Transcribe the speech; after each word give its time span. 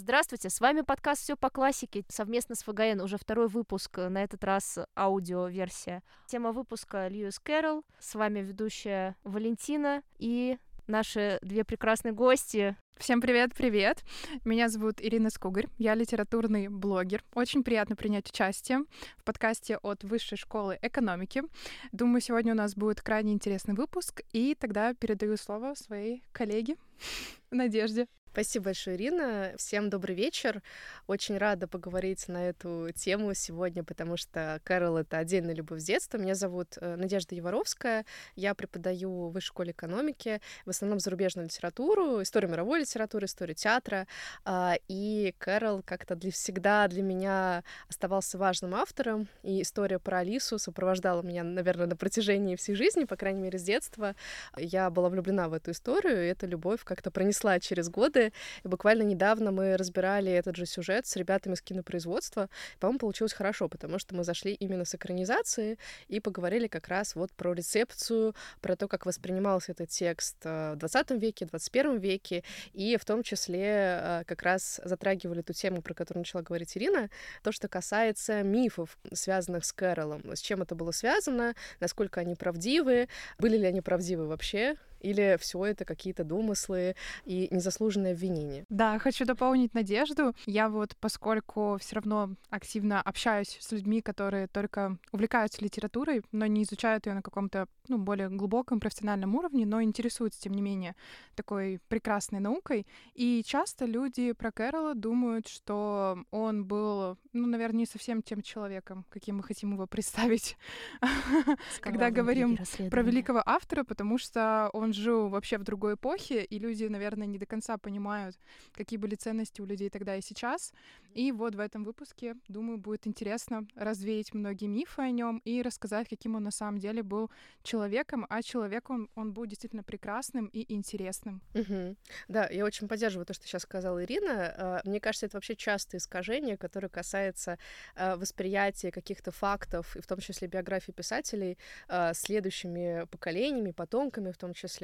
Здравствуйте, 0.00 0.48
с 0.48 0.60
вами 0.60 0.82
подкаст 0.82 1.22
«Все 1.22 1.36
по 1.36 1.50
классике» 1.50 2.04
совместно 2.08 2.54
с 2.54 2.62
ФГН, 2.62 3.00
уже 3.00 3.18
второй 3.18 3.48
выпуск, 3.48 3.98
на 3.98 4.22
этот 4.22 4.44
раз 4.44 4.78
аудиоверсия. 4.96 6.04
Тема 6.28 6.52
выпуска 6.52 7.08
Льюис 7.08 7.40
Кэрролл, 7.40 7.84
с 7.98 8.14
вами 8.14 8.38
ведущая 8.38 9.16
Валентина 9.24 10.04
и 10.20 10.56
наши 10.86 11.40
две 11.42 11.64
прекрасные 11.64 12.12
гости. 12.12 12.76
Всем 12.96 13.20
привет-привет! 13.20 14.04
Меня 14.44 14.68
зовут 14.68 15.00
Ирина 15.00 15.30
Скугарь, 15.30 15.66
я 15.78 15.96
литературный 15.96 16.68
блогер. 16.68 17.24
Очень 17.34 17.64
приятно 17.64 17.96
принять 17.96 18.30
участие 18.30 18.84
в 19.16 19.24
подкасте 19.24 19.78
от 19.78 20.04
Высшей 20.04 20.38
школы 20.38 20.78
экономики. 20.80 21.42
Думаю, 21.90 22.20
сегодня 22.20 22.52
у 22.52 22.56
нас 22.56 22.76
будет 22.76 23.00
крайне 23.00 23.32
интересный 23.32 23.74
выпуск, 23.74 24.22
и 24.32 24.54
тогда 24.54 24.94
передаю 24.94 25.36
слово 25.36 25.74
своей 25.74 26.22
коллеге 26.30 26.76
Надежде. 27.50 28.06
Спасибо 28.32 28.66
большое, 28.66 28.96
Ирина. 28.96 29.52
Всем 29.56 29.90
добрый 29.90 30.14
вечер. 30.14 30.62
Очень 31.06 31.38
рада 31.38 31.66
поговорить 31.66 32.28
на 32.28 32.48
эту 32.48 32.90
тему 32.94 33.34
сегодня, 33.34 33.82
потому 33.82 34.16
что 34.16 34.60
Кэрол— 34.64 34.96
это 34.98 35.18
отдельная 35.18 35.54
любовь 35.54 35.80
с 35.80 35.84
детства. 35.84 36.18
Меня 36.18 36.34
зовут 36.34 36.76
э, 36.80 36.96
Надежда 36.96 37.34
Яворовская. 37.34 38.04
Я 38.36 38.54
преподаю 38.54 39.28
в 39.28 39.32
высшей 39.32 39.48
школе 39.48 39.72
экономики, 39.72 40.40
в 40.66 40.70
основном 40.70 41.00
зарубежную 41.00 41.46
литературу, 41.46 42.22
историю 42.22 42.50
мировой 42.52 42.80
литературы, 42.80 43.26
историю 43.26 43.56
театра. 43.56 44.06
А, 44.44 44.76
и 44.88 45.34
Кэрол 45.38 45.82
как-то 45.82 46.14
для 46.14 46.30
всегда 46.30 46.86
для 46.86 47.02
меня 47.02 47.64
оставался 47.88 48.38
важным 48.38 48.74
автором, 48.74 49.26
и 49.42 49.62
история 49.62 49.98
про 49.98 50.18
Алису 50.18 50.58
сопровождала 50.58 51.22
меня, 51.22 51.42
наверное, 51.42 51.86
на 51.86 51.96
протяжении 51.96 52.56
всей 52.56 52.74
жизни, 52.74 53.04
по 53.04 53.16
крайней 53.16 53.40
мере, 53.40 53.58
с 53.58 53.62
детства. 53.62 54.14
Я 54.56 54.90
была 54.90 55.08
влюблена 55.08 55.48
в 55.48 55.54
эту 55.54 55.72
историю, 55.72 56.24
и 56.24 56.28
эта 56.28 56.46
любовь 56.46 56.84
как-то 56.84 57.10
пронесла 57.10 57.58
через 57.58 57.88
годы 57.88 58.27
и 58.64 58.68
буквально 58.68 59.02
недавно 59.02 59.50
мы 59.50 59.76
разбирали 59.76 60.30
этот 60.32 60.56
же 60.56 60.66
сюжет 60.66 61.06
с 61.06 61.16
ребятами 61.16 61.54
с 61.54 61.62
кинопроизводства. 61.62 62.48
По-моему, 62.80 62.98
получилось 62.98 63.32
хорошо, 63.32 63.68
потому 63.68 63.98
что 63.98 64.14
мы 64.14 64.24
зашли 64.24 64.52
именно 64.52 64.84
с 64.84 64.94
экранизации 64.94 65.78
и 66.08 66.20
поговорили 66.20 66.66
как 66.66 66.88
раз 66.88 67.14
вот 67.14 67.32
про 67.32 67.52
рецепцию, 67.52 68.34
про 68.60 68.76
то, 68.76 68.88
как 68.88 69.06
воспринимался 69.06 69.72
этот 69.72 69.90
текст 69.90 70.36
э, 70.44 70.74
в 70.74 70.76
20 70.76 71.10
веке, 71.12 71.46
21 71.46 71.98
веке, 71.98 72.44
и 72.72 72.96
в 72.96 73.04
том 73.04 73.22
числе 73.22 74.00
э, 74.00 74.22
как 74.26 74.42
раз 74.42 74.80
затрагивали 74.84 75.42
ту 75.42 75.52
тему, 75.52 75.82
про 75.82 75.94
которую 75.94 76.22
начала 76.22 76.42
говорить 76.42 76.76
Ирина, 76.76 77.10
то, 77.42 77.52
что 77.52 77.68
касается 77.68 78.42
мифов, 78.42 78.98
связанных 79.12 79.64
с 79.64 79.72
Кэролом, 79.72 80.22
с 80.34 80.40
чем 80.40 80.62
это 80.62 80.74
было 80.74 80.92
связано, 80.92 81.54
насколько 81.80 82.20
они 82.20 82.34
правдивы, 82.34 83.08
были 83.38 83.56
ли 83.56 83.66
они 83.66 83.80
правдивы 83.80 84.26
вообще, 84.26 84.76
или 85.00 85.36
все 85.40 85.64
это 85.64 85.84
какие-то 85.84 86.24
домыслы 86.24 86.94
и 87.24 87.48
незаслуженное 87.50 88.12
обвинение? 88.12 88.64
Да, 88.68 88.98
хочу 88.98 89.24
дополнить 89.24 89.74
Надежду. 89.74 90.34
Я 90.46 90.68
вот, 90.68 90.96
поскольку 91.00 91.78
все 91.80 91.96
равно 91.96 92.34
активно 92.50 93.00
общаюсь 93.00 93.58
с 93.60 93.72
людьми, 93.72 94.00
которые 94.00 94.48
только 94.48 94.98
увлекаются 95.12 95.62
литературой, 95.62 96.22
но 96.32 96.46
не 96.46 96.62
изучают 96.62 97.06
ее 97.06 97.14
на 97.14 97.22
каком-то 97.22 97.66
ну, 97.88 97.98
более 97.98 98.28
глубоком 98.28 98.80
профессиональном 98.80 99.34
уровне, 99.34 99.66
но 99.66 99.82
интересуются, 99.82 100.40
тем 100.40 100.52
не 100.52 100.62
менее, 100.62 100.94
такой 101.34 101.80
прекрасной 101.88 102.40
наукой. 102.40 102.86
И 103.14 103.42
часто 103.46 103.84
люди 103.84 104.32
про 104.32 104.52
Кэрола 104.52 104.94
думают, 104.94 105.48
что 105.48 106.24
он 106.30 106.64
был, 106.64 107.16
ну, 107.32 107.46
наверное, 107.46 107.78
не 107.78 107.86
совсем 107.86 108.22
тем 108.22 108.42
человеком, 108.42 109.04
каким 109.08 109.38
мы 109.38 109.42
хотим 109.42 109.72
его 109.72 109.86
представить, 109.86 110.56
когда 111.80 112.10
говорим 112.10 112.58
про 112.90 113.02
великого 113.02 113.42
автора, 113.44 113.84
потому 113.84 114.18
что 114.18 114.70
он 114.72 114.87
жил 114.92 115.28
вообще 115.28 115.58
в 115.58 115.64
другой 115.64 115.94
эпохе, 115.94 116.44
и 116.44 116.58
люди, 116.58 116.84
наверное, 116.84 117.26
не 117.26 117.38
до 117.38 117.46
конца 117.46 117.78
понимают, 117.78 118.36
какие 118.72 118.98
были 118.98 119.14
ценности 119.14 119.60
у 119.60 119.66
людей 119.66 119.90
тогда 119.90 120.16
и 120.16 120.20
сейчас. 120.20 120.72
И 121.14 121.32
вот 121.32 121.54
в 121.54 121.60
этом 121.60 121.84
выпуске, 121.84 122.36
думаю, 122.48 122.78
будет 122.78 123.06
интересно 123.06 123.66
развеять 123.74 124.34
многие 124.34 124.66
мифы 124.66 125.02
о 125.02 125.10
нем 125.10 125.40
и 125.44 125.62
рассказать, 125.62 126.08
каким 126.08 126.36
он 126.36 126.44
на 126.44 126.50
самом 126.50 126.78
деле 126.78 127.02
был 127.02 127.30
человеком, 127.62 128.26
а 128.28 128.42
человеком 128.42 129.08
он 129.14 129.32
был 129.32 129.46
действительно 129.46 129.82
прекрасным 129.82 130.46
и 130.46 130.72
интересным. 130.72 131.42
Угу. 131.54 131.96
Да, 132.28 132.48
я 132.48 132.64
очень 132.64 132.88
поддерживаю 132.88 133.26
то, 133.26 133.34
что 133.34 133.46
сейчас 133.46 133.62
сказала 133.62 134.04
Ирина. 134.04 134.54
А, 134.56 134.80
мне 134.84 135.00
кажется, 135.00 135.26
это 135.26 135.36
вообще 135.36 135.56
частое 135.56 135.98
искажение, 135.98 136.56
которое 136.56 136.88
касается 136.88 137.58
а, 137.94 138.16
восприятия 138.16 138.90
каких-то 138.90 139.30
фактов, 139.30 139.96
и 139.96 140.00
в 140.00 140.06
том 140.06 140.18
числе 140.20 140.48
биографии 140.48 140.92
писателей, 140.92 141.58
а, 141.88 142.14
следующими 142.14 143.06
поколениями, 143.10 143.72
потомками 143.72 144.30
в 144.30 144.38
том 144.38 144.54
числе. 144.54 144.77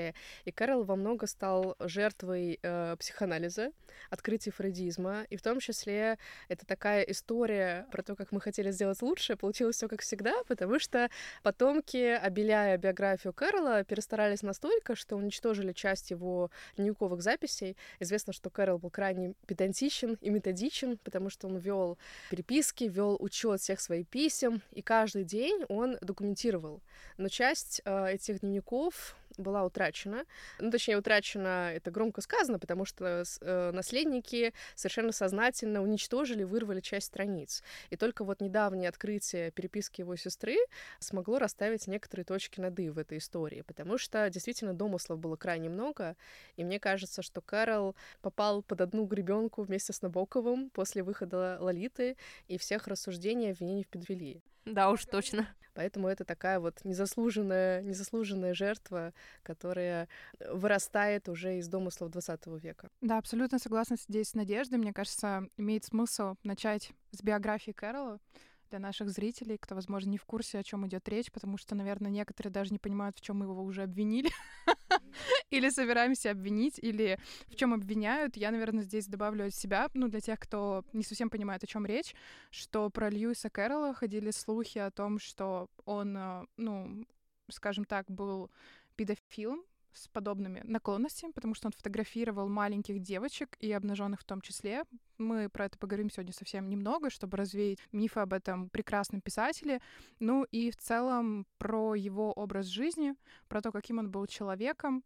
И 0.44 0.50
Кэрол 0.50 0.84
во 0.84 0.96
много 0.96 1.26
стал 1.26 1.76
жертвой 1.80 2.58
психоанализа, 2.98 3.70
открытия 4.10 4.50
фрейдизма, 4.50 5.24
и 5.30 5.36
в 5.36 5.42
том 5.42 5.60
числе 5.60 6.18
это 6.48 6.66
такая 6.66 7.02
история 7.02 7.86
про 7.90 8.02
то, 8.02 8.16
как 8.16 8.32
мы 8.32 8.40
хотели 8.40 8.70
сделать 8.70 9.00
лучше, 9.02 9.36
получилось 9.36 9.76
все 9.76 9.88
как 9.88 10.02
всегда, 10.02 10.32
потому 10.48 10.78
что 10.78 11.10
потомки, 11.42 11.96
обеляя 11.96 12.76
биографию 12.78 13.32
Кэрола, 13.32 13.84
перестарались 13.84 14.42
настолько, 14.42 14.94
что 14.94 15.16
уничтожили 15.16 15.72
часть 15.72 16.10
его 16.10 16.50
дневниковых 16.76 17.22
записей. 17.22 17.76
Известно, 18.00 18.32
что 18.32 18.50
Кэрол 18.50 18.78
был 18.78 18.90
крайне 18.90 19.34
педантичен 19.46 20.18
и 20.20 20.30
методичен, 20.30 20.98
потому 20.98 21.30
что 21.30 21.46
он 21.48 21.58
вел 21.58 21.98
переписки, 22.30 22.84
вел 22.84 23.16
учет 23.20 23.60
всех 23.60 23.80
своих 23.80 24.08
писем, 24.08 24.62
и 24.72 24.82
каждый 24.82 25.24
день 25.24 25.64
он 25.68 25.98
документировал. 26.00 26.82
Но 27.16 27.28
часть 27.28 27.80
э, 27.84 28.12
этих 28.12 28.40
дневников 28.40 29.16
была 29.38 29.64
утрачена. 29.64 30.24
Ну, 30.58 30.70
точнее, 30.70 30.98
утрачена 30.98 31.72
это 31.74 31.90
громко 31.90 32.20
сказано, 32.20 32.58
потому 32.58 32.84
что 32.84 33.24
э, 33.40 33.70
наследники 33.72 34.52
совершенно 34.74 35.12
сознательно 35.12 35.82
уничтожили, 35.82 36.44
вырвали 36.44 36.80
часть 36.80 37.06
страниц. 37.06 37.62
И 37.90 37.96
только 37.96 38.24
вот 38.24 38.40
недавнее 38.40 38.88
открытие 38.88 39.50
переписки 39.50 40.00
его 40.00 40.16
сестры 40.16 40.56
смогло 40.98 41.38
расставить 41.38 41.86
некоторые 41.86 42.24
точки 42.24 42.60
над 42.60 42.78
«и» 42.78 42.90
в 42.90 42.98
этой 42.98 43.18
истории, 43.18 43.62
потому 43.62 43.98
что 43.98 44.28
действительно 44.30 44.74
домыслов 44.74 45.18
было 45.18 45.36
крайне 45.36 45.68
много, 45.68 46.16
и 46.56 46.64
мне 46.64 46.78
кажется, 46.78 47.22
что 47.22 47.40
Кэрол 47.40 47.94
попал 48.20 48.62
под 48.62 48.80
одну 48.80 49.04
гребенку 49.04 49.62
вместе 49.62 49.92
с 49.92 50.02
Набоковым 50.02 50.70
после 50.70 51.02
выхода 51.02 51.58
Лолиты, 51.60 52.16
и 52.48 52.58
всех 52.58 52.86
рассуждений 52.86 53.50
обвинений 53.50 53.84
в 53.84 53.88
педофилии. 53.88 54.42
Да 54.64 54.90
уж, 54.90 55.04
точно. 55.04 55.48
Поэтому 55.74 56.08
это 56.08 56.24
такая 56.24 56.60
вот 56.60 56.84
незаслуженная, 56.84 57.82
незаслуженная 57.82 58.54
жертва, 58.54 59.12
которая 59.42 60.08
вырастает 60.50 61.28
уже 61.28 61.58
из 61.58 61.68
домыслов 61.68 62.10
20 62.10 62.46
века. 62.62 62.88
Да, 63.00 63.18
абсолютно 63.18 63.58
согласна 63.58 63.96
здесь 63.96 64.30
с 64.30 64.34
Надеждой. 64.34 64.78
Мне 64.78 64.92
кажется, 64.92 65.48
имеет 65.56 65.84
смысл 65.84 66.36
начать 66.42 66.92
с 67.10 67.22
биографии 67.22 67.72
Кэрола 67.72 68.20
для 68.74 68.80
наших 68.80 69.08
зрителей, 69.10 69.56
кто, 69.56 69.76
возможно, 69.76 70.10
не 70.10 70.18
в 70.18 70.24
курсе, 70.24 70.58
о 70.58 70.64
чем 70.64 70.84
идет 70.88 71.08
речь, 71.08 71.30
потому 71.30 71.56
что, 71.56 71.76
наверное, 71.76 72.10
некоторые 72.10 72.50
даже 72.50 72.72
не 72.72 72.80
понимают, 72.80 73.16
в 73.16 73.20
чем 73.20 73.38
мы 73.38 73.44
его 73.44 73.62
уже 73.62 73.84
обвинили, 73.84 74.30
или 75.50 75.70
собираемся 75.70 76.32
обвинить, 76.32 76.80
или 76.80 77.20
в 77.46 77.54
чем 77.54 77.72
обвиняют. 77.72 78.36
Я, 78.36 78.50
наверное, 78.50 78.82
здесь 78.82 79.06
добавлю 79.06 79.46
от 79.46 79.54
себя, 79.54 79.88
ну, 79.94 80.08
для 80.08 80.20
тех, 80.20 80.40
кто 80.40 80.84
не 80.92 81.04
совсем 81.04 81.30
понимает, 81.30 81.62
о 81.62 81.68
чем 81.68 81.86
речь, 81.86 82.16
что 82.50 82.90
про 82.90 83.10
Льюиса 83.10 83.48
Кэрролла 83.48 83.94
ходили 83.94 84.32
слухи 84.32 84.78
о 84.78 84.90
том, 84.90 85.20
что 85.20 85.68
он, 85.84 86.16
э, 86.16 86.44
ну, 86.56 87.06
скажем 87.50 87.84
так, 87.84 88.10
был 88.10 88.50
педофилом, 88.96 89.62
с 89.94 90.08
подобными 90.08 90.60
наклонностями, 90.64 91.32
потому 91.32 91.54
что 91.54 91.68
он 91.68 91.72
фотографировал 91.72 92.48
маленьких 92.48 93.00
девочек 93.00 93.56
и 93.60 93.72
обнаженных 93.72 94.20
в 94.20 94.24
том 94.24 94.40
числе. 94.40 94.84
Мы 95.18 95.48
про 95.48 95.66
это 95.66 95.78
поговорим 95.78 96.10
сегодня 96.10 96.32
совсем 96.32 96.68
немного, 96.68 97.10
чтобы 97.10 97.36
развеять 97.36 97.78
мифы 97.92 98.20
об 98.20 98.32
этом 98.32 98.68
прекрасном 98.68 99.20
писателе. 99.20 99.80
Ну 100.18 100.44
и 100.44 100.70
в 100.70 100.76
целом 100.76 101.46
про 101.58 101.94
его 101.94 102.32
образ 102.32 102.66
жизни, 102.66 103.14
про 103.48 103.62
то, 103.62 103.72
каким 103.72 103.98
он 103.98 104.10
был 104.10 104.26
человеком. 104.26 105.04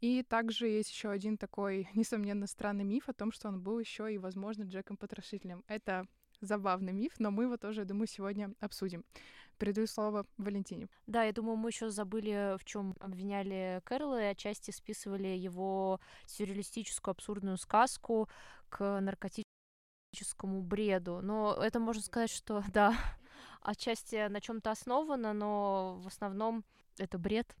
И 0.00 0.22
также 0.22 0.68
есть 0.68 0.90
еще 0.90 1.10
один 1.10 1.38
такой, 1.38 1.88
несомненно, 1.94 2.46
странный 2.46 2.84
миф 2.84 3.08
о 3.08 3.14
том, 3.14 3.32
что 3.32 3.48
он 3.48 3.60
был 3.60 3.78
еще 3.78 4.12
и, 4.12 4.18
возможно, 4.18 4.64
Джеком 4.64 4.96
Потрошителем. 4.96 5.64
Это 5.66 6.06
забавный 6.40 6.92
миф, 6.92 7.14
но 7.18 7.30
мы 7.30 7.44
его 7.44 7.56
тоже, 7.56 7.82
я 7.82 7.84
думаю, 7.86 8.06
сегодня 8.06 8.52
обсудим. 8.60 9.04
Передаю 9.58 9.86
слово 9.86 10.26
Валентине. 10.36 10.88
Да, 11.06 11.24
я 11.24 11.32
думаю, 11.32 11.56
мы 11.56 11.70
еще 11.70 11.88
забыли, 11.88 12.56
в 12.58 12.64
чем 12.64 12.94
обвиняли 13.00 13.80
Кэрла, 13.84 14.22
и 14.22 14.26
отчасти 14.26 14.70
списывали 14.70 15.28
его 15.28 15.98
сюрреалистическую 16.26 17.12
абсурдную 17.12 17.56
сказку 17.56 18.28
к 18.68 19.00
наркотическому 19.00 20.60
бреду. 20.60 21.20
Но 21.22 21.54
это 21.54 21.80
можно 21.80 22.02
сказать, 22.02 22.30
что 22.30 22.62
да, 22.72 22.94
отчасти 23.62 24.28
на 24.28 24.40
чем-то 24.40 24.70
основано, 24.70 25.32
но 25.32 26.00
в 26.02 26.06
основном 26.06 26.64
это 26.98 27.18
бред. 27.18 27.56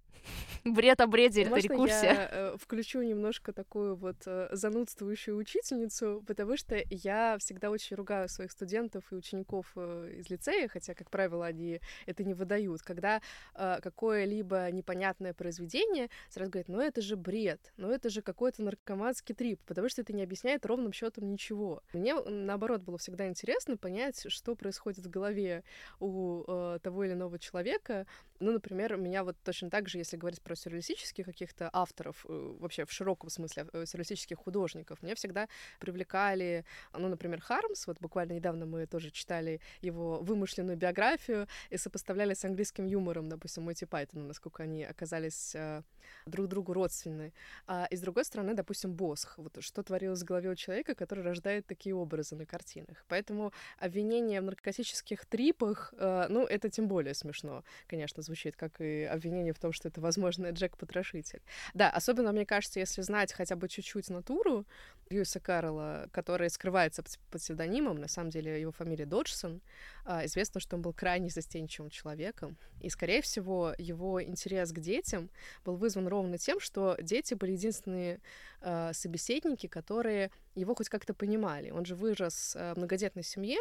Бред 0.66 1.00
о 1.00 1.06
бреде, 1.06 1.42
это 1.42 1.60
рекурсия. 1.60 2.02
я 2.02 2.28
э, 2.30 2.56
включу 2.58 3.00
немножко 3.00 3.52
такую 3.52 3.94
вот 3.94 4.16
э, 4.26 4.48
занудствующую 4.50 5.36
учительницу, 5.36 6.24
потому 6.26 6.56
что 6.56 6.82
я 6.90 7.38
всегда 7.38 7.70
очень 7.70 7.94
ругаю 7.94 8.28
своих 8.28 8.50
студентов 8.50 9.04
и 9.12 9.14
учеников 9.14 9.70
э, 9.76 10.14
из 10.18 10.28
лицея, 10.28 10.66
хотя, 10.66 10.94
как 10.94 11.08
правило, 11.08 11.46
они 11.46 11.80
это 12.06 12.24
не 12.24 12.34
выдают, 12.34 12.82
когда 12.82 13.20
э, 13.54 13.78
какое-либо 13.80 14.68
непонятное 14.72 15.34
произведение 15.34 16.08
сразу 16.30 16.50
говорят, 16.50 16.68
ну 16.68 16.80
это 16.80 17.00
же 17.00 17.16
бред, 17.16 17.72
ну 17.76 17.92
это 17.92 18.10
же 18.10 18.20
какой-то 18.20 18.62
наркоманский 18.62 19.36
трип, 19.36 19.60
потому 19.66 19.88
что 19.88 20.02
это 20.02 20.12
не 20.12 20.24
объясняет 20.24 20.66
ровным 20.66 20.92
счетом 20.92 21.30
ничего. 21.30 21.84
Мне, 21.92 22.14
наоборот, 22.14 22.82
было 22.82 22.98
всегда 22.98 23.28
интересно 23.28 23.76
понять, 23.76 24.26
что 24.32 24.56
происходит 24.56 25.06
в 25.06 25.10
голове 25.10 25.62
у 26.00 26.42
э, 26.48 26.78
того 26.82 27.04
или 27.04 27.12
иного 27.12 27.38
человека. 27.38 28.04
Ну, 28.40 28.52
например, 28.52 28.94
у 28.94 28.98
меня 28.98 29.22
вот 29.22 29.36
точно 29.44 29.70
так 29.70 29.88
же, 29.88 29.98
если 30.06 30.16
говорить 30.16 30.40
про 30.40 30.54
сюрреалистических 30.54 31.26
каких-то 31.26 31.68
авторов, 31.72 32.24
э, 32.28 32.56
вообще 32.60 32.84
в 32.84 32.92
широком 32.92 33.28
смысле 33.28 33.66
э, 33.72 33.86
сюрреалистических 33.86 34.38
художников, 34.38 35.02
меня 35.02 35.14
всегда 35.14 35.48
привлекали, 35.80 36.64
ну, 36.92 37.08
например, 37.08 37.40
Хармс, 37.40 37.86
вот 37.86 37.98
буквально 38.00 38.34
недавно 38.34 38.66
мы 38.66 38.86
тоже 38.86 39.10
читали 39.10 39.60
его 39.82 40.18
вымышленную 40.20 40.76
биографию 40.76 41.48
и 41.70 41.76
сопоставляли 41.76 42.34
с 42.34 42.44
английским 42.44 42.86
юмором, 42.86 43.28
допустим, 43.28 43.64
Монти 43.64 43.84
Пайтона, 43.84 44.24
насколько 44.24 44.62
они 44.62 44.84
оказались 44.84 45.54
э, 45.54 45.82
друг 46.26 46.46
другу 46.46 46.72
родственны. 46.72 47.32
А, 47.66 47.86
и 47.90 47.96
с 47.96 48.00
другой 48.00 48.24
стороны, 48.24 48.54
допустим, 48.54 48.92
Босх, 48.92 49.38
вот 49.38 49.56
что 49.60 49.82
творилось 49.82 50.22
в 50.22 50.24
голове 50.24 50.50
у 50.50 50.54
человека, 50.54 50.94
который 50.94 51.24
рождает 51.24 51.66
такие 51.66 51.94
образы 51.94 52.36
на 52.36 52.46
картинах. 52.46 53.04
Поэтому 53.08 53.52
обвинение 53.78 54.40
в 54.40 54.44
наркотических 54.44 55.26
трипах, 55.26 55.92
ну, 55.98 56.46
это 56.46 56.70
тем 56.70 56.86
более 56.86 57.14
смешно, 57.14 57.64
конечно, 57.88 58.22
звучит, 58.22 58.56
как 58.56 58.80
и 58.80 59.02
обвинение 59.02 59.52
в 59.52 59.58
том, 59.58 59.72
что 59.72 59.88
это, 59.96 60.00
возможно, 60.02 60.50
Джек-потрошитель. 60.50 61.40
Да, 61.74 61.90
особенно, 61.90 62.32
мне 62.32 62.44
кажется, 62.44 62.80
если 62.80 63.02
знать 63.02 63.32
хотя 63.32 63.56
бы 63.56 63.68
чуть-чуть 63.68 64.10
натуру 64.10 64.66
Льюиса 65.08 65.40
Каррелла, 65.40 66.08
который 66.12 66.50
скрывается 66.50 67.02
под 67.02 67.18
псевдонимом, 67.32 67.96
на 67.98 68.08
самом 68.08 68.30
деле 68.30 68.60
его 68.60 68.72
фамилия 68.72 69.06
Доджсон, 69.06 69.60
а, 70.04 70.26
известно, 70.26 70.60
что 70.60 70.76
он 70.76 70.82
был 70.82 70.92
крайне 70.92 71.30
застенчивым 71.30 71.90
человеком, 71.90 72.56
и, 72.80 72.90
скорее 72.90 73.22
всего, 73.22 73.72
его 73.78 74.22
интерес 74.22 74.72
к 74.72 74.80
детям 74.80 75.30
был 75.64 75.76
вызван 75.76 76.08
ровно 76.08 76.38
тем, 76.38 76.60
что 76.60 76.96
дети 77.00 77.34
были 77.34 77.52
единственные 77.52 78.20
э, 78.60 78.92
собеседники, 78.92 79.66
которые 79.66 80.30
его 80.54 80.74
хоть 80.74 80.88
как-то 80.88 81.14
понимали. 81.14 81.70
Он 81.70 81.84
же 81.84 81.94
вырос 81.94 82.56
э, 82.56 82.74
в 82.74 82.76
многодетной 82.76 83.22
семье, 83.22 83.58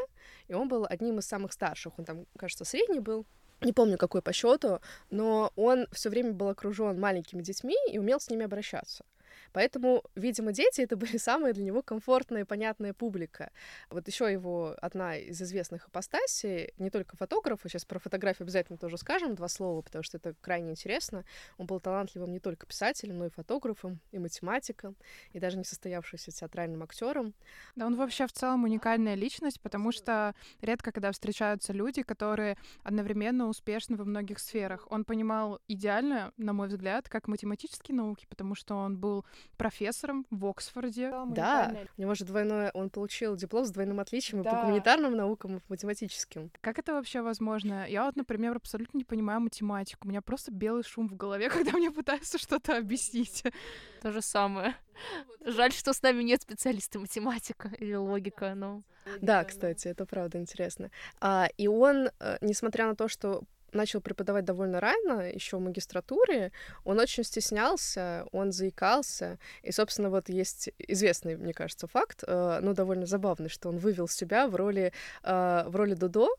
и 0.47 0.53
он 0.53 0.67
был 0.67 0.85
одним 0.89 1.19
из 1.19 1.25
самых 1.25 1.53
старших. 1.53 1.97
Он 1.99 2.05
там, 2.05 2.25
кажется, 2.37 2.65
средний 2.65 2.99
был, 2.99 3.25
не 3.61 3.73
помню, 3.73 3.97
какой 3.97 4.21
по 4.21 4.33
счету, 4.33 4.79
но 5.09 5.51
он 5.55 5.87
все 5.91 6.09
время 6.09 6.33
был 6.33 6.49
окружен 6.49 6.99
маленькими 6.99 7.41
детьми 7.41 7.75
и 7.91 7.97
умел 7.97 8.19
с 8.19 8.29
ними 8.29 8.45
обращаться. 8.45 9.05
Поэтому, 9.53 10.03
видимо, 10.15 10.51
дети 10.51 10.81
это 10.81 10.95
были 10.95 11.17
самая 11.17 11.53
для 11.53 11.63
него 11.63 11.81
комфортная 11.81 12.41
и 12.41 12.45
понятная 12.45 12.93
публика. 12.93 13.51
Вот 13.89 14.07
еще 14.07 14.31
его 14.31 14.75
одна 14.81 15.17
из 15.17 15.41
известных 15.41 15.87
апостасий, 15.87 16.73
не 16.77 16.89
только 16.89 17.17
фотограф, 17.17 17.61
сейчас 17.63 17.85
про 17.85 17.99
фотографию 17.99 18.45
обязательно 18.45 18.77
тоже 18.77 18.97
скажем 18.97 19.35
два 19.35 19.47
слова, 19.47 19.81
потому 19.81 20.03
что 20.03 20.17
это 20.17 20.35
крайне 20.41 20.71
интересно. 20.71 21.23
Он 21.57 21.65
был 21.65 21.79
талантливым 21.79 22.31
не 22.31 22.39
только 22.39 22.65
писателем, 22.65 23.17
но 23.19 23.27
и 23.27 23.29
фотографом, 23.29 23.99
и 24.11 24.19
математиком, 24.19 24.95
и 25.31 25.39
даже 25.39 25.57
не 25.57 25.63
состоявшимся 25.63 26.31
театральным 26.31 26.83
актером. 26.83 27.33
Да, 27.75 27.85
он 27.85 27.95
вообще 27.95 28.27
в 28.27 28.33
целом 28.33 28.63
уникальная 28.63 29.15
личность, 29.15 29.59
потому 29.61 29.91
что 29.91 30.33
редко 30.61 30.91
когда 30.91 31.11
встречаются 31.11 31.73
люди, 31.73 32.03
которые 32.03 32.57
одновременно 32.83 33.47
успешны 33.47 33.97
во 33.97 34.05
многих 34.05 34.39
сферах. 34.39 34.87
Он 34.89 35.03
понимал 35.03 35.59
идеально, 35.67 36.31
на 36.37 36.53
мой 36.53 36.67
взгляд, 36.67 37.09
как 37.09 37.27
математические 37.27 37.95
науки, 37.95 38.25
потому 38.29 38.55
что 38.55 38.75
он 38.75 38.97
был 38.97 39.24
профессором 39.57 40.25
в 40.29 40.45
Оксфорде. 40.45 41.11
Да, 41.27 41.75
у 41.97 42.01
него 42.01 42.15
же 42.15 42.25
двойное, 42.25 42.71
он 42.73 42.89
получил 42.89 43.35
диплом 43.35 43.65
с 43.65 43.71
двойным 43.71 43.99
отличием 43.99 44.43
да. 44.43 44.49
и 44.49 44.53
по 44.53 44.61
гуманитарным 44.61 45.15
наукам, 45.15 45.57
и 45.57 45.59
по 45.59 45.65
математическим. 45.69 46.51
Как 46.61 46.79
это 46.79 46.93
вообще 46.93 47.21
возможно? 47.21 47.87
Я 47.87 48.05
вот, 48.05 48.15
например, 48.15 48.55
абсолютно 48.55 48.97
не 48.97 49.03
понимаю 49.03 49.41
математику. 49.41 50.07
У 50.07 50.09
меня 50.09 50.21
просто 50.21 50.51
белый 50.51 50.83
шум 50.83 51.07
в 51.07 51.15
голове, 51.15 51.49
когда 51.49 51.71
мне 51.71 51.91
пытаются 51.91 52.37
что-то 52.37 52.77
объяснить. 52.77 53.43
То 54.01 54.11
же 54.11 54.21
самое. 54.21 54.75
Жаль, 55.45 55.71
что 55.71 55.93
с 55.93 56.01
нами 56.01 56.23
нет 56.23 56.41
специалиста 56.41 56.99
математика 56.99 57.71
или 57.79 57.95
логика, 57.95 58.53
но... 58.55 58.83
Да, 59.21 59.43
кстати, 59.43 59.87
это 59.87 60.05
правда 60.05 60.39
интересно. 60.39 60.89
А, 61.21 61.47
и 61.57 61.67
он, 61.67 62.09
э, 62.19 62.37
несмотря 62.41 62.87
на 62.87 62.95
то, 62.95 63.07
что 63.07 63.43
начал 63.75 64.01
преподавать 64.01 64.45
довольно 64.45 64.79
рано, 64.79 65.21
еще 65.21 65.57
в 65.57 65.61
магистратуре, 65.61 66.51
он 66.83 66.99
очень 66.99 67.23
стеснялся, 67.23 68.25
он 68.31 68.51
заикался. 68.51 69.37
И, 69.61 69.71
собственно, 69.71 70.09
вот 70.09 70.29
есть 70.29 70.69
известный, 70.77 71.35
мне 71.35 71.53
кажется, 71.53 71.87
факт, 71.87 72.23
э, 72.25 72.59
ну, 72.61 72.73
довольно 72.73 73.05
забавный, 73.05 73.49
что 73.49 73.69
он 73.69 73.77
вывел 73.77 74.07
себя 74.07 74.47
в 74.47 74.55
роли, 74.55 74.91
э, 75.23 75.63
в 75.67 75.75
роли 75.75 75.93
Дудо, 75.93 76.29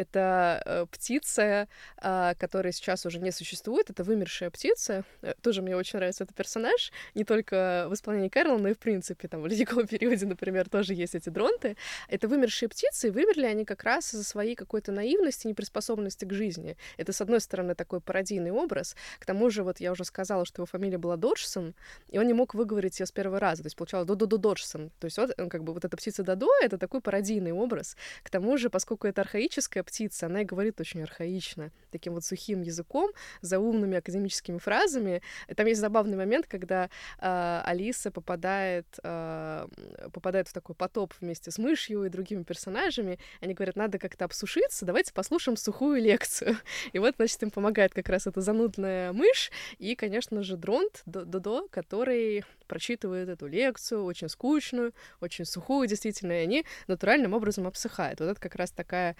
это 0.00 0.62
э, 0.64 0.86
птица, 0.90 1.68
э, 2.02 2.34
которая 2.38 2.72
сейчас 2.72 3.06
уже 3.06 3.18
не 3.18 3.32
существует. 3.32 3.90
Это 3.90 4.04
вымершая 4.04 4.50
птица. 4.50 5.04
Э, 5.22 5.34
тоже 5.42 5.62
мне 5.62 5.76
очень 5.76 5.98
нравится 5.98 6.24
этот 6.24 6.36
персонаж. 6.36 6.92
Не 7.14 7.24
только 7.24 7.86
в 7.88 7.94
исполнении 7.94 8.28
Кэрол, 8.28 8.58
но 8.58 8.68
и 8.68 8.74
в 8.74 8.78
принципе. 8.78 9.28
Там 9.28 9.42
в 9.42 9.46
ледниковом 9.46 9.86
периоде, 9.88 10.26
например, 10.26 10.68
тоже 10.68 10.94
есть 10.94 11.14
эти 11.14 11.28
дронты. 11.28 11.76
Это 12.08 12.28
вымершие 12.28 12.68
птицы, 12.68 13.08
и 13.08 13.10
вымерли 13.10 13.46
они 13.46 13.64
как 13.64 13.84
раз 13.84 14.14
из-за 14.14 14.24
своей 14.24 14.54
какой-то 14.54 14.92
наивности, 14.92 15.46
неприспособленности 15.46 16.24
к 16.24 16.32
жизни. 16.32 16.76
Это, 16.96 17.12
с 17.12 17.20
одной 17.20 17.40
стороны, 17.40 17.74
такой 17.74 18.00
пародийный 18.00 18.52
образ. 18.52 18.96
К 19.18 19.26
тому 19.26 19.50
же, 19.50 19.62
вот 19.62 19.80
я 19.80 19.92
уже 19.92 20.04
сказала, 20.04 20.44
что 20.44 20.60
его 20.60 20.66
фамилия 20.66 20.98
была 20.98 21.16
Доджсон, 21.16 21.74
и 22.08 22.18
он 22.18 22.26
не 22.26 22.34
мог 22.34 22.54
выговорить 22.54 23.00
ее 23.00 23.06
с 23.06 23.12
первого 23.12 23.40
раза. 23.40 23.62
То 23.62 23.66
есть 23.66 23.76
получалось 23.76 24.06
Додо 24.06 24.36
Доджсон. 24.36 24.90
То 24.98 25.06
есть 25.06 25.18
вот, 25.18 25.34
как 25.34 25.64
бы 25.64 25.72
вот 25.74 25.84
эта 25.84 25.96
птица 25.96 26.22
Додо— 26.22 26.48
это 26.62 26.78
такой 26.78 27.00
пародийный 27.00 27.52
образ. 27.52 27.96
К 28.22 28.30
тому 28.30 28.56
же, 28.56 28.70
поскольку 28.70 29.06
это 29.06 29.22
архаическое 29.22 29.80
русская 29.80 29.82
птица, 29.90 30.26
она 30.26 30.42
и 30.42 30.44
говорит 30.44 30.80
очень 30.80 31.02
архаично, 31.02 31.72
таким 31.90 32.14
вот 32.14 32.24
сухим 32.24 32.62
языком, 32.62 33.10
заумными 33.40 33.98
академическими 33.98 34.58
фразами. 34.58 35.20
Там 35.56 35.66
есть 35.66 35.80
забавный 35.80 36.16
момент, 36.16 36.46
когда 36.46 36.88
э, 37.18 37.62
Алиса 37.64 38.12
попадает, 38.12 38.86
э, 39.02 39.66
попадает 40.12 40.46
в 40.48 40.52
такой 40.52 40.76
потоп 40.76 41.12
вместе 41.20 41.50
с 41.50 41.58
мышью 41.58 42.04
и 42.04 42.08
другими 42.08 42.44
персонажами. 42.44 43.18
Они 43.40 43.54
говорят, 43.54 43.74
надо 43.74 43.98
как-то 43.98 44.26
обсушиться, 44.26 44.86
давайте 44.86 45.12
послушаем 45.12 45.56
сухую 45.56 46.00
лекцию. 46.00 46.56
И 46.92 47.00
вот, 47.00 47.16
значит, 47.16 47.42
им 47.42 47.50
помогает 47.50 47.92
как 47.92 48.08
раз 48.08 48.28
эта 48.28 48.40
занудная 48.40 49.12
мышь 49.12 49.50
и, 49.78 49.96
конечно 49.96 50.44
же, 50.44 50.56
Дронт 50.56 51.02
Додо, 51.04 51.66
который 51.68 52.44
прочитывает 52.68 53.28
эту 53.28 53.48
лекцию, 53.48 54.04
очень 54.04 54.28
скучную, 54.28 54.94
очень 55.20 55.44
сухую, 55.44 55.88
действительно, 55.88 56.32
и 56.32 56.44
они 56.44 56.64
натуральным 56.86 57.34
образом 57.34 57.66
обсыхают. 57.66 58.20
Вот 58.20 58.26
это 58.26 58.40
как 58.40 58.54
раз 58.54 58.70
такая 58.70 59.16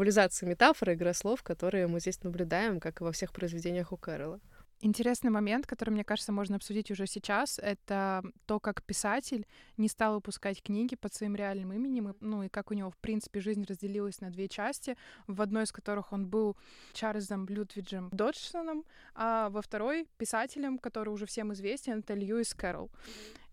буквализация 0.00 0.48
метафоры, 0.48 0.94
игра 0.94 1.12
слов, 1.12 1.42
которые 1.42 1.86
мы 1.86 2.00
здесь 2.00 2.22
наблюдаем, 2.22 2.80
как 2.80 3.02
и 3.02 3.04
во 3.04 3.12
всех 3.12 3.34
произведениях 3.34 3.92
у 3.92 3.98
Кэрола. 3.98 4.40
Интересный 4.82 5.30
момент, 5.30 5.66
который, 5.66 5.90
мне 5.90 6.04
кажется, 6.04 6.32
можно 6.32 6.56
обсудить 6.56 6.90
уже 6.90 7.06
сейчас, 7.06 7.58
это 7.58 8.22
то, 8.46 8.58
как 8.60 8.82
писатель 8.82 9.46
не 9.76 9.88
стал 9.88 10.14
выпускать 10.14 10.62
книги 10.62 10.96
под 10.96 11.12
своим 11.12 11.36
реальным 11.36 11.74
именем, 11.74 12.16
ну 12.20 12.44
и 12.44 12.48
как 12.48 12.70
у 12.70 12.74
него, 12.74 12.90
в 12.90 12.96
принципе, 12.96 13.40
жизнь 13.40 13.64
разделилась 13.64 14.22
на 14.22 14.30
две 14.30 14.48
части, 14.48 14.96
в 15.26 15.42
одной 15.42 15.64
из 15.64 15.72
которых 15.72 16.14
он 16.14 16.26
был 16.26 16.56
Чарльзом 16.94 17.46
Людвиджем 17.46 18.08
Доджсоном, 18.10 18.86
а 19.14 19.50
во 19.50 19.60
второй— 19.60 20.08
писателем, 20.16 20.78
который 20.78 21.10
уже 21.10 21.26
всем 21.26 21.52
известен, 21.52 21.98
это 21.98 22.14
Льюис 22.14 22.54
Кэрролл. 22.54 22.90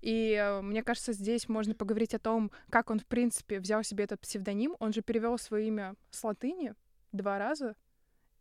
И 0.01 0.31
э, 0.31 0.61
мне 0.61 0.81
кажется, 0.81 1.11
здесь 1.11 1.49
можно 1.49 1.75
поговорить 1.75 2.13
о 2.13 2.19
том, 2.19 2.51
как 2.69 2.89
он, 2.89 2.99
в 2.99 3.05
принципе, 3.05 3.59
взял 3.59 3.83
себе 3.83 4.05
этот 4.05 4.21
псевдоним. 4.21 4.75
Он 4.79 4.93
же 4.93 5.01
перевел 5.01 5.37
свое 5.37 5.67
имя 5.67 5.95
с 6.11 6.23
латыни 6.23 6.73
два 7.11 7.39
раза, 7.39 7.75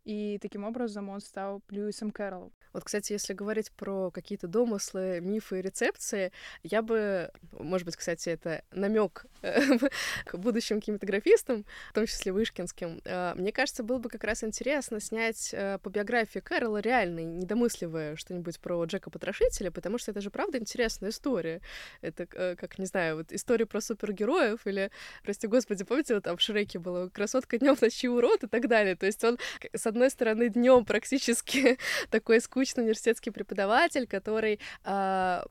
и 0.07 0.39
таким 0.41 0.63
образом 0.63 1.09
он 1.09 1.19
стал 1.19 1.61
Льюисом 1.69 2.11
Кэрроллом. 2.11 2.53
Вот, 2.71 2.83
кстати, 2.83 3.11
если 3.11 3.33
говорить 3.33 3.71
про 3.71 4.09
какие-то 4.09 4.47
домыслы, 4.47 5.19
мифы 5.19 5.59
и 5.59 5.61
рецепции, 5.61 6.31
я 6.63 6.81
бы, 6.81 7.31
может 7.51 7.85
быть, 7.85 7.97
кстати, 7.97 8.29
это 8.29 8.63
намек 8.71 9.25
э, 9.41 9.59
к 10.25 10.37
будущим 10.37 10.79
кинематографистам, 10.79 11.65
в 11.89 11.93
том 11.93 12.05
числе 12.05 12.31
вышкинским, 12.31 13.01
э, 13.03 13.33
мне 13.35 13.51
кажется, 13.51 13.83
было 13.83 13.97
бы 13.97 14.09
как 14.09 14.23
раз 14.23 14.43
интересно 14.43 15.01
снять 15.01 15.49
э, 15.53 15.79
по 15.79 15.89
биографии 15.89 16.39
Кэрролла 16.39 16.77
реальный, 16.77 17.25
недомысливая 17.25 18.15
что-нибудь 18.15 18.59
про 18.61 18.85
Джека 18.85 19.09
Потрошителя, 19.09 19.71
потому 19.71 19.97
что 19.97 20.11
это 20.11 20.21
же, 20.21 20.29
правда, 20.29 20.57
интересная 20.57 21.09
история. 21.09 21.61
Это, 22.01 22.27
как, 22.27 22.79
не 22.79 22.85
знаю, 22.85 23.17
вот 23.17 23.33
история 23.33 23.65
про 23.65 23.81
супергероев 23.81 24.65
или, 24.67 24.89
прости 25.23 25.47
господи, 25.47 25.83
помните, 25.83 26.13
вот 26.13 26.23
там 26.23 26.37
в 26.37 26.41
Шреке 26.41 26.79
было 26.79 27.09
«Красотка 27.09 27.57
днем, 27.57 27.75
ночи 27.81 28.07
урод» 28.07 28.43
и 28.43 28.47
так 28.47 28.67
далее. 28.67 28.95
То 28.95 29.05
есть 29.07 29.23
он, 29.23 29.37
с 29.73 29.87
одной 29.87 29.96
стороны, 30.09 30.49
днем 30.49 30.85
практически 30.85 31.77
такой 32.09 32.41
скучный 32.41 32.83
университетский 32.83 33.31
преподаватель, 33.31 34.07
который 34.07 34.59
э, 34.83 35.43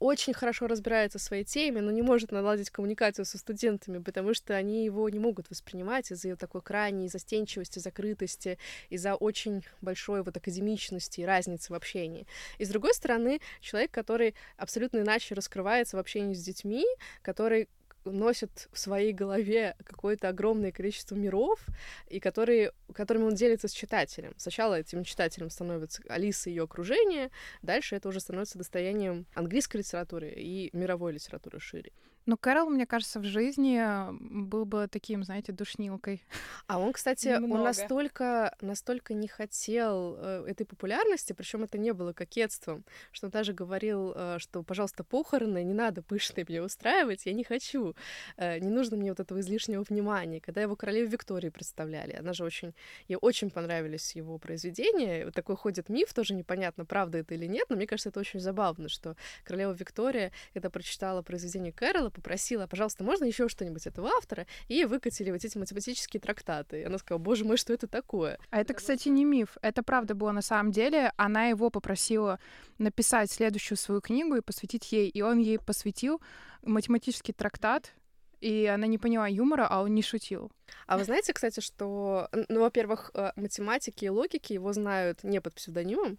очень 0.00 0.32
хорошо 0.32 0.66
разбирается 0.66 1.18
в 1.18 1.22
своей 1.22 1.44
теме, 1.44 1.82
но 1.82 1.90
не 1.90 2.02
может 2.02 2.32
наладить 2.32 2.70
коммуникацию 2.70 3.26
со 3.26 3.36
студентами, 3.36 3.98
потому 3.98 4.32
что 4.32 4.56
они 4.56 4.84
его 4.84 5.08
не 5.10 5.18
могут 5.18 5.50
воспринимать 5.50 6.10
из-за 6.10 6.36
такой 6.36 6.62
крайней 6.62 7.08
застенчивости, 7.08 7.78
закрытости, 7.78 8.58
из-за 8.88 9.14
очень 9.14 9.62
большой 9.82 10.22
вот 10.22 10.36
академичности 10.36 11.20
и 11.20 11.24
разницы 11.24 11.72
в 11.72 11.76
общении. 11.76 12.26
И 12.58 12.64
с 12.64 12.70
другой 12.70 12.94
стороны, 12.94 13.40
человек, 13.60 13.90
который 13.90 14.34
абсолютно 14.56 15.00
иначе 15.00 15.34
раскрывается 15.34 15.98
в 15.98 16.00
общении 16.00 16.34
с 16.34 16.42
детьми, 16.42 16.86
который 17.20 17.68
носит 18.12 18.68
в 18.72 18.78
своей 18.78 19.12
голове 19.12 19.76
какое-то 19.84 20.28
огромное 20.28 20.72
количество 20.72 21.14
миров, 21.14 21.60
и 22.08 22.20
которые, 22.20 22.72
которыми 22.92 23.24
он 23.24 23.34
делится 23.34 23.68
с 23.68 23.72
читателем. 23.72 24.34
Сначала 24.36 24.78
этим 24.78 25.04
читателем 25.04 25.50
становится 25.50 26.02
Алиса 26.08 26.50
и 26.50 26.52
ее 26.52 26.64
окружение, 26.64 27.30
дальше 27.62 27.96
это 27.96 28.08
уже 28.08 28.20
становится 28.20 28.58
достоянием 28.58 29.26
английской 29.34 29.78
литературы 29.78 30.30
и 30.30 30.70
мировой 30.72 31.12
литературы 31.12 31.60
шире. 31.60 31.92
Ну, 32.30 32.36
Кэрол, 32.36 32.70
мне 32.70 32.86
кажется, 32.86 33.18
в 33.18 33.24
жизни 33.24 33.82
был 34.20 34.64
бы 34.64 34.86
таким, 34.88 35.24
знаете, 35.24 35.50
душнилкой. 35.50 36.22
А 36.68 36.78
он, 36.78 36.92
кстати, 36.92 37.26
Немного. 37.26 37.54
он 37.54 37.64
настолько, 37.64 38.56
настолько 38.60 39.14
не 39.14 39.26
хотел 39.26 40.14
э, 40.16 40.44
этой 40.46 40.64
популярности, 40.64 41.32
причем 41.32 41.64
это 41.64 41.76
не 41.76 41.92
было 41.92 42.12
кокетством, 42.12 42.84
что 43.10 43.26
он 43.26 43.30
даже 43.32 43.52
говорил, 43.52 44.12
э, 44.14 44.36
что, 44.38 44.62
пожалуйста, 44.62 45.02
похороны 45.02 45.64
не 45.64 45.74
надо 45.74 46.02
пышные 46.02 46.46
мне 46.48 46.62
устраивать, 46.62 47.26
я 47.26 47.32
не 47.32 47.42
хочу, 47.42 47.96
э, 48.36 48.60
не 48.60 48.70
нужно 48.70 48.96
мне 48.96 49.10
вот 49.10 49.18
этого 49.18 49.40
излишнего 49.40 49.82
внимания. 49.82 50.40
Когда 50.40 50.62
его 50.62 50.76
королеву 50.76 51.10
Виктории 51.10 51.48
представляли, 51.48 52.12
она 52.12 52.32
же 52.32 52.44
очень, 52.44 52.74
ей 53.08 53.18
очень 53.20 53.50
понравились 53.50 54.14
его 54.14 54.38
произведения, 54.38 55.24
вот 55.24 55.34
такой 55.34 55.56
ходит 55.56 55.88
миф, 55.88 56.14
тоже 56.14 56.34
непонятно, 56.34 56.84
правда 56.84 57.18
это 57.18 57.34
или 57.34 57.46
нет, 57.46 57.66
но 57.70 57.74
мне 57.74 57.88
кажется, 57.88 58.10
это 58.10 58.20
очень 58.20 58.38
забавно, 58.38 58.88
что 58.88 59.16
королева 59.42 59.72
Виктория 59.72 60.30
это 60.54 60.70
прочитала 60.70 61.22
произведение 61.22 61.72
Кэрола, 61.72 62.10
попросила, 62.20 62.66
пожалуйста, 62.66 63.02
можно 63.02 63.24
еще 63.24 63.48
что-нибудь 63.48 63.86
этого 63.86 64.10
автора, 64.16 64.46
и 64.68 64.84
выкатили 64.84 65.30
вот 65.30 65.44
эти 65.44 65.56
математические 65.56 66.20
трактаты. 66.20 66.82
И 66.82 66.84
она 66.84 66.98
сказала, 66.98 67.18
боже 67.18 67.44
мой, 67.44 67.56
что 67.56 67.72
это 67.72 67.86
такое? 67.86 68.38
А 68.50 68.60
это, 68.60 68.74
кстати, 68.74 69.08
не 69.08 69.24
миф, 69.24 69.56
это 69.62 69.82
правда 69.82 70.14
было 70.14 70.32
на 70.32 70.42
самом 70.42 70.70
деле. 70.70 71.12
Она 71.16 71.46
его 71.46 71.70
попросила 71.70 72.38
написать 72.78 73.30
следующую 73.30 73.78
свою 73.78 74.00
книгу 74.00 74.36
и 74.36 74.40
посвятить 74.40 74.92
ей, 74.92 75.08
и 75.08 75.22
он 75.22 75.38
ей 75.38 75.58
посвятил 75.58 76.20
математический 76.62 77.32
трактат, 77.32 77.92
и 78.40 78.66
она 78.66 78.86
не 78.86 78.98
поняла 78.98 79.26
юмора, 79.26 79.66
а 79.68 79.82
он 79.82 79.94
не 79.94 80.02
шутил. 80.02 80.50
А 80.86 80.98
вы 80.98 81.04
знаете, 81.04 81.32
кстати, 81.32 81.60
что, 81.60 82.28
ну, 82.48 82.60
во-первых, 82.60 83.10
э, 83.14 83.30
математики 83.36 84.06
и 84.06 84.08
логики 84.08 84.52
его 84.52 84.72
знают 84.72 85.22
не 85.22 85.40
под 85.40 85.54
псевдонимом, 85.54 86.18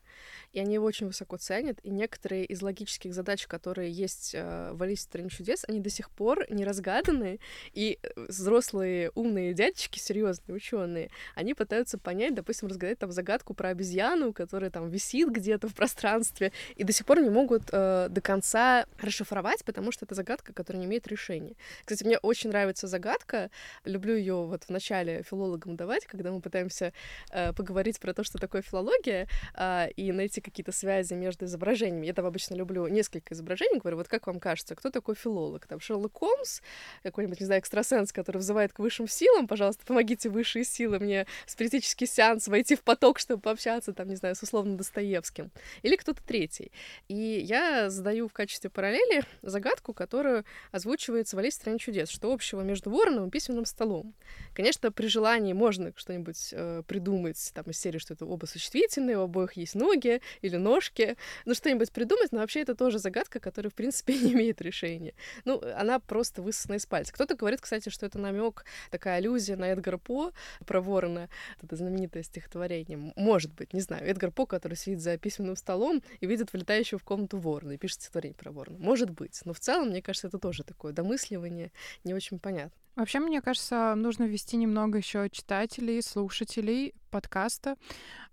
и 0.53 0.59
они 0.59 0.75
его 0.75 0.85
очень 0.85 1.07
высоко 1.07 1.37
ценят, 1.37 1.79
и 1.83 1.89
некоторые 1.89 2.45
из 2.45 2.61
логических 2.61 3.13
задач, 3.13 3.47
которые 3.47 3.91
есть 3.91 4.31
э, 4.33 4.71
в 4.73 4.81
«Алисе 4.83 5.01
в 5.01 5.03
стране 5.03 5.29
чудес», 5.29 5.65
они 5.67 5.79
до 5.79 5.89
сих 5.89 6.09
пор 6.09 6.45
не 6.49 6.65
разгаданы, 6.65 7.39
и 7.73 7.99
э, 8.01 8.25
взрослые 8.27 9.11
умные 9.15 9.53
дядечки, 9.53 9.99
серьезные 9.99 10.55
ученые, 10.55 11.09
они 11.35 11.53
пытаются 11.53 11.97
понять, 11.97 12.33
допустим, 12.33 12.67
разгадать 12.67 12.99
там 12.99 13.11
загадку 13.11 13.53
про 13.53 13.69
обезьяну, 13.69 14.33
которая 14.33 14.69
там 14.69 14.89
висит 14.89 15.29
где-то 15.29 15.67
в 15.67 15.75
пространстве, 15.75 16.51
и 16.75 16.83
до 16.83 16.93
сих 16.93 17.05
пор 17.05 17.19
не 17.21 17.29
могут 17.29 17.69
э, 17.71 18.07
до 18.09 18.21
конца 18.21 18.85
расшифровать, 18.99 19.63
потому 19.65 19.91
что 19.91 20.05
это 20.05 20.15
загадка, 20.15 20.53
которая 20.53 20.81
не 20.81 20.87
имеет 20.87 21.07
решения. 21.07 21.55
Кстати, 21.85 22.03
мне 22.03 22.17
очень 22.17 22.49
нравится 22.49 22.87
загадка, 22.87 23.49
люблю 23.85 24.15
ее 24.15 24.40
вот 24.47 24.63
в 24.63 24.69
начале 24.69 25.23
филологам 25.23 25.75
давать, 25.75 26.05
когда 26.05 26.31
мы 26.31 26.41
пытаемся 26.41 26.93
э, 27.31 27.53
поговорить 27.53 27.99
про 27.99 28.13
то, 28.13 28.23
что 28.23 28.37
такое 28.37 28.61
филология, 28.61 29.27
э, 29.55 29.89
и 29.95 30.11
найти 30.11 30.41
какие-то 30.41 30.71
связи 30.71 31.13
между 31.13 31.45
изображениями. 31.45 32.05
Я 32.05 32.13
там 32.13 32.25
обычно 32.25 32.55
люблю 32.55 32.87
несколько 32.87 33.33
изображений, 33.33 33.79
говорю, 33.79 33.97
вот 33.97 34.07
как 34.07 34.27
вам 34.27 34.39
кажется, 34.39 34.75
кто 34.75 34.89
такой 34.89 35.15
филолог? 35.15 35.67
Там 35.67 35.79
Шерлок 35.79 36.17
Холмс, 36.17 36.61
какой-нибудь, 37.03 37.39
не 37.39 37.45
знаю, 37.45 37.61
экстрасенс, 37.61 38.11
который 38.11 38.37
вызывает 38.37 38.73
к 38.73 38.79
высшим 38.79 39.07
силам, 39.07 39.47
пожалуйста, 39.47 39.85
помогите 39.85 40.29
высшие 40.29 40.63
силы 40.63 40.99
мне 40.99 41.25
спиритический 41.45 42.07
сеанс 42.07 42.47
войти 42.47 42.75
в 42.75 42.81
поток, 42.81 43.19
чтобы 43.19 43.41
пообщаться, 43.41 43.93
там, 43.93 44.07
не 44.09 44.15
знаю, 44.15 44.35
с 44.35 44.43
условно 44.43 44.77
Достоевским. 44.77 45.51
Или 45.81 45.95
кто-то 45.95 46.23
третий. 46.23 46.71
И 47.07 47.15
я 47.15 47.89
задаю 47.89 48.27
в 48.27 48.33
качестве 48.33 48.69
параллели 48.69 49.23
загадку, 49.41 49.93
которую 49.93 50.45
озвучивается 50.71 51.35
в 51.35 51.39
«Алисе 51.39 51.57
в 51.57 51.61
стране 51.61 51.79
чудес», 51.79 52.09
что 52.09 52.31
общего 52.31 52.61
между 52.61 52.89
вороном 52.89 53.27
и 53.27 53.31
письменным 53.31 53.65
столом. 53.65 54.13
Конечно, 54.53 54.91
при 54.91 55.07
желании 55.07 55.53
можно 55.53 55.93
что-нибудь 55.95 56.49
э, 56.51 56.83
придумать, 56.85 57.51
там, 57.53 57.65
из 57.65 57.79
серии, 57.79 57.99
что 57.99 58.13
это 58.13 58.25
оба 58.25 58.45
существительные, 58.45 59.17
у 59.17 59.21
обоих 59.21 59.53
есть 59.53 59.75
ноги 59.75 60.21
или 60.41 60.57
ножки, 60.57 61.15
ну, 61.45 61.55
что-нибудь 61.55 61.91
придумать, 61.91 62.31
но 62.31 62.39
вообще 62.39 62.61
это 62.61 62.75
тоже 62.75 62.99
загадка, 62.99 63.39
которая, 63.39 63.71
в 63.71 63.75
принципе, 63.75 64.13
не 64.19 64.33
имеет 64.33 64.61
решения. 64.61 65.13
Ну, 65.45 65.61
она 65.75 65.99
просто 65.99 66.41
высосана 66.41 66.75
из 66.75 66.85
пальца. 66.85 67.13
Кто-то 67.13 67.35
говорит, 67.35 67.61
кстати, 67.61 67.89
что 67.89 68.05
это 68.05 68.19
намек, 68.19 68.65
такая 68.89 69.17
аллюзия 69.17 69.55
на 69.55 69.71
Эдгара 69.71 69.97
По 69.97 70.31
про 70.65 70.81
ворона, 70.81 71.29
это 71.61 71.75
знаменитое 71.75 72.23
стихотворение. 72.23 73.13
Может 73.15 73.53
быть, 73.53 73.73
не 73.73 73.81
знаю, 73.81 74.05
Эдгар 74.05 74.31
По, 74.31 74.45
который 74.45 74.75
сидит 74.75 74.99
за 74.99 75.17
письменным 75.17 75.55
столом 75.55 76.03
и 76.19 76.25
видит 76.25 76.51
влетающего 76.51 76.99
в 76.99 77.03
комнату 77.03 77.37
ворона 77.37 77.71
и 77.71 77.77
пишет 77.77 78.01
стихотворение 78.01 78.35
про 78.35 78.51
ворона. 78.51 78.77
Может 78.79 79.09
быть, 79.11 79.39
но 79.45 79.53
в 79.53 79.59
целом, 79.59 79.89
мне 79.89 80.01
кажется, 80.01 80.27
это 80.27 80.39
тоже 80.39 80.63
такое 80.63 80.93
домысливание, 80.93 81.71
не 82.03 82.13
очень 82.13 82.39
понятно. 82.39 82.81
Вообще, 82.95 83.19
мне 83.19 83.41
кажется, 83.41 83.95
нужно 83.95 84.20
ввести 84.25 84.57
немного 84.57 84.97
еще 84.97 85.29
читателей, 85.29 86.01
слушателей 86.01 86.93
подкаста 87.09 87.75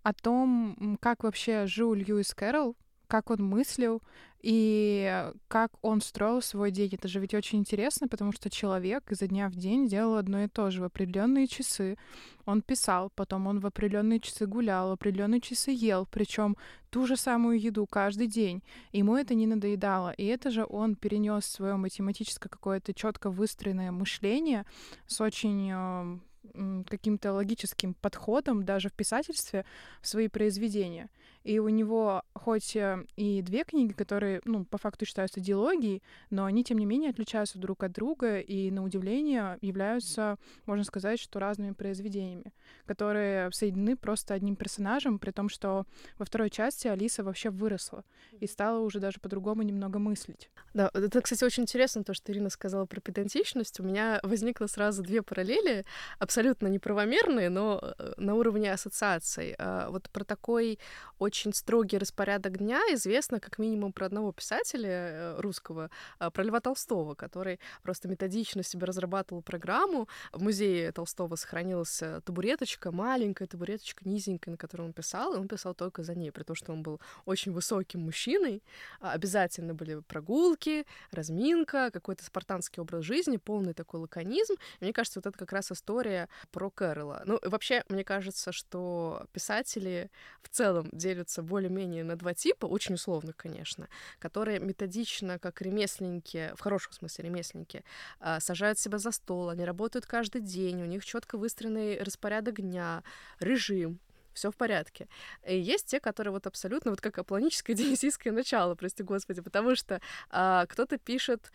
о 0.02 0.12
том, 0.12 0.98
как 1.00 1.24
вообще 1.24 1.66
жил 1.66 1.94
Льюис 1.94 2.34
Кэрролл, 2.34 2.76
как 3.08 3.30
он 3.30 3.42
мыслил 3.42 4.02
и 4.40 5.32
как 5.48 5.72
он 5.82 6.00
строил 6.00 6.40
свой 6.40 6.70
день. 6.70 6.90
Это 6.92 7.08
же 7.08 7.18
ведь 7.18 7.34
очень 7.34 7.58
интересно, 7.58 8.06
потому 8.06 8.32
что 8.32 8.50
человек 8.50 9.10
изо 9.10 9.26
дня 9.26 9.48
в 9.48 9.56
день 9.56 9.88
делал 9.88 10.16
одно 10.16 10.44
и 10.44 10.48
то 10.48 10.70
же. 10.70 10.80
В 10.80 10.84
определенные 10.84 11.48
часы 11.48 11.96
он 12.44 12.62
писал, 12.62 13.10
потом 13.16 13.48
он 13.48 13.58
в 13.58 13.66
определенные 13.66 14.20
часы 14.20 14.46
гулял, 14.46 14.90
в 14.90 14.92
определенные 14.92 15.40
часы 15.40 15.72
ел, 15.72 16.06
причем 16.06 16.56
ту 16.90 17.06
же 17.06 17.16
самую 17.16 17.60
еду 17.60 17.86
каждый 17.86 18.28
день. 18.28 18.62
Ему 18.92 19.16
это 19.16 19.34
не 19.34 19.46
надоедало. 19.46 20.12
И 20.12 20.24
это 20.26 20.50
же 20.50 20.64
он 20.68 20.94
перенес 20.94 21.44
свое 21.46 21.74
математическое 21.76 22.48
какое-то 22.48 22.94
четко 22.94 23.30
выстроенное 23.30 23.90
мышление 23.90 24.66
с 25.06 25.20
очень 25.20 25.70
э, 25.72 26.84
каким-то 26.88 27.32
логическим 27.32 27.94
подходом 27.94 28.64
даже 28.64 28.88
в 28.88 28.92
писательстве 28.92 29.64
в 30.00 30.08
свои 30.08 30.28
произведения. 30.28 31.08
И 31.48 31.60
у 31.60 31.70
него 31.70 32.24
хоть 32.34 32.76
э, 32.76 33.06
и 33.16 33.40
две 33.40 33.64
книги, 33.64 33.94
которые, 33.94 34.42
ну, 34.44 34.66
по 34.66 34.76
факту 34.76 35.06
считаются 35.06 35.40
диалогией, 35.40 36.02
но 36.28 36.44
они, 36.44 36.62
тем 36.62 36.76
не 36.76 36.84
менее, 36.84 37.08
отличаются 37.08 37.58
друг 37.58 37.84
от 37.84 37.92
друга 37.92 38.38
и, 38.38 38.70
на 38.70 38.84
удивление, 38.84 39.56
являются, 39.62 40.36
можно 40.66 40.84
сказать, 40.84 41.18
что 41.18 41.38
разными 41.38 41.72
произведениями, 41.72 42.52
которые 42.84 43.50
соединены 43.50 43.96
просто 43.96 44.34
одним 44.34 44.56
персонажем, 44.56 45.18
при 45.18 45.30
том, 45.30 45.48
что 45.48 45.86
во 46.18 46.26
второй 46.26 46.50
части 46.50 46.86
Алиса 46.86 47.24
вообще 47.24 47.48
выросла 47.48 48.04
и 48.40 48.46
стала 48.46 48.80
уже 48.80 49.00
даже 49.00 49.18
по-другому 49.18 49.62
немного 49.62 49.98
мыслить. 49.98 50.50
Да, 50.74 50.90
это, 50.92 51.22
кстати, 51.22 51.44
очень 51.44 51.62
интересно, 51.62 52.04
то, 52.04 52.12
что 52.12 52.30
Ирина 52.30 52.50
сказала 52.50 52.84
про 52.84 53.00
педантичность. 53.00 53.80
У 53.80 53.84
меня 53.84 54.20
возникло 54.22 54.66
сразу 54.66 55.02
две 55.02 55.22
параллели, 55.22 55.86
абсолютно 56.18 56.66
неправомерные, 56.66 57.48
но 57.48 57.80
э, 57.82 58.12
на 58.18 58.34
уровне 58.34 58.70
ассоциаций. 58.70 59.54
А, 59.58 59.88
вот 59.88 60.10
про 60.10 60.24
такой 60.24 60.78
очень 61.18 61.37
очень 61.38 61.54
строгий 61.54 61.98
распорядок 61.98 62.58
дня 62.58 62.80
известно 62.94 63.38
как 63.38 63.58
минимум 63.58 63.92
про 63.92 64.06
одного 64.06 64.32
писателя 64.32 64.88
э, 64.90 65.40
русского, 65.40 65.88
а, 66.18 66.30
про 66.30 66.42
Льва 66.42 66.58
Толстого, 66.58 67.14
который 67.14 67.60
просто 67.84 68.08
методично 68.08 68.64
себе 68.64 68.86
разрабатывал 68.86 69.40
программу. 69.42 70.08
В 70.32 70.42
музее 70.42 70.90
Толстого 70.90 71.36
сохранилась 71.36 72.02
табуреточка, 72.24 72.90
маленькая 72.90 73.46
табуреточка, 73.46 74.08
низенькая, 74.08 74.52
на 74.52 74.58
которой 74.58 74.82
он 74.82 74.92
писал, 74.92 75.34
и 75.34 75.38
он 75.38 75.46
писал 75.46 75.74
только 75.74 76.02
за 76.02 76.16
ней, 76.16 76.32
при 76.32 76.42
том, 76.42 76.56
что 76.56 76.72
он 76.72 76.82
был 76.82 77.00
очень 77.24 77.52
высоким 77.52 78.00
мужчиной. 78.00 78.64
А, 79.00 79.12
обязательно 79.12 79.74
были 79.74 80.00
прогулки, 80.00 80.86
разминка, 81.12 81.92
какой-то 81.92 82.24
спартанский 82.24 82.80
образ 82.80 83.04
жизни, 83.04 83.36
полный 83.36 83.74
такой 83.74 84.00
лаконизм. 84.00 84.54
И 84.80 84.84
мне 84.84 84.92
кажется, 84.92 85.20
вот 85.20 85.26
это 85.26 85.38
как 85.38 85.52
раз 85.52 85.70
история 85.70 86.28
про 86.50 86.68
Кэрролла. 86.68 87.22
Ну, 87.26 87.38
вообще, 87.44 87.84
мне 87.88 88.02
кажется, 88.02 88.50
что 88.50 89.24
писатели 89.32 90.10
в 90.42 90.48
целом 90.48 90.88
делят 90.92 91.17
делятся 91.18 91.42
более-менее 91.42 92.04
на 92.04 92.16
два 92.16 92.32
типа, 92.32 92.66
очень 92.66 92.94
условно, 92.94 93.32
конечно, 93.32 93.88
которые 94.20 94.60
методично, 94.60 95.38
как 95.38 95.60
ремесленники, 95.62 96.52
в 96.56 96.60
хорошем 96.60 96.92
смысле 96.92 97.24
ремесленники, 97.24 97.82
а, 98.20 98.40
сажают 98.40 98.78
себя 98.78 98.98
за 98.98 99.10
стол, 99.10 99.48
они 99.48 99.64
работают 99.64 100.06
каждый 100.06 100.40
день, 100.40 100.82
у 100.82 100.86
них 100.86 101.04
четко 101.04 101.36
выстроенный 101.38 102.02
распорядок 102.02 102.60
дня, 102.60 103.02
режим, 103.40 103.98
все 104.32 104.50
в 104.50 104.56
порядке. 104.56 105.08
И 105.46 105.58
есть 105.58 105.86
те, 105.86 105.98
которые 105.98 106.32
вот 106.32 106.46
абсолютно 106.46 106.92
вот 106.92 107.00
как 107.00 107.18
апланическое 107.18 107.74
денисийское 107.76 108.32
начало, 108.32 108.76
прости 108.76 109.02
господи, 109.02 109.40
потому 109.40 109.74
что 109.74 110.00
а, 110.30 110.66
кто-то 110.66 110.98
пишет, 110.98 111.50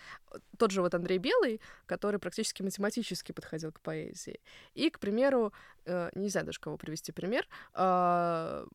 тот 0.57 0.71
же 0.71 0.81
вот 0.81 0.93
Андрей 0.93 1.19
Белый, 1.19 1.61
который 1.85 2.19
практически 2.19 2.61
математически 2.63 3.31
подходил 3.31 3.71
к 3.71 3.79
поэзии. 3.79 4.41
И, 4.75 4.89
к 4.89 4.99
примеру, 4.99 5.53
э, 5.85 6.09
не 6.15 6.29
знаю 6.29 6.45
даже 6.45 6.59
кого 6.59 6.77
привести 6.77 7.11
пример, 7.11 7.47
э, 7.75 8.65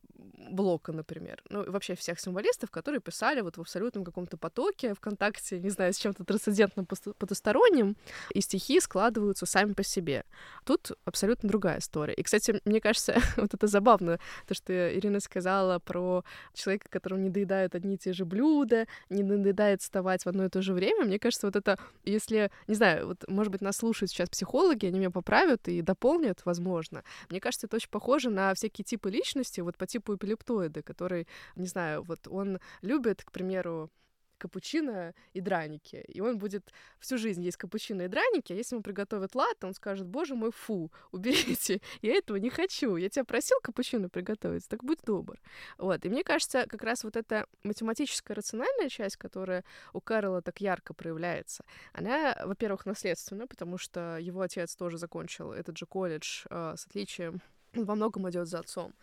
Блока, 0.49 0.91
например. 0.91 1.41
Ну, 1.49 1.69
вообще 1.69 1.95
всех 1.95 2.19
символистов, 2.19 2.71
которые 2.71 3.01
писали 3.01 3.41
вот 3.41 3.57
в 3.57 3.61
абсолютном 3.61 4.03
каком-то 4.03 4.37
потоке 4.37 4.93
ВКонтакте, 4.93 5.59
не 5.59 5.69
знаю, 5.69 5.93
с 5.93 5.97
чем-то 5.97 6.23
трансцендентным 6.23 6.85
потусторонним, 6.85 7.97
и 8.33 8.41
стихи 8.41 8.79
складываются 8.79 9.45
сами 9.45 9.73
по 9.73 9.83
себе. 9.83 10.23
Тут 10.65 10.91
абсолютно 11.05 11.49
другая 11.49 11.79
история. 11.79 12.13
И, 12.13 12.23
кстати, 12.23 12.61
мне 12.65 12.79
кажется, 12.79 13.17
вот 13.37 13.53
это 13.53 13.67
забавно, 13.67 14.19
то, 14.47 14.53
что 14.53 14.97
Ирина 14.97 15.19
сказала 15.19 15.79
про 15.79 16.23
человека, 16.53 16.87
которому 16.89 17.21
не 17.21 17.29
доедают 17.29 17.75
одни 17.75 17.95
и 17.95 17.97
те 17.97 18.13
же 18.13 18.25
блюда, 18.25 18.87
не 19.09 19.23
надоедает 19.23 19.81
вставать 19.81 20.23
в 20.23 20.27
одно 20.27 20.45
и 20.45 20.49
то 20.49 20.61
же 20.61 20.73
время. 20.73 21.05
Мне 21.05 21.19
кажется, 21.19 21.47
вот 21.47 21.55
это, 21.55 21.77
если, 22.05 22.49
не 22.67 22.75
знаю, 22.75 23.07
вот, 23.07 23.27
может 23.27 23.51
быть, 23.51 23.61
нас 23.61 23.77
слушают 23.77 24.11
сейчас 24.11 24.29
психологи, 24.29 24.85
они 24.85 24.99
меня 24.99 25.11
поправят 25.11 25.67
и 25.67 25.81
дополнят, 25.81 26.41
возможно. 26.45 26.98
Мне 27.29 27.39
кажется, 27.39 27.67
это 27.67 27.75
очень 27.75 27.89
похоже 27.89 28.29
на 28.29 28.53
всякие 28.53 28.85
типы 28.85 29.09
личности, 29.09 29.61
вот 29.61 29.77
по 29.77 29.87
типу 29.87 30.15
эпилептоида, 30.15 30.81
который, 30.81 31.27
не 31.55 31.67
знаю, 31.67 32.03
вот 32.03 32.27
он 32.27 32.59
любит, 32.81 33.23
к 33.23 33.31
примеру, 33.31 33.89
капучино 34.39 35.13
и 35.33 35.41
драники. 35.41 36.03
И 36.07 36.21
он 36.21 36.37
будет 36.37 36.73
всю 36.99 37.17
жизнь 37.17 37.43
есть 37.43 37.57
капучино 37.57 38.03
и 38.03 38.07
драники, 38.07 38.53
а 38.53 38.55
если 38.55 38.75
ему 38.75 38.83
приготовят 38.83 39.35
латте, 39.35 39.67
он 39.67 39.73
скажет, 39.73 40.07
боже 40.07 40.35
мой, 40.35 40.51
фу, 40.51 40.91
уберите, 41.11 41.81
я 42.01 42.15
этого 42.15 42.37
не 42.37 42.49
хочу. 42.49 42.95
Я 42.95 43.09
тебя 43.09 43.25
просил 43.25 43.57
капучино 43.61 44.09
приготовить, 44.09 44.67
так 44.67 44.83
будь 44.83 44.99
добр. 45.03 45.39
Вот. 45.77 46.05
И 46.05 46.09
мне 46.09 46.23
кажется, 46.23 46.65
как 46.67 46.83
раз 46.83 47.03
вот 47.03 47.15
эта 47.15 47.45
математическая 47.63 48.35
рациональная 48.35 48.89
часть, 48.89 49.17
которая 49.17 49.63
у 49.93 50.01
Кэрола 50.01 50.41
так 50.41 50.61
ярко 50.61 50.93
проявляется, 50.93 51.63
она, 51.93 52.35
во-первых, 52.45 52.85
наследственна, 52.85 53.47
потому 53.47 53.77
что 53.77 54.17
его 54.17 54.41
отец 54.41 54.75
тоже 54.75 54.97
закончил 54.97 55.51
этот 55.51 55.77
же 55.77 55.85
колледж 55.85 56.45
э, 56.49 56.73
с 56.77 56.85
отличием 56.85 57.41
во 57.73 57.95
многом 57.95 58.29
идет 58.29 58.47
за 58.47 58.59
отцом. 58.59 58.93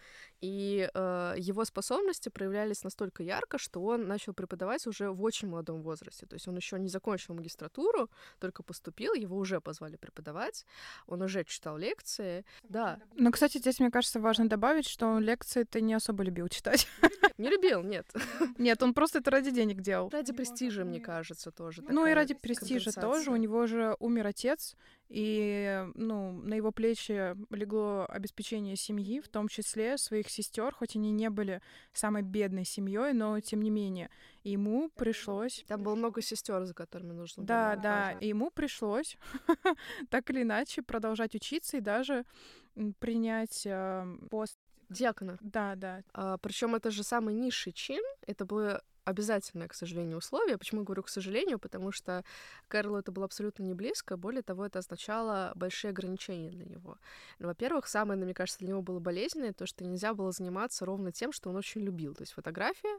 И 0.41 0.89
э, 0.93 1.35
его 1.39 1.65
способности 1.65 2.29
проявлялись 2.29 2.85
настолько 2.85 3.23
ярко, 3.23 3.59
что 3.59 3.83
он 3.83 4.07
начал 4.07 4.35
преподавать 4.35 4.87
уже 4.87 5.11
в 5.11 5.23
очень 5.23 5.49
молодом 5.49 5.83
возрасте. 5.83 6.27
То 6.27 6.35
есть 6.35 6.47
он 6.49 6.57
еще 6.57 6.79
не 6.79 6.89
закончил 6.89 7.35
магистратуру, 7.35 8.11
только 8.39 8.63
поступил, 8.63 9.15
его 9.15 9.37
уже 9.37 9.61
позвали 9.61 9.97
преподавать, 9.97 10.67
он 11.07 11.23
уже 11.23 11.45
читал 11.45 11.79
лекции. 11.79 12.45
Да. 12.65 13.01
Ну, 13.15 13.31
кстати, 13.31 13.59
здесь, 13.59 13.81
мне 13.81 13.91
кажется, 13.91 14.21
важно 14.21 14.49
добавить, 14.49 14.87
что 14.87 15.07
он 15.07 15.23
лекции 15.23 15.65
ты 15.65 15.81
не 15.81 15.95
особо 15.95 16.23
любил 16.23 16.49
читать. 16.49 16.87
Не 17.39 17.51
любил, 17.51 17.83
нет. 17.83 18.07
Нет, 18.59 18.83
он 18.83 18.95
просто 18.95 19.19
это 19.19 19.31
ради 19.31 19.51
денег 19.51 19.83
делал. 19.83 20.09
Ради 20.09 20.33
престижа, 20.33 20.85
мне 20.85 21.01
кажется, 21.01 21.51
тоже. 21.51 21.83
Ну 21.87 22.07
и 22.07 22.15
ради 22.15 22.33
престижа 22.33 22.93
тоже. 22.93 23.31
У 23.31 23.37
него 23.37 23.67
же 23.67 23.95
умер 24.01 24.29
отец, 24.29 24.75
и 25.09 25.85
ну, 25.95 26.33
на 26.33 26.55
его 26.55 26.73
плечи 26.73 27.37
легло 27.55 28.07
обеспечение 28.09 28.77
семьи, 28.77 29.21
в 29.21 29.29
том 29.29 29.49
числе 29.49 29.99
своих 29.99 30.26
сестер, 30.31 30.75
хоть 30.75 30.97
они 30.97 31.11
не 31.11 31.31
были 31.31 31.61
самой 31.93 32.23
бедной 32.23 32.65
семьей, 32.65 33.13
но 33.13 33.39
тем 33.41 33.63
не 33.63 33.71
менее 33.71 34.11
ему 34.45 34.91
пришлось. 34.91 35.65
Там 35.67 35.83
было 35.83 35.95
много 35.95 36.23
сестер, 36.23 36.65
за 36.65 36.75
которыми 36.75 37.13
нужно 37.13 37.43
было. 37.43 37.47
Да, 37.47 37.77
да, 37.77 38.11
ему 38.21 38.51
пришлось 38.51 39.19
так 40.11 40.31
или 40.31 40.43
иначе 40.43 40.83
продолжать 40.83 41.35
учиться 41.35 41.77
и 41.77 41.81
даже 41.81 42.25
принять 42.99 43.67
э, 43.67 44.07
пост 44.31 44.59
Диакона. 44.89 45.39
Да, 45.41 45.75
да. 45.75 46.03
А, 46.13 46.39
причем 46.39 46.75
это 46.75 46.91
же 46.91 47.03
самый 47.03 47.35
низший 47.35 47.73
чин. 47.73 48.03
Это 48.27 48.45
было 48.45 48.83
обязательное, 49.07 49.69
к 49.69 49.75
сожалению, 49.75 50.19
условие. 50.19 50.59
Почему 50.59 50.83
говорю 50.83 51.05
к 51.05 51.09
сожалению? 51.09 51.59
Потому 51.59 51.93
что 51.93 52.25
Кэролу 52.69 52.99
это 52.99 53.13
было 53.13 53.25
абсолютно 53.25 53.63
не 53.63 53.73
близко. 53.73 54.17
Более 54.17 54.43
того, 54.43 54.67
это 54.67 54.81
означало 54.81 55.53
большие 55.55 55.91
ограничения 55.91 56.51
для 56.51 56.65
него. 56.65 56.99
Ну, 57.39 57.47
во-первых, 57.47 57.87
самое, 57.87 58.21
мне 58.21 58.35
кажется, 58.35 58.59
для 58.59 58.71
него 58.71 58.83
было 58.83 58.99
болезненное, 58.99 59.53
то, 59.53 59.65
что 59.65 59.85
нельзя 59.85 60.13
было 60.13 60.33
заниматься 60.33 60.85
ровно 60.85 61.13
тем, 61.13 61.33
что 61.33 61.51
он 61.51 61.57
очень 61.57 61.83
любил. 61.83 62.15
То 62.15 62.23
есть 62.23 62.33
фотография, 62.33 62.99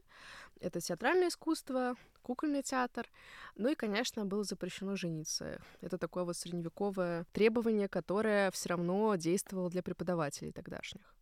это 0.61 0.79
театральное 0.79 1.27
искусство, 1.27 1.95
кукольный 2.21 2.63
театр. 2.63 3.09
Ну 3.55 3.69
и, 3.69 3.75
конечно, 3.75 4.25
было 4.25 4.45
запрещено 4.45 4.95
жениться. 4.95 5.61
Это 5.81 5.97
такое 5.97 6.23
вот 6.23 6.37
средневековое 6.37 7.25
требование, 7.33 7.89
которое 7.89 8.49
все 8.51 8.69
равно 8.69 9.15
действовало 9.17 9.69
для 9.69 9.83
преподавателей 9.83 10.53
тогдашних. 10.53 11.16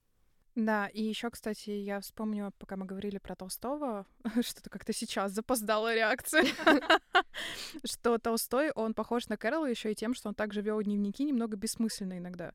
Да, 0.55 0.87
и 0.87 1.03
еще, 1.03 1.29
кстати, 1.29 1.69
я 1.69 1.99
вспомнила, 1.99 2.51
пока 2.57 2.77
мы 2.77 2.85
говорили 2.85 3.17
про 3.17 3.35
Толстого, 3.35 4.05
что-то 4.41 4.69
как-то 4.69 4.93
сейчас 4.93 5.33
запоздала 5.33 5.93
реакция, 5.93 6.45
что 7.85 8.17
Толстой, 8.17 8.71
он 8.71 8.93
похож 8.93 9.27
на 9.27 9.35
Кэрола 9.35 9.65
еще 9.65 9.91
и 9.91 9.95
тем, 9.95 10.13
что 10.13 10.29
он 10.29 10.35
также 10.35 10.61
вел 10.61 10.81
дневники 10.81 11.25
немного 11.25 11.57
бессмысленно 11.57 12.17
иногда. 12.17 12.53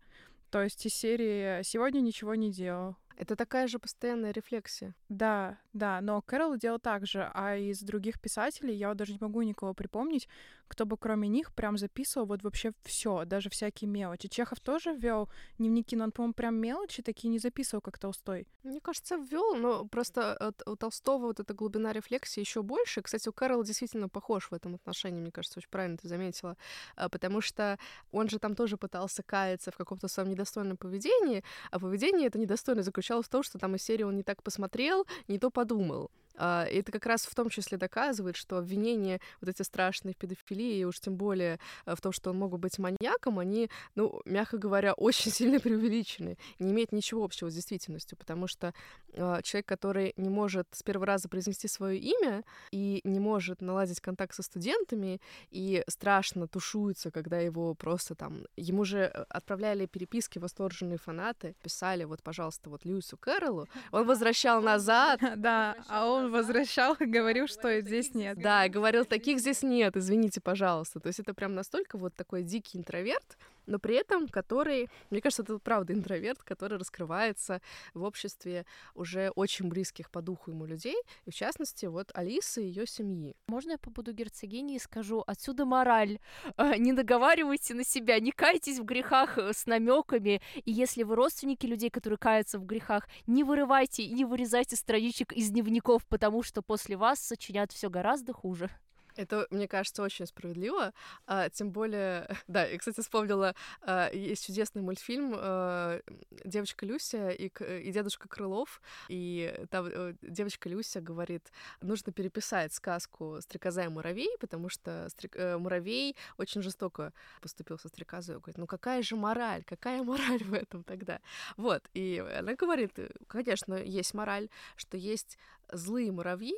То 0.50 0.62
есть 0.62 0.84
из 0.86 0.94
серии 0.94 1.62
«Сегодня 1.62 2.00
ничего 2.00 2.34
не 2.34 2.50
делал», 2.50 2.96
это 3.16 3.36
такая 3.36 3.68
же 3.68 3.78
постоянная 3.78 4.32
рефлексия. 4.32 4.94
Да, 5.08 5.58
да, 5.72 6.00
но 6.00 6.22
Кэрол 6.22 6.56
делал 6.56 6.78
так 6.78 7.06
же, 7.06 7.30
а 7.34 7.56
из 7.56 7.80
других 7.80 8.20
писателей 8.20 8.74
я 8.74 8.88
вот 8.88 8.96
даже 8.96 9.12
не 9.12 9.18
могу 9.20 9.42
никого 9.42 9.74
припомнить, 9.74 10.28
кто 10.68 10.86
бы 10.86 10.96
кроме 10.96 11.28
них 11.28 11.52
прям 11.52 11.76
записывал 11.76 12.26
вот 12.26 12.42
вообще 12.42 12.72
все, 12.84 13.24
даже 13.24 13.50
всякие 13.50 13.90
мелочи. 13.90 14.28
Чехов 14.28 14.60
тоже 14.60 14.94
вел 14.94 15.28
дневники, 15.58 15.96
но 15.96 16.04
он, 16.04 16.12
по-моему, 16.12 16.34
прям 16.34 16.54
мелочи 16.56 17.02
такие 17.02 17.28
не 17.28 17.38
записывал, 17.38 17.80
как 17.80 17.98
Толстой. 17.98 18.46
Мне 18.62 18.80
кажется, 18.80 19.16
ввел, 19.16 19.56
но 19.56 19.84
просто 19.86 20.54
у 20.66 20.76
Толстого 20.76 21.26
вот 21.26 21.40
эта 21.40 21.54
глубина 21.54 21.92
рефлексии 21.92 22.40
еще 22.40 22.62
больше. 22.62 23.02
Кстати, 23.02 23.28
у 23.28 23.32
Кэрола 23.32 23.64
действительно 23.64 24.08
похож 24.08 24.50
в 24.50 24.54
этом 24.54 24.76
отношении, 24.76 25.20
мне 25.20 25.32
кажется, 25.32 25.58
очень 25.58 25.70
правильно 25.70 25.98
ты 25.98 26.08
заметила, 26.08 26.56
а, 26.96 27.08
потому 27.08 27.40
что 27.40 27.78
он 28.12 28.28
же 28.28 28.38
там 28.38 28.54
тоже 28.54 28.76
пытался 28.76 29.22
каяться 29.22 29.72
в 29.72 29.76
каком-то 29.76 30.08
своем 30.08 30.30
недостойном 30.30 30.76
поведении, 30.76 31.42
а 31.70 31.80
поведение 31.80 32.28
это 32.28 32.38
недостойное 32.38 32.84
заключалось 32.84 32.99
заключалась 33.00 33.26
в 33.26 33.30
том, 33.30 33.42
что 33.42 33.58
там 33.58 33.74
из 33.74 33.82
серии 33.82 34.04
он 34.04 34.16
не 34.16 34.22
так 34.22 34.42
посмотрел, 34.42 35.06
не 35.26 35.38
то 35.38 35.50
подумал. 35.50 36.10
А, 36.42 36.64
и 36.64 36.78
это 36.78 36.90
как 36.90 37.04
раз 37.04 37.26
в 37.26 37.34
том 37.34 37.50
числе 37.50 37.76
доказывает, 37.76 38.34
что 38.34 38.56
обвинения 38.56 39.20
вот 39.42 39.50
эти 39.50 39.60
страшные 39.60 40.14
в 40.14 40.16
педофилии, 40.16 40.78
и 40.78 40.84
уж 40.84 40.98
тем 40.98 41.16
более 41.16 41.58
э, 41.84 41.94
в 41.94 42.00
том, 42.00 42.12
что 42.12 42.30
он 42.30 42.38
мог 42.38 42.58
быть 42.58 42.78
маньяком, 42.78 43.38
они, 43.38 43.68
ну, 43.94 44.22
мягко 44.24 44.56
говоря, 44.56 44.94
очень 44.96 45.30
сильно 45.30 45.60
преувеличены, 45.60 46.38
не 46.58 46.72
имеют 46.72 46.92
ничего 46.92 47.24
общего 47.24 47.50
с 47.50 47.54
действительностью, 47.54 48.16
потому 48.16 48.46
что 48.46 48.72
э, 49.12 49.40
человек, 49.42 49.66
который 49.66 50.14
не 50.16 50.30
может 50.30 50.66
с 50.72 50.82
первого 50.82 51.04
раза 51.04 51.28
произнести 51.28 51.68
свое 51.68 51.98
имя 51.98 52.42
и 52.72 53.02
не 53.04 53.20
может 53.20 53.60
наладить 53.60 54.00
контакт 54.00 54.34
со 54.34 54.42
студентами, 54.42 55.20
и 55.50 55.84
страшно 55.88 56.48
тушуется, 56.48 57.10
когда 57.10 57.38
его 57.38 57.74
просто 57.74 58.14
там... 58.14 58.46
Ему 58.56 58.86
же 58.86 58.98
э, 59.12 59.24
отправляли 59.28 59.84
переписки 59.84 60.38
восторженные 60.38 60.96
фанаты, 60.96 61.54
писали, 61.62 62.04
вот, 62.04 62.22
пожалуйста, 62.22 62.70
вот 62.70 62.86
Льюису 62.86 63.18
Кэрролу, 63.18 63.68
он 63.92 64.06
возвращал 64.06 64.62
назад. 64.62 65.20
Да, 65.40 65.76
а 65.88 66.06
он 66.06 66.29
возвращал 66.30 66.94
и 67.00 67.04
говорил, 67.04 67.46
что 67.46 67.80
здесь 67.80 68.14
нет. 68.14 68.38
Да, 68.38 68.68
говорил, 68.68 69.04
таких 69.04 69.40
здесь 69.40 69.62
нет, 69.62 69.96
извините, 69.96 70.40
пожалуйста. 70.40 71.00
То 71.00 71.08
есть 71.08 71.20
это 71.20 71.34
прям 71.34 71.54
настолько 71.54 71.98
вот 71.98 72.14
такой 72.14 72.42
дикий 72.42 72.78
интроверт, 72.78 73.36
но 73.66 73.78
при 73.78 73.96
этом 73.96 74.28
который, 74.28 74.88
мне 75.10 75.20
кажется, 75.20 75.42
это 75.42 75.58
правда 75.58 75.92
интроверт, 75.92 76.42
который 76.42 76.78
раскрывается 76.78 77.60
в 77.94 78.02
обществе 78.02 78.64
уже 78.94 79.30
очень 79.30 79.68
близких 79.68 80.10
по 80.10 80.22
духу 80.22 80.50
ему 80.50 80.66
людей, 80.66 80.96
и 81.24 81.30
в 81.30 81.34
частности 81.34 81.86
вот 81.86 82.10
Алисы 82.14 82.62
и 82.62 82.66
ее 82.66 82.86
семьи. 82.86 83.34
Можно 83.48 83.72
я 83.72 83.78
побуду 83.78 84.12
герцогиней 84.12 84.76
и 84.76 84.78
скажу, 84.78 85.22
отсюда 85.26 85.64
мораль, 85.64 86.18
э, 86.56 86.76
не 86.76 86.92
наговаривайте 86.92 87.74
на 87.74 87.84
себя, 87.84 88.18
не 88.20 88.32
кайтесь 88.32 88.78
в 88.78 88.84
грехах 88.84 89.38
э, 89.38 89.52
с 89.52 89.66
намеками, 89.66 90.40
и 90.64 90.70
если 90.70 91.02
вы 91.02 91.16
родственники 91.16 91.66
людей, 91.66 91.90
которые 91.90 92.18
каются 92.18 92.58
в 92.58 92.64
грехах, 92.64 93.08
не 93.26 93.44
вырывайте 93.44 94.02
и 94.02 94.12
не 94.12 94.24
вырезайте 94.24 94.76
страничек 94.76 95.32
из 95.32 95.50
дневников, 95.50 96.06
потому 96.06 96.42
что 96.42 96.62
после 96.62 96.96
вас 96.96 97.20
сочинят 97.20 97.72
все 97.72 97.90
гораздо 97.90 98.32
хуже. 98.32 98.70
Это, 99.16 99.46
мне 99.50 99.68
кажется, 99.68 100.02
очень 100.02 100.26
справедливо. 100.26 100.92
А, 101.26 101.48
тем 101.50 101.70
более, 101.70 102.28
да, 102.48 102.66
я, 102.66 102.78
кстати, 102.78 103.00
вспомнила, 103.00 103.54
а, 103.82 104.10
есть 104.12 104.46
чудесный 104.46 104.82
мультфильм 104.82 105.34
а, 105.36 106.00
«Девочка 106.44 106.86
Люся» 106.86 107.30
и, 107.30 107.48
и 107.48 107.92
«Дедушка 107.92 108.28
Крылов», 108.28 108.80
и 109.08 109.54
там 109.70 109.86
а, 109.92 110.14
девочка 110.22 110.68
Люся 110.68 111.00
говорит, 111.00 111.50
нужно 111.80 112.12
переписать 112.12 112.72
сказку 112.72 113.38
«Стрекоза 113.40 113.84
и 113.84 113.88
муравей», 113.88 114.36
потому 114.40 114.68
что 114.68 115.08
стрек... 115.10 115.36
Э, 115.36 115.58
муравей 115.58 116.16
очень 116.38 116.62
жестоко 116.62 117.12
поступил 117.40 117.78
со 117.78 117.88
стрекозой. 117.88 118.36
Говорит, 118.36 118.58
ну 118.58 118.66
какая 118.66 119.02
же 119.02 119.16
мораль, 119.16 119.64
какая 119.64 120.02
мораль 120.02 120.42
в 120.44 120.54
этом 120.54 120.84
тогда? 120.84 121.20
Вот, 121.56 121.82
и 121.94 122.24
она 122.38 122.54
говорит, 122.54 122.92
конечно, 123.26 123.74
есть 123.74 124.14
мораль, 124.14 124.48
что 124.76 124.96
есть 124.96 125.38
злые 125.72 126.12
муравьи, 126.12 126.54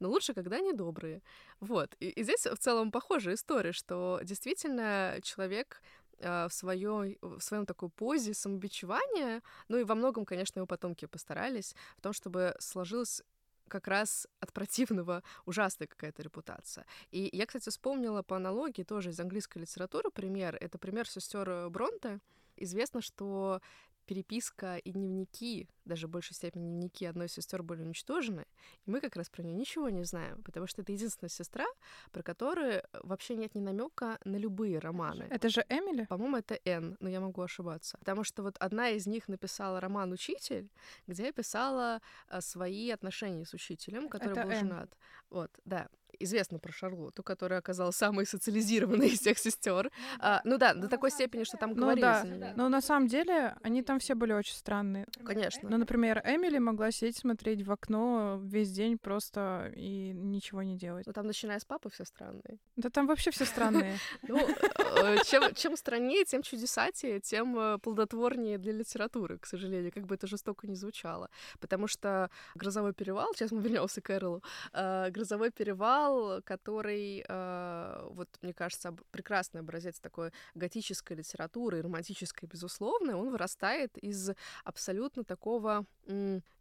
но 0.00 0.08
лучше, 0.08 0.34
когда 0.34 0.56
они 0.56 0.72
добрые. 0.72 1.22
Вот. 1.60 1.94
И, 2.00 2.08
и 2.08 2.22
здесь 2.22 2.46
в 2.46 2.56
целом 2.58 2.90
похожая 2.90 3.34
история, 3.34 3.72
что 3.72 4.20
действительно 4.22 5.18
человек 5.22 5.80
в, 6.20 6.50
своей, 6.50 7.18
в 7.20 7.40
своем 7.40 7.66
такой 7.66 7.88
позе 7.88 8.34
самобичевания, 8.34 9.42
ну 9.68 9.78
и 9.78 9.84
во 9.84 9.94
многом, 9.94 10.24
конечно, 10.24 10.58
его 10.58 10.66
потомки 10.66 11.06
постарались 11.06 11.74
в 11.96 12.02
том, 12.02 12.12
чтобы 12.12 12.54
сложилось 12.58 13.22
как 13.68 13.88
раз 13.88 14.28
от 14.40 14.52
противного 14.52 15.22
ужасная 15.46 15.88
какая-то 15.88 16.22
репутация. 16.22 16.86
И 17.10 17.28
я, 17.32 17.46
кстати, 17.46 17.70
вспомнила 17.70 18.22
по 18.22 18.36
аналогии 18.36 18.82
тоже 18.82 19.10
из 19.10 19.20
английской 19.20 19.58
литературы 19.58 20.10
пример. 20.10 20.56
Это 20.60 20.78
пример 20.78 21.08
сестер 21.08 21.68
Бронте. 21.70 22.20
Известно, 22.56 23.00
что 23.00 23.60
переписка 24.04 24.76
и 24.76 24.92
дневники, 24.92 25.68
даже 25.84 26.06
в 26.06 26.10
большей 26.10 26.34
степени 26.34 26.62
дневники 26.62 27.04
одной 27.04 27.26
из 27.26 27.32
сестер 27.32 27.62
были 27.62 27.82
уничтожены, 27.82 28.46
и 28.86 28.90
мы 28.90 29.00
как 29.00 29.16
раз 29.16 29.30
про 29.30 29.42
нее 29.42 29.54
ничего 29.54 29.88
не 29.88 30.04
знаем, 30.04 30.42
потому 30.42 30.66
что 30.66 30.82
это 30.82 30.92
единственная 30.92 31.30
сестра, 31.30 31.66
про 32.12 32.22
которую 32.22 32.82
вообще 33.02 33.36
нет 33.36 33.54
ни 33.54 33.60
намека 33.60 34.18
на 34.24 34.36
любые 34.36 34.78
романы. 34.78 35.26
Это 35.30 35.48
же 35.48 35.64
Эмили? 35.68 36.06
По-моему, 36.06 36.36
это 36.36 36.58
Н, 36.64 36.96
но 37.00 37.08
я 37.08 37.20
могу 37.20 37.42
ошибаться. 37.42 37.98
Потому 37.98 38.24
что 38.24 38.42
вот 38.42 38.56
одна 38.58 38.90
из 38.90 39.06
них 39.06 39.28
написала 39.28 39.80
роман 39.80 40.12
«Учитель», 40.12 40.70
где 41.06 41.32
писала 41.32 42.00
а, 42.28 42.40
свои 42.40 42.90
отношения 42.90 43.44
с 43.44 43.54
учителем, 43.54 44.08
который 44.08 44.32
это 44.32 44.42
был 44.42 44.50
Н. 44.50 44.58
женат. 44.60 44.96
Вот, 45.30 45.50
да 45.64 45.88
известно 46.20 46.58
про 46.58 46.72
Шарлотту, 46.72 47.22
которая 47.22 47.58
оказалась 47.58 47.96
самой 47.96 48.26
социализированной 48.26 49.08
из 49.08 49.20
всех 49.20 49.38
сестер. 49.38 49.90
А, 50.18 50.40
ну 50.44 50.58
да, 50.58 50.74
до 50.74 50.88
такой 50.88 51.10
степени, 51.10 51.44
что 51.44 51.56
там 51.56 51.70
Ну 51.70 51.76
говорили 51.76 52.38
да, 52.38 52.52
но 52.56 52.68
на 52.68 52.80
самом 52.80 53.08
деле 53.08 53.56
они 53.62 53.82
там 53.82 53.98
все 53.98 54.14
были 54.14 54.32
очень 54.32 54.54
странные. 54.54 55.06
Конечно. 55.24 55.68
Ну, 55.68 55.78
например, 55.78 56.22
Эмили 56.24 56.58
могла 56.58 56.90
сидеть 56.90 57.16
смотреть 57.18 57.62
в 57.62 57.72
окно 57.72 58.40
весь 58.42 58.70
день 58.70 58.98
просто 58.98 59.72
и 59.76 60.12
ничего 60.14 60.62
не 60.62 60.76
делать. 60.76 61.06
Ну 61.06 61.12
там, 61.12 61.26
начиная 61.26 61.58
с 61.58 61.64
папы, 61.64 61.90
все 61.90 62.04
странные. 62.04 62.58
Да 62.76 62.90
там 62.90 63.06
вообще 63.06 63.30
все 63.30 63.44
странные. 63.44 63.98
Ну, 64.28 64.38
э, 64.38 65.18
чем, 65.54 65.76
страннее, 65.76 66.24
тем 66.24 66.42
чудесатее, 66.42 67.20
тем 67.20 67.58
э, 67.58 67.78
плодотворнее 67.78 68.58
для 68.58 68.72
литературы, 68.72 69.38
к 69.38 69.46
сожалению, 69.46 69.92
как 69.92 70.06
бы 70.06 70.14
это 70.14 70.26
жестоко 70.26 70.66
не 70.66 70.76
звучало. 70.76 71.28
Потому 71.60 71.86
что 71.86 72.30
«Грозовой 72.54 72.92
перевал», 72.92 73.32
сейчас 73.34 73.52
мы 73.52 73.60
вернемся 73.60 74.00
к 74.00 74.10
Эролу, 74.10 74.42
э, 74.72 75.10
«Грозовой 75.10 75.50
перевал», 75.50 76.03
который, 76.44 77.24
э, 77.26 78.06
вот, 78.10 78.28
мне 78.42 78.52
кажется, 78.52 78.94
прекрасный 79.10 79.60
образец 79.60 80.00
такой 80.00 80.32
готической 80.54 81.16
литературы, 81.16 81.82
романтической, 81.82 82.48
безусловно, 82.48 83.16
он 83.16 83.30
вырастает 83.30 83.96
из 83.98 84.30
абсолютно 84.64 85.24
такого 85.24 85.86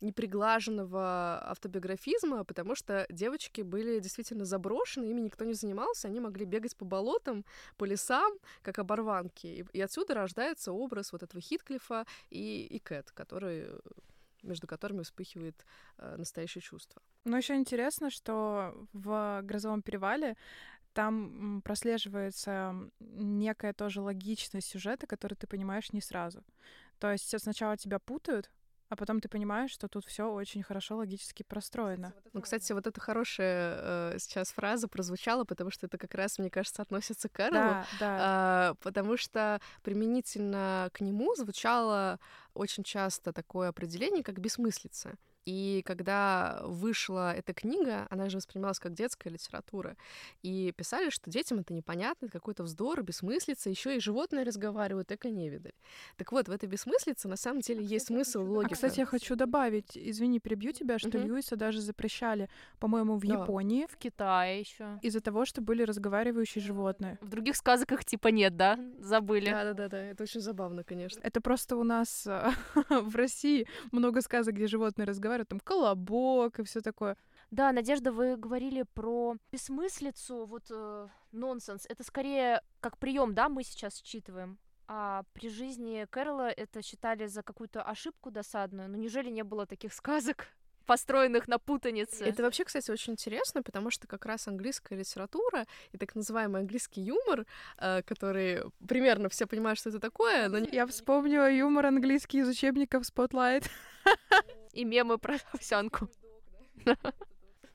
неприглаженного 0.02 1.50
автобиографизма, 1.50 2.44
потому 2.46 2.76
что 2.76 3.06
девочки 3.10 3.62
были 3.62 4.00
действительно 4.00 4.46
заброшены, 4.46 5.06
ими 5.06 5.22
никто 5.22 5.46
не 5.46 5.54
занимался, 5.54 6.08
они 6.08 6.20
могли 6.20 6.46
бегать 6.46 6.76
по 6.78 6.86
болотам, 6.86 7.44
по 7.78 7.86
лесам, 7.86 8.34
как 8.62 8.80
оборванки. 8.80 9.48
И, 9.48 9.66
и 9.74 9.82
отсюда 9.82 10.14
рождается 10.14 10.72
образ 10.72 11.12
вот 11.12 11.24
этого 11.24 11.42
Хитклифа 11.42 12.06
и, 12.30 12.66
и 12.66 12.80
Кэт, 12.80 13.12
который 13.12 13.68
между 14.44 14.68
которыми 14.68 15.04
вспыхивает 15.04 15.66
э, 15.98 16.16
настоящее 16.18 16.62
чувство. 16.62 17.02
Но 17.26 17.38
еще 17.38 17.56
интересно, 17.56 18.10
что 18.10 18.88
в 18.94 19.42
грозовом 19.44 19.82
перевале 19.82 20.36
там 20.94 21.62
прослеживается 21.64 22.76
некая 23.00 23.74
тоже 23.74 24.02
логичность 24.02 24.68
сюжета, 24.68 25.08
который 25.08 25.36
ты 25.36 25.48
понимаешь 25.48 25.92
не 25.92 26.02
сразу. 26.02 26.44
То 27.00 27.12
есть 27.12 27.38
сначала 27.40 27.78
тебя 27.78 28.00
путают, 28.00 28.52
а 28.94 28.96
потом 28.96 29.20
ты 29.20 29.28
понимаешь, 29.28 29.72
что 29.72 29.88
тут 29.88 30.06
все 30.06 30.32
очень 30.32 30.62
хорошо 30.62 30.98
логически 30.98 31.42
простроено. 31.42 32.14
Ну, 32.32 32.42
кстати, 32.42 32.74
вот 32.74 32.86
эта 32.86 33.02
хорошая 33.02 33.78
э, 33.80 34.18
сейчас 34.20 34.52
фраза 34.52 34.88
прозвучала, 34.88 35.46
потому 35.46 35.72
что 35.72 35.88
это 35.88 35.98
как 35.98 36.14
раз, 36.14 36.38
мне 36.38 36.52
кажется, 36.52 36.84
относится 36.84 37.28
к 37.28 37.32
Кэролу. 37.32 37.54
Да, 37.54 37.86
да. 38.00 38.18
А, 38.20 38.74
потому 38.82 39.18
что 39.18 39.60
применительно 39.82 40.92
к 40.94 41.02
нему 41.02 41.34
звучало 41.34 42.20
очень 42.54 42.84
часто 42.84 43.34
такое 43.34 43.70
определение, 43.70 44.24
как 44.24 44.40
бессмыслица. 44.40 45.18
И 45.46 45.82
когда 45.86 46.62
вышла 46.64 47.34
эта 47.34 47.54
книга, 47.54 48.08
она 48.10 48.30
же 48.30 48.38
воспринималась 48.38 48.80
как 48.80 48.94
детская 48.94 49.30
литература. 49.30 49.98
И 50.42 50.72
писали, 50.76 51.10
что 51.10 51.30
детям 51.30 51.60
это 51.60 51.74
непонятно, 51.74 52.26
это 52.28 52.34
какой-то 52.34 52.64
вздор, 52.64 53.04
бессмыслица. 53.04 53.70
Еще 53.70 53.98
и 53.98 54.00
животные 54.00 54.44
разговаривают, 54.46 55.12
эко 55.12 55.30
невидаль. 55.30 55.74
Так 56.18 56.32
вот, 56.32 56.48
в 56.48 56.52
этой 56.52 56.70
бессмыслице 56.70 57.28
на 57.28 57.36
самом 57.36 57.60
деле 57.62 57.84
есть 57.84 58.08
смысл, 58.08 58.40
А, 58.42 58.44
логика. 58.44 58.76
кстати, 58.76 59.00
я 59.00 59.06
хочу 59.06 59.36
добавить, 59.36 59.98
извини, 59.98 60.40
перебью 60.40 60.72
тебя, 60.72 60.98
что 60.98 61.10
Мгм. 61.18 61.28
Льюиса 61.28 61.56
даже 61.56 61.82
запрещали, 61.82 62.50
по-моему, 62.80 63.18
в 63.18 63.26
Да. 63.26 63.42
Японии 63.42 63.86
В 63.90 63.98
Китае 63.98 64.62
еще. 64.62 65.00
из-за 65.02 65.20
того, 65.20 65.46
что 65.46 65.62
были 65.62 65.84
разговаривающие 65.84 66.64
животные. 66.64 67.18
В 67.22 67.28
других 67.30 67.56
сказках 67.58 68.06
типа 68.06 68.30
нет, 68.30 68.56
да? 68.56 68.80
Забыли. 69.00 69.50
Да-да-да, 69.50 69.98
это 69.98 70.24
очень 70.24 70.40
забавно, 70.40 70.84
конечно. 70.84 71.20
Это 71.22 71.42
просто 71.42 71.76
у 71.76 71.84
нас 71.84 72.26
а, 72.28 72.52
в 73.02 73.16
России 73.16 73.68
много 73.92 74.22
сказок, 74.22 74.56
где 74.56 74.68
животные 74.68 75.06
разговаривают, 75.06 75.33
там 75.42 75.60
колобок 75.60 76.60
и 76.60 76.64
все 76.64 76.82
такое. 76.82 77.18
Да, 77.52 77.72
Надежда, 77.72 78.12
вы 78.12 78.36
говорили 78.36 78.84
про 78.96 79.36
бессмыслицу, 79.52 80.46
вот 80.46 80.64
э, 80.72 81.08
нонсенс. 81.32 81.86
Это 81.88 82.04
скорее 82.04 82.62
как 82.80 82.98
прием, 82.98 83.36
да, 83.36 83.48
мы 83.48 83.64
сейчас 83.64 84.02
считываем. 84.04 84.58
А 84.88 85.24
при 85.34 85.50
жизни 85.50 86.08
Кэрола 86.10 86.50
это 86.50 86.82
считали 86.82 87.28
за 87.28 87.44
какую-то 87.44 87.84
ошибку 87.84 88.32
досадную. 88.32 88.90
Ну 88.90 88.98
неужели 88.98 89.30
не 89.30 89.44
было 89.44 89.66
таких 89.66 89.94
сказок, 89.94 90.48
построенных 90.88 91.48
на 91.48 91.60
путанице? 91.60 92.26
Это 92.26 92.42
вообще, 92.42 92.64
кстати, 92.64 92.90
очень 92.92 93.14
интересно, 93.14 93.62
потому 93.62 93.92
что 93.92 94.08
как 94.08 94.26
раз 94.26 94.48
английская 94.48 94.96
литература 94.96 95.66
и 95.92 95.98
так 95.98 96.16
называемый 96.16 96.62
английский 96.62 97.02
юмор, 97.02 97.46
э, 97.78 98.02
который 98.04 98.64
примерно 98.88 99.30
все 99.30 99.46
понимают, 99.46 99.78
что 99.78 99.90
это 99.90 100.00
такое, 100.00 100.50
но 100.50 100.58
Я 100.58 100.88
вспомнила 100.88 101.52
юмор 101.52 101.86
английский 101.86 102.40
из 102.40 102.48
учебников 102.48 103.04
Spotlight. 103.04 103.70
И 104.74 104.86
мемы 104.86 105.18
про 105.18 105.38
овсянку. 105.54 106.10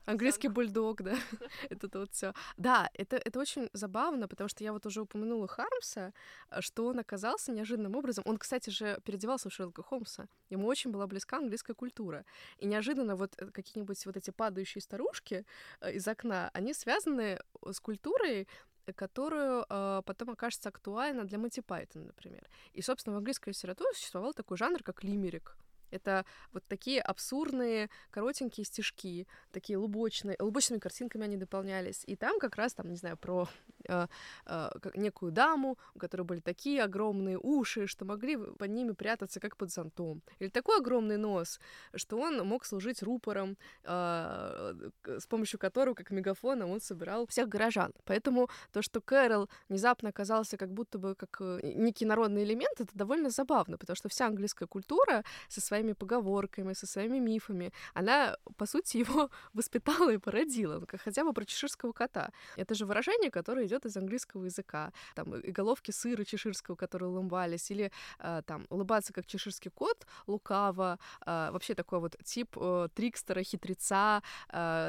английский 0.09 0.47
бульдог, 0.47 1.01
да, 1.01 1.15
это 1.69 1.87
то 1.87 1.99
вот 1.99 2.13
все. 2.13 2.33
Да, 2.57 2.89
это, 2.93 3.15
это 3.17 3.39
очень 3.39 3.69
забавно, 3.73 4.27
потому 4.27 4.49
что 4.49 4.63
я 4.63 4.73
вот 4.73 4.85
уже 4.85 5.01
упомянула 5.01 5.47
Хармса, 5.47 6.13
э, 6.49 6.61
что 6.61 6.87
он 6.87 6.99
оказался 6.99 7.51
неожиданным 7.51 7.95
образом. 7.95 8.23
Он, 8.27 8.37
кстати 8.37 8.69
же, 8.69 8.99
переодевался 9.03 9.49
в 9.49 9.53
Шерлока 9.53 9.83
Холмса. 9.83 10.27
Ему 10.49 10.67
очень 10.67 10.91
была 10.91 11.07
близка 11.07 11.37
английская 11.37 11.75
культура. 11.75 12.25
И 12.57 12.65
неожиданно 12.65 13.15
вот 13.15 13.35
э, 13.37 13.51
какие-нибудь 13.51 14.05
вот 14.05 14.17
эти 14.17 14.31
падающие 14.31 14.81
старушки 14.81 15.45
э, 15.81 15.93
из 15.93 16.07
окна, 16.07 16.49
они 16.53 16.73
связаны 16.73 17.39
с 17.63 17.79
культурой, 17.79 18.47
э, 18.87 18.93
которую 18.93 19.65
э, 19.69 20.01
потом 20.05 20.31
окажется 20.31 20.69
актуальна 20.69 21.23
для 21.23 21.37
Монти 21.37 21.61
Пайтона, 21.61 22.05
например. 22.05 22.49
И, 22.73 22.81
собственно, 22.81 23.15
в 23.15 23.19
английской 23.19 23.49
литературе 23.49 23.93
существовал 23.93 24.33
такой 24.33 24.57
жанр, 24.57 24.81
как 24.83 25.03
лимерик. 25.03 25.55
Это 25.91 26.25
вот 26.53 26.63
такие 26.67 27.01
абсурдные, 27.01 27.89
коротенькие 28.11 28.65
стишки, 28.65 29.27
такие 29.51 29.77
лубочные, 29.77 30.35
лубочными 30.39 30.79
картинками 30.79 31.25
они 31.25 31.37
дополнялись. 31.37 32.03
И 32.07 32.15
там 32.15 32.39
как 32.39 32.55
раз, 32.55 32.73
там, 32.73 32.89
не 32.89 32.95
знаю, 32.95 33.17
про 33.17 33.47
э, 33.87 34.07
э, 34.45 34.69
некую 34.95 35.31
даму, 35.31 35.77
у 35.95 35.99
которой 35.99 36.23
были 36.23 36.39
такие 36.39 36.83
огромные 36.83 37.37
уши, 37.37 37.87
что 37.87 38.05
могли 38.05 38.37
под 38.37 38.69
ними 38.69 38.91
прятаться, 38.91 39.39
как 39.39 39.57
под 39.57 39.71
зонтом. 39.71 40.21
Или 40.39 40.49
такой 40.49 40.77
огромный 40.77 41.17
нос, 41.17 41.59
что 41.95 42.17
он 42.19 42.37
мог 42.47 42.65
служить 42.65 43.03
рупором, 43.03 43.57
э, 43.83 44.89
с 45.05 45.27
помощью 45.27 45.59
которого, 45.59 45.93
как 45.93 46.11
мегафона, 46.11 46.67
он 46.67 46.81
собирал 46.81 47.25
всех 47.27 47.47
горожан. 47.47 47.93
Поэтому 48.05 48.49
то, 48.71 48.81
что 48.81 49.01
Кэрол 49.01 49.49
внезапно 49.69 50.09
оказался 50.09 50.57
как 50.57 50.71
будто 50.71 50.97
бы 50.97 51.15
как 51.15 51.37
э, 51.41 51.59
некий 51.63 52.05
народный 52.05 52.43
элемент, 52.43 52.79
это 52.79 52.91
довольно 52.93 53.29
забавно, 53.29 53.77
потому 53.77 53.95
что 53.95 54.09
вся 54.09 54.27
английская 54.27 54.67
культура 54.67 55.23
со 55.47 55.61
своими 55.79 55.93
поговорками, 55.93 56.73
со 56.73 56.87
своими 56.87 57.19
мифами, 57.19 57.71
она, 57.93 58.35
по 58.57 58.65
сути, 58.65 58.97
его 59.05 59.29
воспитала 59.53 60.11
и 60.11 60.17
породила. 60.17 60.79
Ну, 60.79 60.87
хотя 61.05 61.23
бы 61.23 61.33
про 61.33 61.45
чеширского 61.45 61.93
кота. 61.93 62.31
Это 62.57 62.75
же 62.75 62.85
выражение, 62.85 63.31
которое 63.31 63.65
идет 63.65 63.85
из 63.85 63.97
английского 63.97 64.45
языка. 64.45 64.91
Там 65.15 65.35
и 65.35 65.51
головки 65.51 65.91
сыра 65.91 66.23
чеширского, 66.25 66.75
которые 66.75 67.09
улыбались, 67.09 67.71
или 67.71 67.91
э, 68.19 68.41
там 68.45 68.65
улыбаться 68.69 69.13
как 69.13 69.25
чеширский 69.25 69.71
кот, 69.71 70.05
лукаво. 70.27 70.99
Э, 71.25 71.51
вообще 71.51 71.75
такой 71.75 71.99
вот 71.99 72.15
тип 72.23 72.57
э, 72.57 72.87
трикстера, 72.93 73.43
хитреца, 73.43 74.21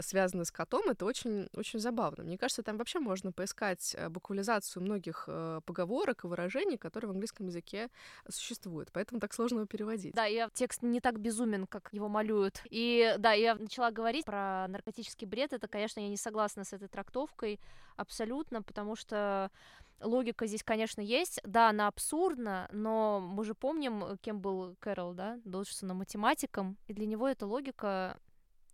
связанный 0.03 0.44
с 0.44 0.50
котом, 0.50 0.88
это 0.88 1.05
очень, 1.05 1.48
очень 1.57 1.79
забавно. 1.79 2.24
Мне 2.24 2.38
кажется, 2.38 2.62
там 2.62 2.76
вообще 2.76 2.98
можно 2.98 3.33
поискать 3.33 3.96
буквализацию 4.09 4.83
многих 4.83 5.29
поговорок 5.64 6.24
и 6.24 6.26
выражений, 6.26 6.79
которые 6.79 7.09
в 7.09 7.12
английском 7.12 7.46
языке 7.46 7.88
существуют. 8.29 8.90
Поэтому 8.92 9.20
так 9.20 9.33
сложно 9.35 9.59
его 9.59 9.66
переводить. 9.66 10.14
Да, 10.14 10.24
я 10.24 10.48
текст 10.53 10.80
не 10.83 11.01
так 11.01 11.19
безумен, 11.19 11.66
как 11.66 11.88
его 11.93 12.09
малюют. 12.09 12.62
И 12.71 13.14
да, 13.19 13.33
я 13.33 13.55
начала 13.55 13.90
говорить 13.90 14.25
про 14.25 14.66
наркотический 14.69 15.27
бред. 15.27 15.53
Это, 15.53 15.69
конечно, 15.69 16.01
я 16.01 16.09
не 16.09 16.16
согласна 16.16 16.64
с 16.64 16.73
этой 16.73 16.88
трактовкой 16.88 17.61
абсолютно, 17.97 18.62
потому 18.62 18.97
что 18.97 19.51
логика 20.01 20.47
здесь, 20.47 20.62
конечно, 20.62 21.01
есть. 21.01 21.40
Да, 21.45 21.69
она 21.71 21.88
абсурдна, 21.88 22.69
но 22.73 23.21
мы 23.21 23.45
же 23.45 23.55
помним, 23.55 24.19
кем 24.23 24.40
был 24.40 24.77
Кэрол, 24.81 25.14
да, 25.14 25.38
Доджсоном, 25.45 25.99
математиком, 25.99 26.77
и 26.87 26.95
для 26.95 27.07
него 27.07 27.29
эта 27.29 27.47
логика 27.47 28.19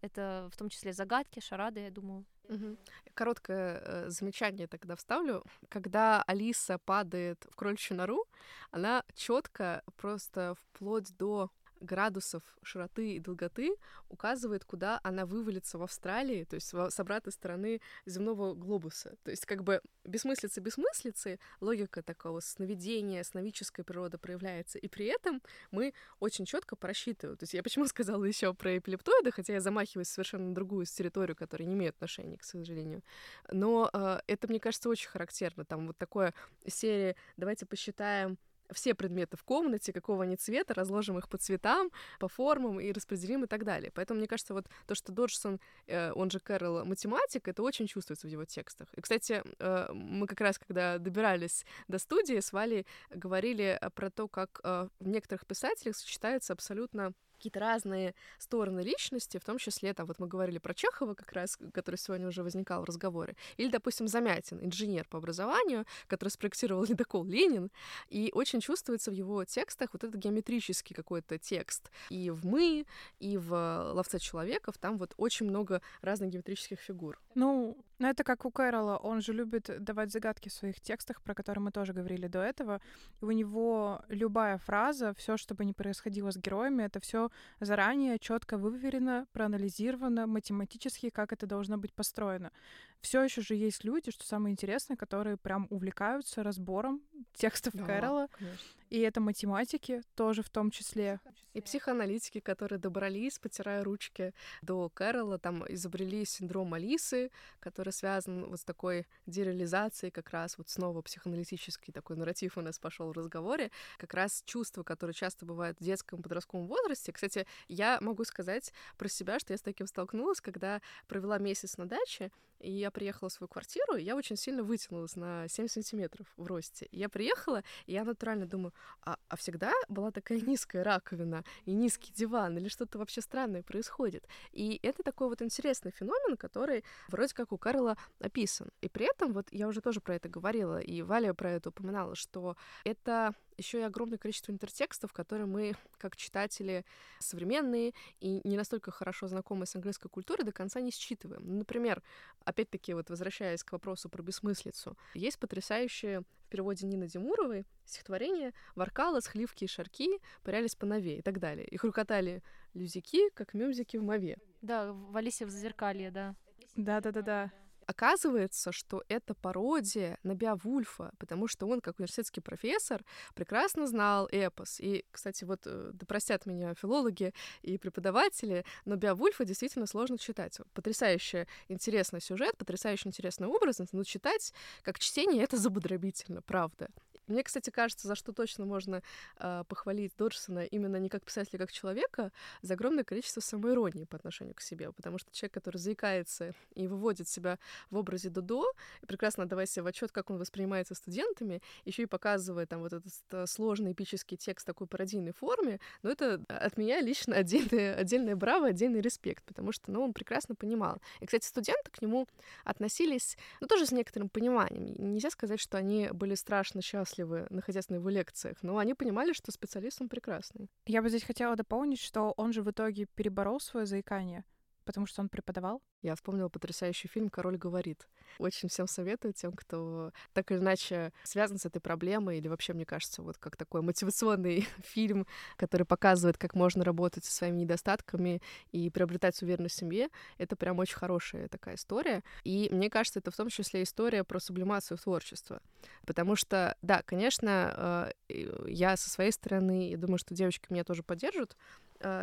это 0.00 0.48
в 0.52 0.56
том 0.56 0.68
числе 0.68 0.92
загадки, 0.92 1.40
шарады, 1.40 1.80
я 1.80 1.90
думаю. 1.90 2.24
Угу. 2.48 2.76
Короткое 3.14 3.80
э, 3.84 4.10
замечание 4.10 4.68
тогда 4.68 4.94
вставлю. 4.94 5.44
Когда 5.68 6.22
Алиса 6.26 6.78
падает 6.78 7.44
в 7.50 7.56
кроличью 7.56 7.96
нору, 7.96 8.24
она 8.70 9.02
четко 9.14 9.82
просто 9.96 10.54
вплоть 10.54 11.16
до 11.16 11.50
градусов 11.80 12.42
широты 12.62 13.14
и 13.14 13.20
долготы 13.20 13.74
указывает, 14.08 14.64
куда 14.64 15.00
она 15.02 15.26
вывалится 15.26 15.78
в 15.78 15.82
Австралии, 15.82 16.44
то 16.44 16.54
есть 16.54 16.68
с 16.68 17.00
обратной 17.00 17.32
стороны 17.32 17.80
земного 18.06 18.54
глобуса. 18.54 19.16
То 19.22 19.30
есть 19.30 19.46
как 19.46 19.62
бы 19.62 19.80
бессмыслицы 20.04 20.60
бессмыслицы, 20.60 21.38
логика 21.60 22.02
такого 22.02 22.40
сновидения, 22.40 23.22
сновидческая 23.22 23.84
природа 23.84 24.18
проявляется, 24.18 24.78
и 24.78 24.88
при 24.88 25.06
этом 25.06 25.42
мы 25.70 25.94
очень 26.20 26.44
четко 26.44 26.76
просчитываем. 26.76 27.36
То 27.36 27.44
есть 27.44 27.54
я 27.54 27.62
почему 27.62 27.86
сказала 27.86 28.24
еще 28.24 28.54
про 28.54 28.78
эпилептоиды, 28.78 29.30
хотя 29.30 29.54
я 29.54 29.60
замахиваюсь 29.60 30.08
совершенно 30.08 30.48
на 30.48 30.54
другую 30.54 30.86
территорию, 30.86 31.36
которая 31.36 31.66
не 31.68 31.74
имеет 31.74 31.94
отношения, 31.96 32.38
к 32.38 32.44
сожалению. 32.44 33.02
Но 33.50 33.90
э, 33.92 34.20
это, 34.26 34.48
мне 34.48 34.60
кажется, 34.60 34.88
очень 34.88 35.08
характерно. 35.08 35.64
Там 35.64 35.86
вот 35.86 35.98
такое 35.98 36.34
серия 36.66 37.16
«давайте 37.36 37.66
посчитаем 37.66 38.38
все 38.72 38.94
предметы 38.94 39.36
в 39.36 39.44
комнате, 39.44 39.92
какого 39.92 40.24
они 40.24 40.36
цвета, 40.36 40.74
разложим 40.74 41.18
их 41.18 41.28
по 41.28 41.38
цветам, 41.38 41.90
по 42.18 42.28
формам 42.28 42.80
и 42.80 42.92
распределим 42.92 43.44
и 43.44 43.46
так 43.46 43.64
далее. 43.64 43.90
Поэтому 43.94 44.18
мне 44.18 44.28
кажется, 44.28 44.54
вот 44.54 44.66
то, 44.86 44.94
что 44.94 45.12
Доджсон, 45.12 45.60
э, 45.86 46.12
он 46.12 46.30
же 46.30 46.40
Кэрол, 46.40 46.84
математик, 46.84 47.48
это 47.48 47.62
очень 47.62 47.86
чувствуется 47.86 48.26
в 48.26 48.30
его 48.30 48.44
текстах. 48.44 48.88
И, 48.94 49.00
кстати, 49.00 49.42
э, 49.58 49.92
мы 49.92 50.26
как 50.26 50.40
раз, 50.40 50.58
когда 50.58 50.98
добирались 50.98 51.64
до 51.88 51.98
студии, 51.98 52.40
с 52.40 52.52
Валей 52.52 52.86
говорили 53.10 53.78
про 53.94 54.10
то, 54.10 54.28
как 54.28 54.60
э, 54.64 54.88
в 55.00 55.08
некоторых 55.08 55.46
писателях 55.46 55.96
сочетаются 55.96 56.52
абсолютно 56.52 57.12
какие-то 57.36 57.60
разные 57.60 58.14
стороны 58.38 58.80
личности, 58.80 59.38
в 59.38 59.44
том 59.44 59.58
числе, 59.58 59.94
там, 59.94 60.06
вот 60.06 60.18
мы 60.18 60.26
говорили 60.26 60.58
про 60.58 60.74
Чехова 60.74 61.14
как 61.14 61.32
раз, 61.32 61.58
который 61.72 61.96
сегодня 61.96 62.26
уже 62.26 62.42
возникал 62.42 62.82
в 62.82 62.84
разговоре, 62.84 63.36
или, 63.56 63.68
допустим, 63.68 64.08
Замятин, 64.08 64.58
инженер 64.64 65.06
по 65.08 65.18
образованию, 65.18 65.84
который 66.06 66.30
спроектировал 66.30 66.84
ледокол 66.84 67.24
Ленин, 67.24 67.70
и 68.08 68.30
очень 68.34 68.60
чувствуется 68.60 69.10
в 69.10 69.14
его 69.14 69.44
текстах 69.44 69.90
вот 69.92 70.04
этот 70.04 70.20
геометрический 70.20 70.94
какой-то 70.94 71.38
текст. 71.38 71.90
И 72.10 72.30
в 72.30 72.44
«Мы», 72.44 72.86
и 73.18 73.36
в 73.36 73.52
«Ловце 73.94 74.18
человеков» 74.18 74.78
там 74.78 74.98
вот 74.98 75.14
очень 75.16 75.46
много 75.46 75.82
разных 76.00 76.30
геометрических 76.30 76.80
фигур. 76.80 77.18
Ну, 77.34 77.76
ну 77.98 78.08
это 78.08 78.24
как 78.24 78.44
у 78.44 78.50
Кэрола, 78.50 78.96
он 78.96 79.20
же 79.20 79.32
любит 79.32 79.70
давать 79.82 80.10
загадки 80.10 80.48
в 80.48 80.52
своих 80.52 80.80
текстах, 80.80 81.22
про 81.22 81.34
которые 81.34 81.62
мы 81.64 81.70
тоже 81.70 81.92
говорили 81.92 82.26
до 82.28 82.40
этого. 82.40 82.80
И 83.20 83.24
у 83.24 83.30
него 83.30 84.02
любая 84.08 84.58
фраза, 84.58 85.12
все, 85.14 85.36
что 85.36 85.54
бы 85.54 85.64
ни 85.64 85.72
происходило 85.72 86.30
с 86.30 86.36
героями, 86.36 86.84
это 86.84 87.00
все 87.00 87.25
заранее 87.60 88.18
четко 88.18 88.58
выверено, 88.58 89.26
проанализировано 89.32 90.26
математически, 90.26 91.10
как 91.10 91.32
это 91.32 91.46
должно 91.46 91.78
быть 91.78 91.92
построено. 91.92 92.52
Все 93.00 93.22
еще 93.22 93.40
же 93.40 93.54
есть 93.54 93.84
люди, 93.84 94.10
что 94.10 94.24
самое 94.24 94.52
интересное, 94.52 94.96
которые 94.96 95.36
прям 95.36 95.66
увлекаются 95.70 96.42
разбором 96.42 97.02
текстов 97.34 97.74
да, 97.74 97.84
Кэрола. 97.84 98.28
Конечно. 98.32 98.58
И 98.90 99.00
это 99.00 99.20
математики 99.20 100.02
тоже 100.14 100.42
в 100.42 100.50
том 100.50 100.70
числе. 100.70 101.20
И 101.54 101.60
психоаналитики, 101.60 102.40
которые 102.40 102.78
добрались, 102.78 103.38
потирая 103.38 103.82
ручки 103.82 104.34
до 104.62 104.90
Кэрола, 104.90 105.38
там 105.38 105.64
изобрели 105.68 106.24
синдром 106.24 106.74
Алисы, 106.74 107.30
который 107.60 107.92
связан 107.92 108.44
вот 108.44 108.60
с 108.60 108.64
такой 108.64 109.06
дереализацией 109.26 110.10
как 110.10 110.30
раз 110.30 110.58
вот 110.58 110.68
снова 110.68 111.00
психоаналитический 111.00 111.92
такой 111.92 112.16
нарратив 112.16 112.58
у 112.58 112.60
нас 112.60 112.78
пошел 112.78 113.10
в 113.10 113.16
разговоре, 113.16 113.70
как 113.96 114.12
раз 114.14 114.42
чувства, 114.44 114.82
которые 114.82 115.14
часто 115.14 115.46
бывают 115.46 115.78
в 115.80 115.82
детском 115.82 116.22
подростковом 116.22 116.66
возрасте. 116.66 117.10
Кстати, 117.10 117.46
я 117.68 117.98
могу 118.00 118.24
сказать 118.24 118.72
про 118.98 119.08
себя, 119.08 119.38
что 119.38 119.54
я 119.54 119.58
с 119.58 119.62
таким 119.62 119.86
столкнулась, 119.86 120.40
когда 120.40 120.82
провела 121.08 121.38
месяц 121.38 121.78
на 121.78 121.86
даче, 121.86 122.30
и 122.60 122.70
я 122.70 122.90
приехала 122.90 123.28
в 123.28 123.32
свою 123.32 123.48
квартиру, 123.48 123.96
и 123.96 124.02
я 124.02 124.16
очень 124.16 124.36
сильно 124.36 124.62
вытянулась 124.62 125.16
на 125.16 125.48
7 125.48 125.68
сантиметров 125.68 126.26
в 126.36 126.46
росте. 126.46 126.88
Я 126.92 127.08
приехала, 127.08 127.62
и 127.86 127.92
я 127.92 128.04
натурально 128.04 128.46
думаю, 128.46 128.72
а, 129.02 129.16
а 129.28 129.36
всегда 129.36 129.72
была 129.88 130.10
такая 130.10 130.40
низкая 130.46 130.84
раковина 130.84 131.44
и 131.64 131.72
низкий 131.72 132.12
диван, 132.12 132.58
или 132.58 132.68
что-то 132.68 132.98
вообще 132.98 133.20
странное 133.20 133.62
происходит. 133.62 134.26
И 134.52 134.78
это 134.82 135.02
такой 135.02 135.28
вот 135.28 135.42
интересный 135.42 135.90
феномен, 135.90 136.36
который 136.36 136.84
вроде 137.08 137.34
как 137.34 137.52
у 137.52 137.58
Карла 137.58 137.96
описан. 138.20 138.70
И 138.80 138.88
при 138.88 139.06
этом, 139.06 139.32
вот 139.32 139.48
я 139.50 139.68
уже 139.68 139.80
тоже 139.80 140.00
про 140.00 140.14
это 140.14 140.28
говорила, 140.28 140.78
и 140.78 141.02
Валя 141.02 141.34
про 141.34 141.52
это 141.52 141.68
упоминала, 141.68 142.14
что 142.14 142.56
это 142.84 143.34
еще 143.56 143.80
и 143.80 143.82
огромное 143.82 144.18
количество 144.18 144.52
интертекстов, 144.52 145.12
которые 145.12 145.46
мы, 145.46 145.74
как 145.98 146.16
читатели 146.16 146.84
современные 147.18 147.92
и 148.20 148.40
не 148.44 148.56
настолько 148.56 148.90
хорошо 148.90 149.28
знакомые 149.28 149.66
с 149.66 149.74
английской 149.74 150.08
культурой, 150.08 150.44
до 150.44 150.52
конца 150.52 150.80
не 150.80 150.90
считываем. 150.90 151.42
Ну, 151.44 151.58
например, 151.58 152.02
опять-таки, 152.44 152.94
вот 152.94 153.10
возвращаясь 153.10 153.64
к 153.64 153.72
вопросу 153.72 154.08
про 154.08 154.22
бессмыслицу, 154.22 154.96
есть 155.14 155.38
потрясающее 155.38 156.20
в 156.20 156.48
переводе 156.48 156.86
Нины 156.86 157.08
Демуровой 157.08 157.66
стихотворение 157.84 158.52
«Воркала, 158.74 159.20
схливки 159.20 159.64
и 159.64 159.68
шарки, 159.68 160.20
пырялись 160.42 160.76
по 160.76 160.86
нове» 160.86 161.18
и 161.18 161.22
так 161.22 161.40
далее. 161.40 161.66
Их 161.66 161.82
рукотали 161.82 162.42
люзики, 162.74 163.30
как 163.30 163.54
мюзики 163.54 163.96
в 163.96 164.02
мове. 164.02 164.38
Да, 164.62 164.92
в 164.92 165.16
Алисе 165.16 165.46
в 165.46 165.50
Зазеркалье, 165.50 166.10
да. 166.10 166.34
Да-да-да-да. 166.76 167.50
Оказывается, 167.86 168.72
что 168.72 169.04
это 169.08 169.34
пародия 169.34 170.18
на 170.24 170.34
Беовульфа, 170.34 171.12
потому 171.18 171.46
что 171.46 171.66
он, 171.66 171.80
как 171.80 171.98
университетский 171.98 172.40
профессор, 172.40 173.04
прекрасно 173.34 173.86
знал 173.86 174.28
эпос. 174.30 174.80
И, 174.80 175.04
кстати, 175.12 175.44
вот 175.44 175.62
э, 175.66 175.90
да 175.92 176.06
простят 176.06 176.46
меня 176.46 176.74
филологи 176.74 177.32
и 177.62 177.78
преподаватели, 177.78 178.64
но 178.84 178.96
Беовульфа 178.96 179.44
действительно 179.44 179.86
сложно 179.86 180.18
читать. 180.18 180.58
Потрясающе 180.74 181.46
интересный 181.68 182.20
сюжет, 182.20 182.56
потрясающе 182.56 183.08
интересная 183.08 183.48
образность, 183.48 183.92
но 183.92 184.02
читать 184.02 184.52
как 184.82 184.98
чтение— 184.98 185.42
это 185.44 185.56
забудробительно, 185.56 186.42
правда. 186.42 186.88
Мне, 187.26 187.42
кстати, 187.42 187.70
кажется, 187.70 188.06
за 188.06 188.14
что 188.14 188.32
точно 188.32 188.66
можно 188.66 189.02
э, 189.38 189.64
похвалить 189.68 190.12
Доджсона 190.16 190.64
именно 190.64 190.96
не 190.96 191.08
как 191.08 191.24
писателя, 191.24 191.56
а 191.56 191.58
как 191.58 191.72
человека, 191.72 192.30
за 192.62 192.74
огромное 192.74 193.04
количество 193.04 193.40
самоиронии 193.40 194.04
по 194.04 194.16
отношению 194.16 194.54
к 194.54 194.60
себе. 194.60 194.92
Потому 194.92 195.18
что 195.18 195.32
человек, 195.32 195.54
который 195.54 195.78
заикается 195.78 196.54
и 196.74 196.86
выводит 196.86 197.28
себя 197.28 197.58
в 197.90 197.96
образе 197.96 198.30
Додо, 198.30 198.64
прекрасно 199.06 199.42
отдавая 199.42 199.66
себе 199.66 199.82
в 199.82 199.86
отчет, 199.86 200.12
как 200.12 200.30
он 200.30 200.38
воспринимается 200.38 200.94
студентами, 200.94 201.60
еще 201.84 202.02
и 202.02 202.06
показывая 202.06 202.66
там 202.66 202.80
вот 202.80 202.92
этот 202.92 203.12
э, 203.32 203.46
сложный 203.46 203.92
эпический 203.92 204.36
текст 204.36 204.64
в 204.64 204.66
такой 204.66 204.86
пародийной 204.86 205.32
форме, 205.32 205.80
но 206.02 206.10
это 206.10 206.40
от 206.48 206.76
меня 206.76 207.00
лично 207.00 207.34
отдельное, 207.36 207.94
отдельное 207.96 208.36
браво, 208.36 208.68
отдельный 208.68 209.00
респект, 209.00 209.44
потому 209.44 209.72
что, 209.72 209.90
ну, 209.90 210.02
он 210.02 210.12
прекрасно 210.12 210.54
понимал. 210.54 211.00
И, 211.20 211.26
кстати, 211.26 211.44
студенты 211.46 211.90
к 211.90 212.00
нему 212.00 212.28
относились, 212.64 213.36
ну, 213.60 213.66
тоже 213.66 213.86
с 213.86 213.90
некоторым 213.90 214.28
пониманием. 214.28 214.94
Нельзя 215.12 215.30
сказать, 215.30 215.60
что 215.60 215.76
они 215.76 216.08
были 216.12 216.36
страшно 216.36 216.82
счастливы 216.82 217.15
счастливы, 217.16 217.46
находясь 217.50 217.88
на 217.88 217.96
его 217.96 218.08
лекциях, 218.08 218.58
но 218.62 218.78
они 218.78 218.94
понимали, 218.94 219.32
что 219.32 219.52
специалист 219.52 220.00
он 220.00 220.08
прекрасный. 220.08 220.70
Я 220.86 221.02
бы 221.02 221.08
здесь 221.08 221.24
хотела 221.24 221.56
дополнить, 221.56 222.00
что 222.00 222.32
он 222.36 222.52
же 222.52 222.62
в 222.62 222.70
итоге 222.70 223.06
переборол 223.14 223.60
свое 223.60 223.86
заикание, 223.86 224.44
потому 224.86 225.06
что 225.06 225.20
он 225.20 225.28
преподавал. 225.28 225.82
Я 226.00 226.14
вспомнила 226.14 226.48
потрясающий 226.48 227.08
фильм 227.08 227.28
«Король 227.28 227.58
говорит». 227.58 228.08
Очень 228.38 228.68
всем 228.68 228.86
советую 228.86 229.34
тем, 229.34 229.52
кто 229.52 230.12
так 230.32 230.50
или 230.50 230.58
иначе 230.58 231.12
связан 231.24 231.58
с 231.58 231.66
этой 231.66 231.80
проблемой, 231.80 232.38
или 232.38 232.48
вообще, 232.48 232.72
мне 232.72 232.86
кажется, 232.86 233.22
вот 233.22 233.36
как 233.36 233.56
такой 233.56 233.82
мотивационный 233.82 234.66
фильм, 234.84 235.26
который 235.56 235.84
показывает, 235.84 236.38
как 236.38 236.54
можно 236.54 236.84
работать 236.84 237.24
со 237.24 237.32
своими 237.32 237.58
недостатками 237.58 238.40
и 238.70 238.88
приобретать 238.88 239.40
уверенность 239.42 239.74
в 239.74 239.78
семье. 239.78 240.08
Это 240.38 240.56
прям 240.56 240.78
очень 240.78 240.96
хорошая 240.96 241.48
такая 241.48 241.74
история. 241.74 242.22
И 242.44 242.68
мне 242.70 242.88
кажется, 242.88 243.18
это 243.18 243.30
в 243.30 243.36
том 243.36 243.48
числе 243.48 243.82
история 243.82 244.22
про 244.22 244.38
сублимацию 244.38 244.98
творчества. 244.98 245.60
Потому 246.06 246.36
что, 246.36 246.76
да, 246.82 247.02
конечно, 247.02 248.12
э, 248.28 248.66
я 248.68 248.96
со 248.96 249.10
своей 249.10 249.32
стороны, 249.32 249.90
и 249.90 249.96
думаю, 249.96 250.18
что 250.18 250.34
девочки 250.34 250.66
меня 250.70 250.84
тоже 250.84 251.02
поддержат, 251.02 251.56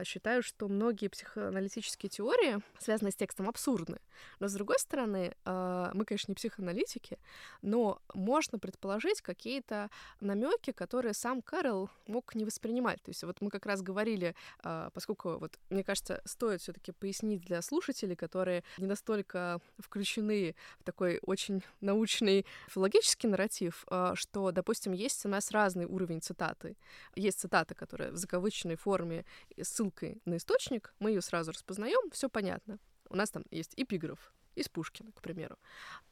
считаю, 0.05 0.43
что 0.43 0.67
многие 0.67 1.07
психоаналитические 1.07 2.09
теории, 2.09 2.61
связанные 2.79 3.11
с 3.11 3.15
текстом, 3.15 3.49
абсурдны. 3.49 3.99
Но, 4.39 4.47
с 4.47 4.53
другой 4.53 4.79
стороны, 4.79 5.35
э, 5.45 5.91
мы, 5.93 6.05
конечно, 6.05 6.31
не 6.31 6.35
психоаналитики, 6.35 7.17
но 7.61 8.01
можно 8.13 8.59
предположить 8.59 9.21
какие-то 9.21 9.89
намеки, 10.21 10.71
которые 10.71 11.13
сам 11.13 11.41
Кэрол 11.41 11.89
мог 12.07 12.35
не 12.35 12.45
воспринимать. 12.45 13.01
То 13.03 13.09
есть 13.09 13.23
вот 13.23 13.41
мы 13.41 13.49
как 13.49 13.65
раз 13.65 13.81
говорили, 13.81 14.35
э, 14.63 14.89
поскольку, 14.93 15.37
вот, 15.37 15.59
мне 15.69 15.83
кажется, 15.83 16.21
стоит 16.25 16.61
все 16.61 16.73
таки 16.73 16.91
пояснить 16.91 17.41
для 17.41 17.61
слушателей, 17.61 18.15
которые 18.15 18.63
не 18.77 18.87
настолько 18.87 19.59
включены 19.79 20.55
в 20.79 20.83
такой 20.83 21.19
очень 21.23 21.63
научный 21.81 22.45
филологический 22.67 23.29
нарратив, 23.29 23.85
что, 24.13 24.51
допустим, 24.51 24.93
есть 24.93 25.25
у 25.25 25.29
нас 25.29 25.51
разный 25.51 25.85
уровень 25.85 26.21
цитаты. 26.21 26.75
Есть 27.15 27.39
цитата, 27.39 27.75
которая 27.75 28.11
в 28.11 28.17
закавыченной 28.17 28.75
форме 28.75 29.25
ссылкой 29.73 30.21
на 30.25 30.37
источник, 30.37 30.93
мы 30.99 31.11
ее 31.11 31.21
сразу 31.21 31.51
распознаем, 31.51 32.09
все 32.11 32.29
понятно. 32.29 32.79
У 33.09 33.15
нас 33.15 33.31
там 33.31 33.43
есть 33.51 33.73
эпиграф 33.75 34.33
из 34.55 34.69
Пушкина, 34.69 35.11
к 35.11 35.21
примеру. 35.21 35.57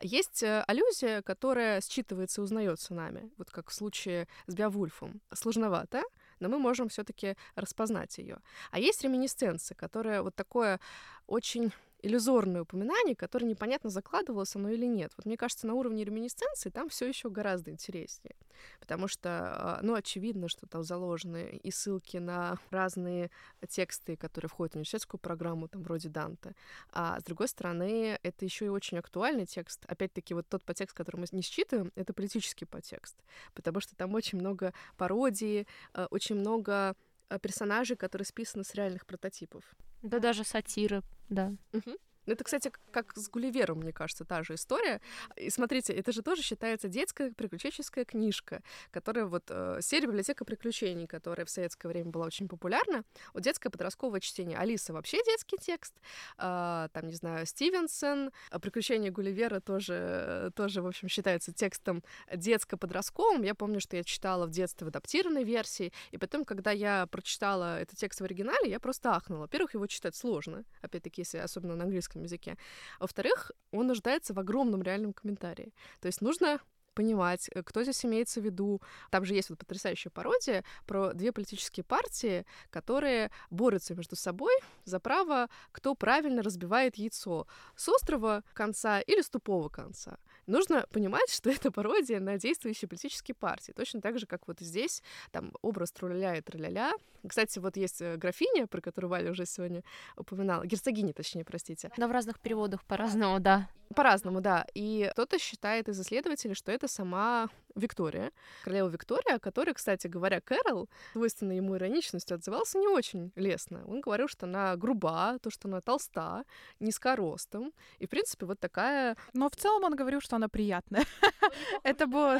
Есть 0.02 0.44
э, 0.44 0.64
аллюзия, 0.68 1.22
которая 1.22 1.80
считывается 1.80 2.42
и 2.42 2.44
узнается 2.44 2.94
нами, 2.94 3.32
вот 3.38 3.52
как 3.52 3.70
в 3.70 3.74
случае 3.74 4.28
с 4.48 4.54
Беовульфом. 4.54 5.22
Сложновато, 5.34 6.04
но 6.40 6.50
мы 6.50 6.58
можем 6.58 6.90
все-таки 6.90 7.36
распознать 7.56 8.18
ее. 8.18 8.40
А 8.72 8.80
есть 8.80 9.04
реминисценция, 9.04 9.76
которая 9.76 10.24
вот 10.24 10.36
такое 10.36 10.80
очень 11.28 11.72
иллюзорное 12.02 12.62
упоминание, 12.62 13.16
которое 13.16 13.46
непонятно 13.46 13.90
закладывалось 13.90 14.56
оно 14.56 14.70
или 14.70 14.86
нет. 14.86 15.12
Вот 15.18 15.26
мне 15.26 15.38
кажется, 15.38 15.68
на 15.68 15.74
уровне 15.74 16.04
реминисценции 16.04 16.70
там 16.70 16.90
все 16.90 17.08
еще 17.08 17.30
гораздо 17.30 17.72
интереснее, 17.72 18.36
потому 18.80 19.08
что, 19.08 19.30
а, 19.30 19.80
ну, 19.82 19.94
очевидно, 19.94 20.50
что 20.50 20.68
там 20.68 20.84
заложены 20.84 21.60
и 21.62 21.72
ссылки 21.72 22.18
на 22.18 22.58
разные 22.70 23.30
тексты, 23.68 24.16
которые 24.16 24.50
входят 24.50 24.74
в 24.74 24.76
университетскую 24.78 25.20
программу, 25.20 25.68
там, 25.68 25.84
вроде 25.84 26.10
Данте. 26.10 26.56
А 26.92 27.20
с 27.20 27.24
другой 27.24 27.48
стороны, 27.48 28.20
это 28.24 28.46
еще 28.46 28.66
и 28.66 28.70
очень 28.70 28.98
актуальный 28.98 29.46
текст. 29.46 29.86
Опять-таки, 29.86 30.34
вот 30.34 30.48
тот 30.48 30.64
подтекст, 30.64 30.96
который 30.96 31.18
мы 31.18 31.28
не 31.32 31.42
считываем, 31.42 31.92
это 31.96 32.14
политический 32.14 32.66
подтекст, 32.66 33.16
потому 33.54 33.80
что 33.80 33.96
там 33.96 34.14
очень 34.14 34.40
много 34.40 34.74
пародии, 34.98 35.68
а, 35.94 36.08
очень 36.10 36.36
много 36.36 36.96
персонажей, 37.40 37.96
которые 37.98 38.26
списаны 38.26 38.64
с 38.64 38.74
реальных 38.76 39.06
прототипов. 39.06 39.64
Да 40.02 40.20
даже 40.20 40.44
сатиры, 40.44 41.04
да. 41.30 41.54
Угу. 41.74 41.96
Ну, 42.26 42.34
это, 42.34 42.44
кстати, 42.44 42.72
как 42.92 43.16
с 43.16 43.30
Гулливером, 43.30 43.80
мне 43.80 43.92
кажется, 43.92 44.26
та 44.26 44.44
же 44.44 44.56
история. 44.56 45.02
И 45.36 45.50
смотрите, 45.50 45.94
это 45.94 46.12
же 46.12 46.22
тоже 46.22 46.42
считается 46.42 46.88
детская 46.88 47.32
приключенческая 47.32 48.06
книжка, 48.06 48.62
которая 48.92 49.26
вот 49.26 49.46
э, 49.50 49.80
серия 49.82 50.08
«Библиотека 50.08 50.46
приключений», 50.46 51.08
которая 51.08 51.46
в 51.46 51.50
советское 51.50 51.88
время 51.88 52.12
была 52.12 52.26
очень 52.26 52.48
популярна. 52.48 53.04
Вот 53.34 53.44
детское 53.44 53.70
подростковое 53.70 54.20
чтение. 54.20 54.58
Алиса 54.58 54.94
вообще 54.94 55.18
детский 55.26 55.58
текст. 55.58 55.96
Э, 56.38 56.90
там, 56.92 57.08
не 57.08 57.16
знаю, 57.16 57.46
Стивенсон. 57.46 58.32
А 58.50 58.60
«Приключения 58.60 59.12
Гулливера» 59.12 59.60
тоже, 59.60 60.52
тоже, 60.56 60.82
в 60.82 60.88
общем, 60.88 61.08
считается 61.08 61.54
текстом 61.54 62.04
детско-подростковым. 62.32 63.44
Я 63.44 63.56
помню, 63.56 63.80
что 63.80 63.98
я 63.98 64.04
читала 64.04 64.46
в 64.46 64.52
детстве 64.52 64.86
в 64.86 64.90
адаптированной 64.90 65.44
версии, 65.44 65.92
и 66.12 66.18
потом, 66.18 66.46
когда 66.46 66.72
я 66.72 67.08
прочитала 67.08 67.80
этот 67.80 67.98
текст 67.98 68.22
в 68.22 68.24
оригинале, 68.24 68.70
я 68.70 68.80
просто 68.80 69.12
ахнула. 69.12 69.42
Во-первых, 69.42 69.74
его 69.74 69.88
читать 69.88 70.16
сложно, 70.16 70.66
опять-таки, 70.82 71.22
если 71.22 71.40
особенно 71.40 71.76
на 71.76 71.84
английском 71.86 72.11
английском 72.12 72.24
языке. 72.24 72.58
Во-вторых, 73.00 73.52
он 73.72 73.88
нуждается 73.88 74.34
в 74.34 74.40
огромном 74.40 74.82
реальном 74.82 75.14
комментарии. 75.14 75.74
То 76.00 76.08
есть 76.08 76.22
нужно 76.22 76.60
понимать, 76.94 77.50
э, 77.54 77.64
кто 77.64 77.84
здесь 77.84 78.06
имеется 78.06 78.42
в 78.42 78.44
виду. 78.44 78.82
Там 79.10 79.26
же 79.26 79.34
есть 79.34 79.50
вот 79.50 79.60
потрясающая 79.60 80.12
пародия 80.12 80.64
про 80.86 81.14
две 81.14 81.32
политические 81.32 81.84
партии, 81.84 82.46
которые 82.70 83.32
борются 83.50 83.96
между 83.96 84.16
собой 84.16 84.54
за 84.84 85.00
право, 85.00 85.48
кто 85.72 85.96
правильно 85.96 86.44
разбивает 86.44 86.98
яйцо 86.98 87.48
с 87.76 87.88
острого 87.88 88.44
конца 88.54 89.00
или 89.00 89.22
с 89.22 89.30
тупого 89.30 89.70
конца. 89.70 90.18
Нужно 90.48 90.86
понимать, 90.92 91.30
что 91.30 91.50
это 91.50 91.72
пародия 91.72 92.20
на 92.20 92.38
действующие 92.38 92.88
политические 92.88 93.36
партии. 93.36 93.72
Точно 93.72 94.02
так 94.02 94.20
же, 94.20 94.26
как 94.26 94.48
вот 94.48 94.60
здесь 94.60 95.04
там 95.32 95.54
образ 95.62 95.92
труляля 95.92 96.38
и 96.38 96.42
траляля. 96.42 96.94
Кстати, 97.28 97.60
вот 97.60 97.78
есть 97.78 98.02
э, 98.02 98.18
графиня, 98.18 98.68
про 98.68 98.82
которую 98.82 99.10
Валя 99.10 99.32
уже 99.32 99.46
сегодня 99.46 99.84
упоминала. 100.18 100.66
Герцогиня, 100.66 101.14
точнее, 101.14 101.46
простите. 101.46 101.92
Да, 101.98 102.08
в 102.08 102.12
разных 102.12 102.40
переводах 102.40 102.84
по-разному, 102.86 103.40
да. 103.40 103.70
По-разному, 103.96 104.42
да. 104.42 104.66
И 104.74 105.10
кто-то 105.14 105.40
считает 105.40 105.90
из 105.90 106.00
исследователей, 106.00 106.56
что 106.56 106.72
это 106.72 106.88
сама 106.88 107.50
Виктория, 107.76 108.32
королева 108.64 108.90
Виктория, 108.90 109.40
которая, 109.40 109.74
кстати 109.74 110.08
говоря, 110.08 110.42
Кэрол, 110.42 110.90
свойственной 111.14 111.58
ему 111.58 111.76
ироничностью, 111.76 112.36
отзывался 112.36 112.78
не 112.78 112.88
очень 112.88 113.32
лестно. 113.36 113.84
Он 113.88 114.02
говорил, 114.02 114.28
что 114.28 114.46
она 114.46 114.76
груба, 114.76 115.38
то, 115.42 115.50
что 115.50 115.68
она 115.68 115.82
толста, 115.82 116.44
низкоростом. 116.80 117.74
И, 118.00 118.06
в 118.06 118.10
принципе, 118.10 118.46
вот 118.46 118.60
такая... 118.60 119.16
Но 119.34 119.50
в 119.50 119.56
целом 119.56 119.84
он 119.84 119.96
говорил, 119.96 120.22
что 120.22 120.36
она 120.36 120.48
приятная. 120.48 121.06
Это 121.84 122.08
было... 122.08 122.40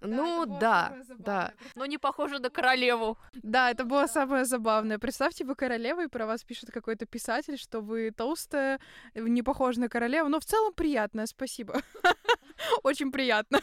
Ну, 0.00 0.46
да, 0.60 0.96
да. 1.18 1.52
Но 1.74 1.86
не 1.86 1.98
похоже 1.98 2.38
на 2.38 2.50
королеву. 2.50 3.18
Да, 3.34 3.70
это 3.70 3.84
было 3.84 4.06
самое 4.06 4.44
забавное. 4.44 4.98
Представьте, 4.98 5.44
вы 5.44 5.54
королева, 5.54 6.04
и 6.04 6.08
про 6.08 6.26
вас 6.26 6.44
пишет 6.44 6.70
какой-то 6.70 7.06
писатель, 7.06 7.58
что 7.58 7.80
вы 7.80 8.10
толстая, 8.10 8.80
не 9.14 9.42
похожа 9.42 9.80
на 9.80 9.88
королеву, 9.88 10.28
но 10.28 10.40
в 10.40 10.44
целом 10.44 10.72
приятная, 10.76 11.26
спасибо. 11.26 11.82
Очень 12.82 13.10
приятно. 13.10 13.60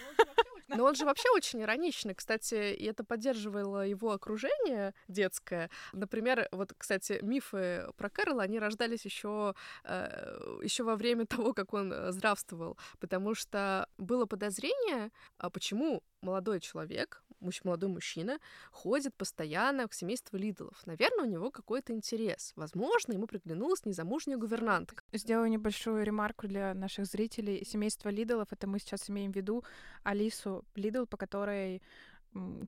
Но 0.67 0.85
он 0.85 0.95
же 0.95 1.05
вообще 1.05 1.29
очень 1.29 1.61
ироничный. 1.61 2.15
Кстати, 2.15 2.73
и 2.73 2.85
это 2.85 3.03
поддерживало 3.03 3.85
его 3.85 4.11
окружение 4.11 4.93
детское. 5.07 5.69
Например, 5.93 6.47
вот, 6.51 6.73
кстати, 6.77 7.19
мифы 7.21 7.87
про 7.97 8.09
Кэрола, 8.09 8.43
они 8.43 8.59
рождались 8.59 9.05
еще, 9.05 9.55
э, 9.83 10.59
еще 10.63 10.83
во 10.83 10.95
время 10.95 11.25
того, 11.27 11.53
как 11.53 11.73
он 11.73 11.91
э, 11.93 12.11
здравствовал. 12.11 12.77
Потому 12.99 13.35
что 13.35 13.87
было 13.97 14.25
подозрение, 14.25 15.11
а 15.37 15.49
почему 15.49 16.03
молодой 16.21 16.59
человек, 16.59 17.23
молодой 17.63 17.89
мужчина, 17.89 18.39
ходит 18.71 19.13
постоянно 19.15 19.87
к 19.87 19.93
семейству 19.93 20.37
Лидолов. 20.37 20.81
Наверное, 20.85 21.25
у 21.25 21.29
него 21.29 21.51
какой-то 21.51 21.93
интерес. 21.93 22.53
Возможно, 22.55 23.13
ему 23.13 23.27
приглянулась 23.27 23.85
незамужняя 23.85 24.37
гувернантка. 24.37 25.03
Сделаю 25.11 25.49
небольшую 25.49 26.03
ремарку 26.03 26.47
для 26.47 26.73
наших 26.73 27.05
зрителей. 27.05 27.65
Семейство 27.65 28.09
Лидолов, 28.09 28.51
это 28.51 28.67
мы 28.67 28.79
сейчас 28.79 29.09
имеем 29.09 29.31
в 29.31 29.35
виду 29.35 29.63
Алису 30.03 30.62
Лидл, 30.75 31.05
по 31.05 31.17
которой 31.17 31.81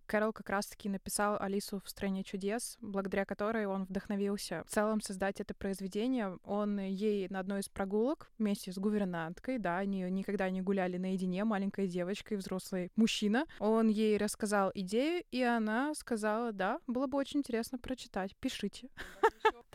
Кэрол 0.06 0.32
как 0.32 0.50
раз-таки 0.50 0.90
написал 0.90 1.38
Алису 1.40 1.82
в 1.84 1.90
«Стране 1.90 2.24
чудес», 2.24 2.78
благодаря 2.82 3.26
которой 3.26 3.66
он 3.66 3.86
вдохновился 3.86 4.64
в 4.68 4.72
целом 4.72 5.02
создать 5.02 5.42
это 5.42 5.54
произведение. 5.54 6.38
Он 6.44 6.80
ей 6.80 7.28
на 7.30 7.40
одной 7.40 7.62
из 7.62 7.70
прогулок 7.70 8.32
вместе 8.38 8.72
с 8.72 8.78
гувернанткой, 8.78 9.58
да, 9.58 9.78
они 9.78 10.02
никогда 10.02 10.50
не 10.50 10.62
гуляли 10.62 10.98
наедине, 10.98 11.44
маленькой 11.46 11.88
девочкой, 11.88 12.38
взрослый 12.38 12.92
мужчина. 12.96 13.46
Он 13.60 13.88
ей 13.88 14.18
рассказал 14.18 14.72
идею, 14.74 15.24
и 15.32 15.42
она 15.42 15.94
сказала, 15.96 16.52
да, 16.52 16.80
было 16.88 17.08
бы 17.08 17.18
очень 17.18 17.40
интересно 17.40 17.78
прочитать, 17.80 18.36
пишите. 18.38 18.90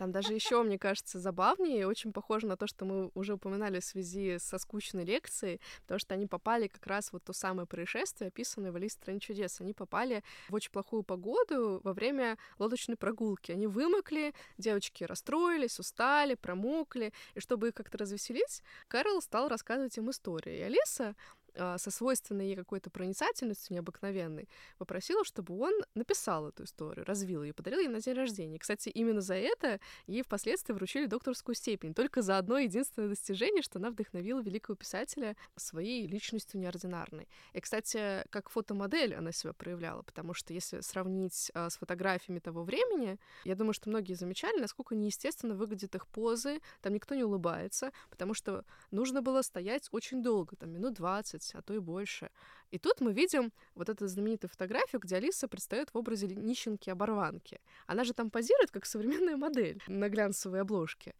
Там 0.01 0.11
даже 0.11 0.33
еще, 0.33 0.63
мне 0.63 0.79
кажется, 0.79 1.19
забавнее, 1.19 1.85
очень 1.85 2.11
похоже 2.11 2.47
на 2.47 2.57
то, 2.57 2.65
что 2.65 2.85
мы 2.85 3.11
уже 3.13 3.35
упоминали 3.35 3.79
в 3.79 3.85
связи 3.85 4.39
со 4.39 4.57
скучной 4.57 5.03
лекцией, 5.03 5.61
потому 5.83 5.99
что 5.99 6.15
они 6.15 6.25
попали 6.25 6.65
как 6.65 6.87
раз 6.87 7.13
вот 7.13 7.23
то 7.23 7.33
самое 7.33 7.67
происшествие, 7.67 8.29
описанное 8.29 8.71
в 8.71 8.77
Алисе 8.77 8.95
стране 8.95 9.19
чудес. 9.19 9.61
Они 9.61 9.73
попали 9.73 10.23
в 10.49 10.55
очень 10.55 10.71
плохую 10.71 11.03
погоду 11.03 11.81
во 11.83 11.93
время 11.93 12.39
лодочной 12.57 12.95
прогулки. 12.95 13.51
Они 13.51 13.67
вымокли, 13.67 14.33
девочки 14.57 15.03
расстроились, 15.03 15.77
устали, 15.77 16.33
промокли, 16.33 17.13
и 17.35 17.39
чтобы 17.39 17.67
их 17.67 17.75
как-то 17.75 17.99
развеселить, 17.99 18.63
Кэрол 18.87 19.21
стал 19.21 19.49
рассказывать 19.49 19.95
им 19.99 20.09
истории. 20.09 20.57
И 20.57 20.61
Алиса 20.63 21.15
со 21.55 21.91
свойственной 21.91 22.47
ей 22.47 22.55
какой-то 22.55 22.89
проницательностью 22.89 23.75
необыкновенной, 23.75 24.47
попросила, 24.77 25.23
чтобы 25.23 25.57
он 25.59 25.73
написал 25.95 26.49
эту 26.49 26.63
историю, 26.63 27.05
развил 27.05 27.43
ее, 27.43 27.53
подарил 27.53 27.79
ей 27.79 27.87
на 27.87 27.99
день 27.99 28.13
рождения. 28.13 28.59
Кстати, 28.59 28.89
именно 28.89 29.21
за 29.21 29.35
это 29.35 29.79
ей 30.07 30.23
впоследствии 30.23 30.73
вручили 30.73 31.05
докторскую 31.05 31.55
степень. 31.55 31.93
Только 31.93 32.21
за 32.21 32.37
одно 32.37 32.57
единственное 32.57 33.09
достижение, 33.09 33.61
что 33.61 33.79
она 33.79 33.91
вдохновила 33.91 34.41
великого 34.41 34.75
писателя 34.75 35.35
своей 35.55 36.07
личностью 36.07 36.59
неординарной. 36.59 37.27
И, 37.53 37.59
кстати, 37.59 38.25
как 38.29 38.49
фотомодель 38.49 39.13
она 39.15 39.31
себя 39.31 39.53
проявляла, 39.53 40.01
потому 40.01 40.33
что 40.33 40.53
если 40.53 40.81
сравнить 40.81 41.51
а, 41.53 41.69
с 41.69 41.77
фотографиями 41.77 42.39
того 42.39 42.63
времени, 42.63 43.17
я 43.43 43.55
думаю, 43.55 43.73
что 43.73 43.89
многие 43.89 44.13
замечали, 44.13 44.59
насколько 44.59 44.95
неестественно 44.95 45.55
выглядят 45.55 45.95
их 45.95 46.07
позы, 46.07 46.59
там 46.81 46.93
никто 46.93 47.15
не 47.15 47.23
улыбается, 47.23 47.91
потому 48.09 48.33
что 48.33 48.65
нужно 48.91 49.21
было 49.21 49.41
стоять 49.41 49.87
очень 49.91 50.21
долго, 50.23 50.55
там 50.55 50.71
минут 50.71 50.93
20, 50.93 51.40
15, 51.41 51.55
а 51.55 51.61
то 51.61 51.73
и 51.73 51.79
больше. 51.79 52.29
И 52.71 52.77
тут 52.77 53.01
мы 53.01 53.13
видим 53.13 53.51
вот 53.75 53.89
эту 53.89 54.07
знаменитую 54.07 54.49
фотографию, 54.49 55.01
где 55.01 55.17
Алиса 55.17 55.47
предстает 55.47 55.89
в 55.93 55.97
образе 55.97 56.27
нищенки-оборванки. 56.27 57.59
Она 57.87 58.03
же 58.03 58.13
там 58.13 58.29
позирует 58.29 58.71
как 58.71 58.85
современная 58.85 59.37
модель 59.37 59.81
на 59.87 60.09
глянцевой 60.09 60.61
обложке 60.61 61.13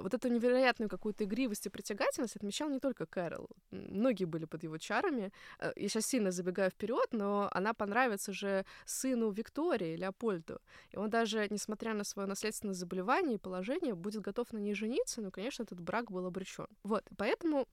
вот 0.00 0.14
эту 0.14 0.28
невероятную 0.28 0.88
какую-то 0.88 1.24
игривость 1.24 1.66
и 1.66 1.70
притягательность 1.70 2.36
отмечал 2.36 2.68
не 2.68 2.80
только 2.80 3.06
Кэрол. 3.06 3.48
Многие 3.70 4.24
были 4.24 4.44
под 4.44 4.62
его 4.62 4.78
чарами. 4.78 5.32
Э, 5.58 5.72
я 5.76 5.88
сейчас 5.88 6.06
сильно 6.06 6.30
забегаю 6.30 6.70
вперед, 6.70 7.08
но 7.12 7.48
она 7.52 7.74
понравится 7.74 8.32
же 8.32 8.64
сыну 8.84 9.30
Виктории, 9.30 9.96
Леопольду. 9.96 10.60
И 10.90 10.96
он 10.96 11.10
даже, 11.10 11.46
несмотря 11.50 11.94
на 11.94 12.04
свое 12.04 12.28
наследственное 12.28 12.74
заболевание 12.74 13.36
и 13.36 13.38
положение, 13.38 13.94
будет 13.94 14.22
готов 14.22 14.52
на 14.52 14.58
ней 14.58 14.74
жениться, 14.74 15.20
но, 15.20 15.30
конечно, 15.30 15.62
этот 15.62 15.80
брак 15.80 16.10
был 16.10 16.26
обречен. 16.26 16.66
Вот, 16.82 17.04
поэтому 17.16 17.68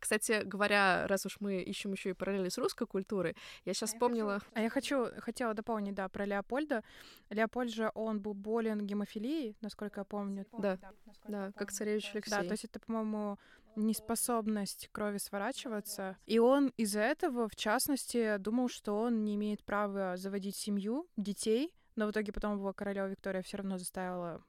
кстати 0.00 0.42
говоря, 0.44 1.06
раз 1.06 1.26
уж 1.26 1.38
мы 1.40 1.62
ищем 1.62 1.92
еще 1.92 2.10
и 2.10 2.12
параллели 2.12 2.48
с 2.48 2.58
русской 2.58 2.86
культурой, 2.86 3.36
я 3.64 3.74
сейчас 3.74 3.90
а 3.90 3.94
вспомнила... 3.94 4.32
Я 4.32 4.38
хочу... 4.38 4.52
А 4.54 4.60
я 4.60 4.70
хочу, 4.70 5.20
хотела 5.20 5.54
дополнить, 5.54 5.94
да, 5.94 6.08
про 6.08 6.24
Леопольда. 6.24 6.82
Леопольд 7.30 7.72
же, 7.72 7.90
он 7.94 8.20
был 8.20 8.34
болен 8.34 8.86
гемофилией, 8.86 9.56
насколько 9.60 10.00
я 10.00 10.04
помню. 10.04 10.46
Да, 10.58 10.78
да, 11.28 11.52
как 11.52 11.72
царевич 11.72 12.10
Алексей. 12.14 12.30
Да, 12.30 12.42
то 12.42 12.52
есть 12.52 12.64
это, 12.64 12.80
по-моему, 12.80 13.38
неспособность 13.76 14.88
крови 14.92 15.18
сворачиваться. 15.18 16.16
И 16.26 16.38
он 16.38 16.72
из-за 16.76 17.00
этого, 17.00 17.48
в 17.48 17.56
частности, 17.56 18.36
думал, 18.36 18.68
что 18.68 19.00
он 19.00 19.24
не 19.24 19.34
имеет 19.34 19.64
права 19.64 20.16
заводить 20.16 20.56
семью, 20.56 21.08
детей, 21.16 21.72
но 21.96 22.06
в 22.06 22.10
итоге 22.10 22.32
потом 22.32 22.56
его 22.56 22.72
королева 22.72 23.08
Виктория 23.08 23.42
все 23.42 23.58
равно 23.58 23.78
заставила 23.78 24.42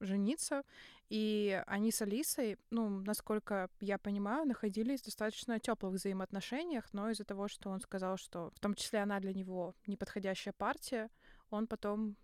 жениться, 0.00 0.62
и 1.08 1.62
они 1.66 1.90
с 1.92 2.02
Алисой, 2.02 2.58
ну, 2.70 2.88
насколько 2.88 3.68
я 3.80 3.98
понимаю, 3.98 4.46
находились 4.46 5.02
в 5.02 5.04
достаточно 5.04 5.58
теплых 5.58 5.94
взаимоотношениях, 5.94 6.92
но 6.92 7.10
из-за 7.10 7.24
того, 7.24 7.48
что 7.48 7.70
он 7.70 7.80
сказал, 7.80 8.16
что 8.16 8.50
в 8.54 8.60
том 8.60 8.74
числе 8.74 9.00
она 9.00 9.20
для 9.20 9.32
него 9.32 9.74
неподходящая 9.86 10.54
партия, 10.54 11.10
он 11.50 11.66
потом 11.66 12.16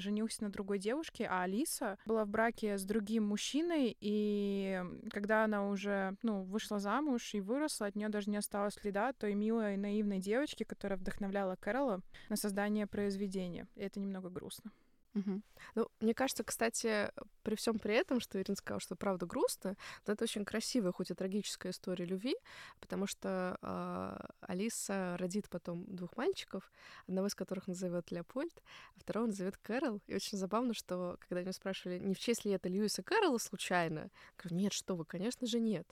женился 0.00 0.44
на 0.44 0.50
другой 0.50 0.78
девушке, 0.78 1.26
а 1.28 1.42
Алиса 1.42 1.98
была 2.06 2.24
в 2.24 2.28
браке 2.28 2.78
с 2.78 2.84
другим 2.84 3.26
мужчиной, 3.26 3.96
и 4.00 4.82
когда 5.10 5.44
она 5.44 5.68
уже, 5.68 6.16
ну, 6.22 6.42
вышла 6.42 6.78
замуж 6.78 7.34
и 7.34 7.40
выросла, 7.40 7.88
от 7.88 7.96
нее 7.96 8.08
даже 8.08 8.30
не 8.30 8.36
осталось 8.36 8.74
следа 8.74 9.12
той 9.12 9.34
милой, 9.34 9.76
наивной 9.76 10.20
девочки, 10.20 10.64
которая 10.64 10.98
вдохновляла 10.98 11.56
Кэрола 11.56 12.00
на 12.28 12.36
создание 12.36 12.86
произведения. 12.86 13.66
И 13.74 13.80
это 13.80 14.00
немного 14.00 14.30
грустно. 14.30 14.70
Угу. 15.14 15.42
Ну, 15.74 15.88
мне 16.00 16.14
кажется, 16.14 16.44
кстати, 16.44 17.10
при 17.42 17.54
всем 17.54 17.78
при 17.78 17.94
этом, 17.94 18.20
что 18.20 18.40
Ирина 18.40 18.56
сказала, 18.56 18.80
что 18.80 18.94
правда 18.94 19.26
грустно, 19.26 19.76
но 20.06 20.12
это 20.12 20.24
очень 20.24 20.44
красивая, 20.44 20.92
хоть 20.92 21.10
и 21.10 21.14
трагическая 21.14 21.72
история 21.72 22.04
любви, 22.04 22.36
потому 22.80 23.06
что 23.06 23.58
э, 23.62 24.26
Алиса 24.40 25.16
родит 25.18 25.48
потом 25.48 25.84
двух 25.86 26.16
мальчиков, 26.16 26.70
одного 27.06 27.28
из 27.28 27.34
которых 27.34 27.66
назовет 27.66 28.10
Леопольд, 28.10 28.62
а 28.96 29.00
второго 29.00 29.26
назовет 29.26 29.56
Кэрол. 29.56 30.00
И 30.06 30.14
очень 30.14 30.38
забавно, 30.38 30.74
что 30.74 31.16
когда 31.20 31.40
меня 31.40 31.52
спрашивали, 31.52 31.98
не 31.98 32.14
в 32.14 32.18
честь 32.18 32.44
ли 32.44 32.52
это 32.52 32.68
Льюиса 32.68 33.02
Кэрола 33.02 33.38
случайно, 33.38 34.00
я 34.00 34.10
говорю, 34.36 34.56
нет, 34.56 34.72
что 34.72 34.94
вы, 34.94 35.04
конечно 35.04 35.46
же, 35.46 35.58
нет. 35.58 35.86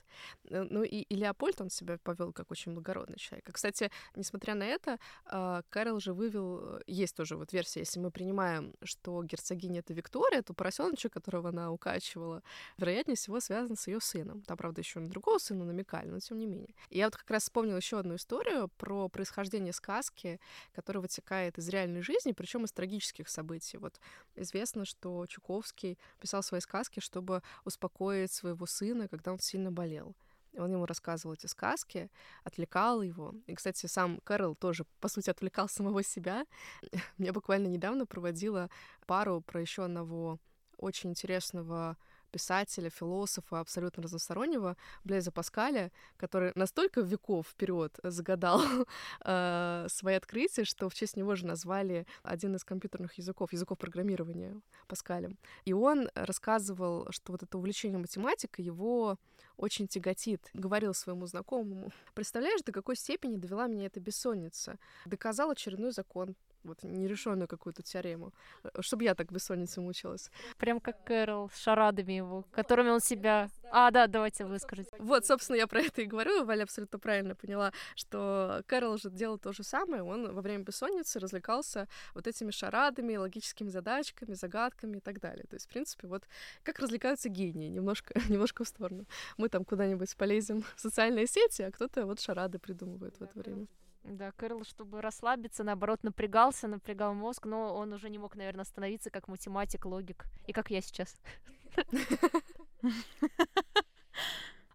Э, 0.49 0.63
ну 0.63 0.83
и, 0.83 1.01
и 1.01 1.15
Леопольд, 1.15 1.59
он 1.61 1.69
себя 1.69 1.97
повел 2.03 2.33
как 2.33 2.51
очень 2.51 2.73
благородный 2.73 3.17
человек. 3.17 3.49
И, 3.49 3.51
кстати, 3.51 3.91
несмотря 4.15 4.53
на 4.53 4.63
это, 4.63 4.99
э, 5.25 5.61
Кэрол 5.69 5.99
же 5.99 6.13
вывел, 6.13 6.81
есть 6.85 7.15
тоже 7.15 7.35
вот 7.35 7.51
версия, 7.51 7.79
если 7.79 7.99
мы 7.99 8.11
принимаем, 8.11 8.75
что 8.83 9.06
герцогиня 9.23 9.79
это 9.79 9.93
Виктория, 9.93 10.41
то 10.41 10.53
поросеночек, 10.53 11.13
которого 11.13 11.49
она 11.49 11.71
укачивала, 11.71 12.43
вероятнее 12.77 13.15
всего 13.15 13.39
связан 13.39 13.75
с 13.75 13.87
ее 13.87 13.99
сыном. 13.99 14.41
Там, 14.41 14.57
правда, 14.57 14.81
еще 14.81 14.99
на 14.99 15.09
другого 15.09 15.37
сына 15.37 15.65
намекали, 15.65 16.09
но 16.09 16.19
тем 16.19 16.39
не 16.39 16.45
менее. 16.45 16.73
И 16.89 16.97
я 16.97 17.05
вот 17.05 17.15
как 17.15 17.29
раз 17.29 17.43
вспомнила 17.43 17.77
еще 17.77 17.99
одну 17.99 18.15
историю 18.15 18.69
про 18.77 19.09
происхождение 19.09 19.73
сказки, 19.73 20.39
которая 20.73 21.01
вытекает 21.01 21.57
из 21.57 21.67
реальной 21.69 22.01
жизни, 22.01 22.31
причем 22.31 22.65
из 22.65 22.71
трагических 22.71 23.29
событий. 23.29 23.77
Вот 23.77 23.99
известно, 24.35 24.85
что 24.85 25.25
Чуковский 25.27 25.97
писал 26.19 26.43
свои 26.43 26.61
сказки, 26.61 26.99
чтобы 26.99 27.41
успокоить 27.65 28.31
своего 28.31 28.65
сына, 28.65 29.07
когда 29.07 29.31
он 29.33 29.39
сильно 29.39 29.71
болел. 29.71 30.15
Он 30.57 30.71
ему 30.71 30.85
рассказывал 30.85 31.35
эти 31.35 31.45
сказки, 31.47 32.09
отвлекал 32.43 33.01
его. 33.01 33.33
И, 33.45 33.55
кстати, 33.55 33.85
сам 33.85 34.19
Кэрол 34.23 34.55
тоже, 34.55 34.85
по 34.99 35.07
сути, 35.07 35.29
отвлекал 35.29 35.69
самого 35.69 36.03
себя. 36.03 36.45
Я 37.17 37.33
буквально 37.33 37.67
недавно 37.67 38.05
проводила 38.05 38.69
пару 39.05 39.41
про 39.41 39.61
еще 39.61 39.85
одного 39.85 40.39
очень 40.77 41.11
интересного 41.11 41.97
писателя, 42.31 42.89
философа, 42.89 43.59
абсолютно 43.59 44.03
разностороннего, 44.03 44.77
Блеза 45.03 45.31
Паскаля, 45.31 45.91
который 46.17 46.51
настолько 46.55 47.01
веков 47.01 47.47
вперед 47.47 47.99
загадал 48.03 48.61
э, 49.25 49.87
свои 49.89 50.15
открытия, 50.15 50.63
что 50.63 50.89
в 50.89 50.95
честь 50.95 51.17
него 51.17 51.35
же 51.35 51.45
назвали 51.45 52.05
один 52.23 52.55
из 52.55 52.63
компьютерных 52.63 53.13
языков, 53.17 53.53
языков 53.53 53.77
программирования 53.77 54.59
Паскалем. 54.87 55.37
И 55.65 55.73
он 55.73 56.09
рассказывал, 56.15 57.07
что 57.11 57.31
вот 57.31 57.43
это 57.43 57.57
увлечение 57.57 57.99
математикой 57.99 58.65
его 58.65 59.17
очень 59.57 59.87
тяготит. 59.87 60.49
Говорил 60.53 60.93
своему 60.93 61.25
знакомому, 61.25 61.91
представляешь, 62.13 62.61
до 62.61 62.71
какой 62.71 62.95
степени 62.95 63.37
довела 63.37 63.67
меня 63.67 63.87
эта 63.87 63.99
бессонница. 63.99 64.77
Доказал 65.05 65.51
очередной 65.51 65.91
закон 65.91 66.35
вот 66.67 66.83
нерешенную 66.83 67.47
какую-то 67.47 67.81
теорему, 67.81 68.33
э, 68.63 68.81
чтобы 68.81 69.03
я 69.03 69.15
так 69.15 69.31
бессонницей 69.31 69.83
мучилась. 69.83 70.29
Прям 70.57 70.79
как 70.79 71.03
Кэрол 71.03 71.49
с 71.49 71.57
шарадами 71.57 72.13
его, 72.13 72.45
которыми 72.51 72.89
он 72.89 72.99
себя... 72.99 73.49
А, 73.71 73.91
да, 73.91 74.07
давайте 74.07 74.45
вы 74.45 74.59
скажите. 74.59 74.89
Вот, 74.99 75.25
собственно, 75.25 75.57
я 75.57 75.67
про 75.67 75.81
это 75.81 76.01
и 76.01 76.05
говорю. 76.05 76.45
Валя 76.45 76.63
абсолютно 76.63 76.99
правильно 76.99 77.35
поняла, 77.35 77.73
что 77.95 78.63
Кэрол 78.67 78.97
же 78.97 79.09
делал 79.09 79.37
то 79.37 79.51
же 79.51 79.63
самое. 79.63 80.03
Он 80.03 80.33
во 80.33 80.41
время 80.41 80.63
бессонницы 80.63 81.19
развлекался 81.19 81.87
вот 82.13 82.27
этими 82.27 82.51
шарадами, 82.51 83.15
логическими 83.17 83.69
задачками, 83.69 84.33
загадками 84.33 84.97
и 84.97 85.01
так 85.01 85.19
далее. 85.19 85.45
То 85.49 85.55
есть, 85.55 85.65
в 85.65 85.69
принципе, 85.69 86.07
вот 86.07 86.23
как 86.63 86.79
развлекаются 86.79 87.29
гении, 87.29 87.69
немножко, 87.69 88.13
немножко 88.29 88.63
в 88.63 88.67
сторону. 88.67 89.05
Мы 89.37 89.49
там 89.49 89.65
куда-нибудь 89.65 90.15
полезем 90.15 90.63
в 90.75 90.79
социальные 90.79 91.27
сети, 91.27 91.63
а 91.63 91.71
кто-то 91.71 92.05
вот 92.05 92.19
шарады 92.19 92.59
придумывает 92.59 93.17
в 93.19 93.23
это 93.23 93.39
время. 93.39 93.67
Да, 94.07 94.31
Кэрл, 94.31 94.63
чтобы 94.63 95.01
расслабиться, 95.01 95.65
наоборот, 95.65 96.01
напрягался, 96.03 96.69
напрягал 96.69 97.13
мозг, 97.13 97.45
но 97.45 97.75
он 97.75 97.91
уже 97.91 98.09
не 98.09 98.17
мог, 98.17 98.37
наверное, 98.37 98.61
остановиться 98.61 99.09
как 99.09 99.27
математик, 99.27 99.85
логик. 99.85 100.27
И 100.45 100.53
как 100.53 100.71
я 100.71 100.81
сейчас. 100.81 101.15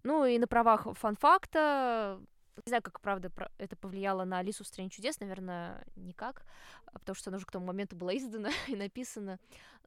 Ну 0.05 0.25
и 0.25 0.37
на 0.39 0.49
правах 0.49 0.89
фан-факта 0.95 2.21
не 2.67 2.71
знаю, 2.71 2.83
как, 2.83 3.01
правда, 3.01 3.31
это 3.59 3.77
повлияло 3.77 4.25
на 4.25 4.39
Алису 4.39 4.65
в 4.65 4.67
«Стране 4.67 4.91
чудес», 4.91 5.19
наверное, 5.21 5.85
никак, 5.97 6.45
потому 6.93 7.17
что 7.17 7.31
она 7.31 7.39
уже 7.39 7.47
к 7.47 7.51
тому 7.51 7.67
моменту 7.67 7.97
была 7.97 8.17
издана 8.17 8.51
и 8.69 8.77
написана. 8.77 9.39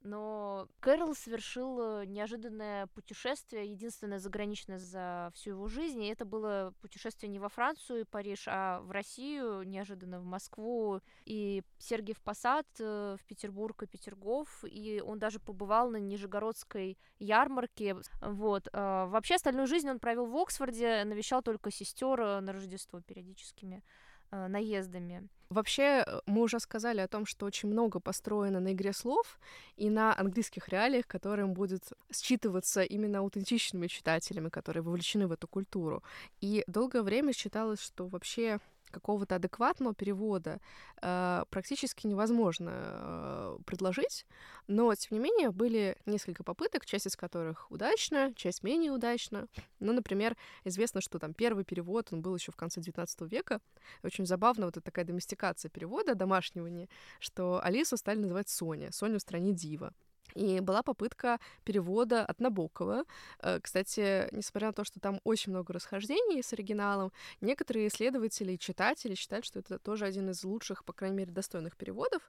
Но 0.02 0.68
Кэрол 0.82 1.16
совершил 1.16 1.80
э, 1.82 2.06
неожиданное 2.06 2.88
путешествие, 2.88 3.72
единственное 3.72 4.20
заграничное 4.20 4.78
за 4.78 5.32
всю 5.34 5.52
его 5.52 5.68
жизнь, 5.68 6.04
и 6.04 6.10
это 6.10 6.26
было 6.26 6.74
путешествие 6.82 7.30
не 7.30 7.40
во 7.40 7.50
Францию 7.50 8.02
и 8.02 8.04
Париж, 8.04 8.46
а 8.48 8.82
в 8.82 8.92
Россию, 8.92 9.64
неожиданно 9.64 10.20
в 10.20 10.26
Москву, 10.26 11.02
и 11.26 11.64
Сергиев 11.80 12.22
Посад, 12.22 12.68
э, 12.80 13.18
в 13.20 13.26
Петербург 13.26 13.82
и 13.84 13.88
Петергоф, 13.88 14.64
и 14.64 15.02
он 15.04 15.18
даже 15.18 15.40
побывал 15.40 15.90
на 15.90 15.98
Нижегородской 15.98 16.98
ярмарке, 17.20 17.96
вот. 18.22 18.68
А 18.74 19.08
вообще 19.08 19.36
остальную 19.36 19.68
жизнь 19.68 19.90
он 19.90 20.00
провел 20.00 20.26
в 20.26 20.36
Оксфорде, 20.38 21.04
навещал 21.04 21.42
только 21.42 21.72
сестер 21.72 22.20
э, 22.22 22.40
на 22.42 22.54
Рождество 22.54 23.02
периодическими 23.02 23.84
наездами. 24.32 25.28
Вообще, 25.50 26.04
э, 26.06 26.20
мы 26.26 26.42
уже 26.42 26.60
сказали 26.60 27.02
о 27.02 27.08
том, 27.08 27.26
что 27.26 27.46
очень 27.46 27.70
много 27.70 28.00
построено 28.00 28.60
на 28.60 28.74
игре 28.74 28.94
слов 28.94 29.40
и 29.78 29.90
на 29.90 30.18
английских 30.18 30.70
реалиях, 30.70 31.06
которым 31.08 31.54
будет 31.54 31.84
считываться 32.12 32.84
именно 32.84 33.20
аутентичными 33.20 33.88
читателями, 33.88 34.50
которые 34.50 34.84
вовлечены 34.84 35.28
в 35.28 35.32
эту 35.32 35.48
культуру. 35.48 36.04
И 36.42 36.64
долгое 36.68 37.04
время 37.04 37.34
считалось, 37.34 37.82
что 37.82 38.08
вообще 38.08 38.60
какого-то 38.96 39.36
адекватного 39.36 39.94
перевода 39.94 40.60
э, 41.02 41.44
практически 41.50 42.08
невозможно 42.08 42.72
э, 42.74 43.58
предложить, 43.66 44.26
но, 44.68 44.96
тем 44.96 45.18
не 45.18 45.20
менее, 45.20 45.52
были 45.52 45.98
несколько 46.06 46.44
попыток, 46.44 46.86
часть 46.86 47.08
из 47.08 47.16
которых 47.16 47.70
удачна, 47.70 48.34
часть 48.36 48.64
менее 48.64 48.92
удачна. 48.92 49.48
Ну, 49.80 49.92
например, 49.94 50.38
известно, 50.64 51.02
что 51.02 51.20
там 51.20 51.34
первый 51.34 51.66
перевод, 51.66 52.08
он 52.12 52.22
был 52.22 52.36
еще 52.36 52.52
в 52.52 52.56
конце 52.56 52.80
XIX 52.80 53.28
века. 53.28 53.60
Очень 54.04 54.26
забавно 54.26 54.66
вот 54.66 54.78
эта 54.78 54.86
такая 54.86 55.06
доместикация 55.06 55.70
перевода 55.70 56.16
домашнего, 56.16 56.68
не, 56.68 56.90
что 57.20 57.60
Алису 57.64 57.98
стали 57.98 58.20
называть 58.20 58.50
Соня, 58.50 58.92
Соню 58.92 59.18
в 59.18 59.22
стране 59.22 59.52
Дива. 59.52 59.94
И 60.36 60.60
была 60.60 60.84
попытка 60.84 61.40
перевода 61.64 62.26
от 62.26 62.40
Набокова. 62.40 63.06
Э, 63.40 63.60
кстати, 63.62 64.28
несмотря 64.32 64.68
на 64.68 64.74
то, 64.74 64.84
что 64.84 65.00
там 65.00 65.20
очень 65.24 65.52
много 65.52 65.74
расхождений 65.74 66.44
с 66.44 66.54
оригиналом, 66.54 67.12
некоторые 67.42 67.88
исследователи 67.88 68.54
и 68.54 68.60
читатели 68.60 69.16
считают, 69.16 69.46
что 69.46 69.60
это 69.60 69.80
тоже 69.80 70.06
один 70.06 70.30
из 70.30 70.44
лучших, 70.44 70.84
по 70.84 70.94
крайней 70.94 71.18
мере, 71.18 71.32
достойных 71.32 71.78
переводов. 71.78 72.22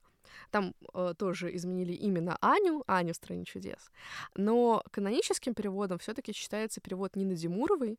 Там 0.50 0.74
э, 0.94 1.14
тоже 1.18 1.54
изменили 1.56 1.92
именно 1.92 2.36
Аню, 2.40 2.84
Аню 2.86 3.12
в 3.12 3.16
«Стране 3.16 3.44
чудес». 3.44 3.90
Но 4.34 4.82
каноническим 4.90 5.54
переводом 5.54 5.98
все 5.98 6.14
таки 6.14 6.32
считается 6.32 6.80
перевод 6.80 7.16
Нины 7.16 7.34
Димуровой, 7.34 7.98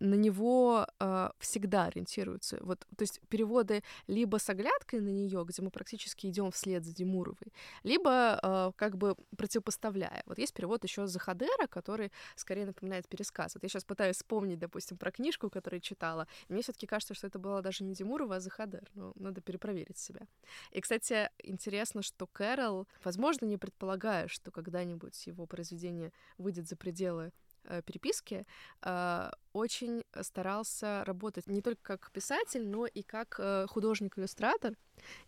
на 0.00 0.14
него 0.14 0.86
э, 1.00 1.30
всегда 1.38 1.84
ориентируются. 1.84 2.58
Вот, 2.60 2.80
то 2.80 3.02
есть 3.02 3.20
переводы 3.28 3.82
либо 4.06 4.38
с 4.38 4.48
оглядкой 4.48 5.00
на 5.00 5.08
нее, 5.08 5.44
где 5.46 5.62
мы 5.62 5.70
практически 5.70 6.26
идем 6.26 6.50
вслед 6.50 6.84
за 6.84 6.94
Димуровой, 6.94 7.52
либо 7.82 8.38
э, 8.42 8.72
как 8.76 8.96
бы 8.96 9.16
противопоставляя. 9.36 10.22
Вот 10.26 10.38
есть 10.38 10.54
перевод 10.54 10.84
еще 10.84 11.06
Захадера, 11.06 11.66
который 11.68 12.12
скорее 12.36 12.66
напоминает 12.66 13.08
пересказ. 13.08 13.54
Вот 13.54 13.62
я 13.62 13.68
сейчас 13.68 13.84
пытаюсь 13.84 14.16
вспомнить, 14.16 14.58
допустим, 14.58 14.96
про 14.96 15.10
книжку, 15.10 15.50
которую 15.50 15.80
читала. 15.80 16.26
Мне 16.48 16.62
все-таки 16.62 16.86
кажется, 16.86 17.14
что 17.14 17.26
это 17.26 17.38
была 17.38 17.62
даже 17.62 17.84
не 17.84 17.94
Димурова, 17.94 18.36
а 18.36 18.40
Захадер. 18.40 18.88
Но 18.94 19.12
надо 19.16 19.40
перепроверить 19.40 19.98
себя. 19.98 20.26
И, 20.70 20.80
кстати, 20.80 21.30
интересно, 21.38 21.61
что 22.02 22.26
Кэрол, 22.26 22.86
возможно, 23.04 23.46
не 23.46 23.58
предполагая, 23.58 24.28
что 24.28 24.50
когда-нибудь 24.50 25.26
его 25.26 25.46
произведение 25.46 26.12
выйдет 26.38 26.68
за 26.68 26.76
пределы 26.76 27.32
Э, 27.64 27.80
переписке, 27.82 28.44
э, 28.82 29.30
очень 29.52 30.02
старался 30.20 31.04
работать 31.04 31.46
не 31.46 31.62
только 31.62 31.80
как 31.96 32.10
писатель, 32.10 32.66
но 32.66 32.86
и 32.86 33.02
как 33.02 33.36
э, 33.38 33.66
художник-иллюстратор. 33.68 34.74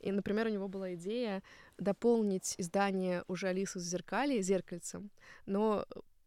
И, 0.00 0.10
например, 0.10 0.48
у 0.48 0.50
него 0.50 0.66
была 0.66 0.94
идея 0.94 1.44
дополнить 1.78 2.56
издание 2.58 3.22
уже 3.28 3.48
Алисы 3.48 3.78
в 3.78 3.82
зеркале 3.82 4.42
зеркальцем, 4.42 5.10
но 5.46 5.86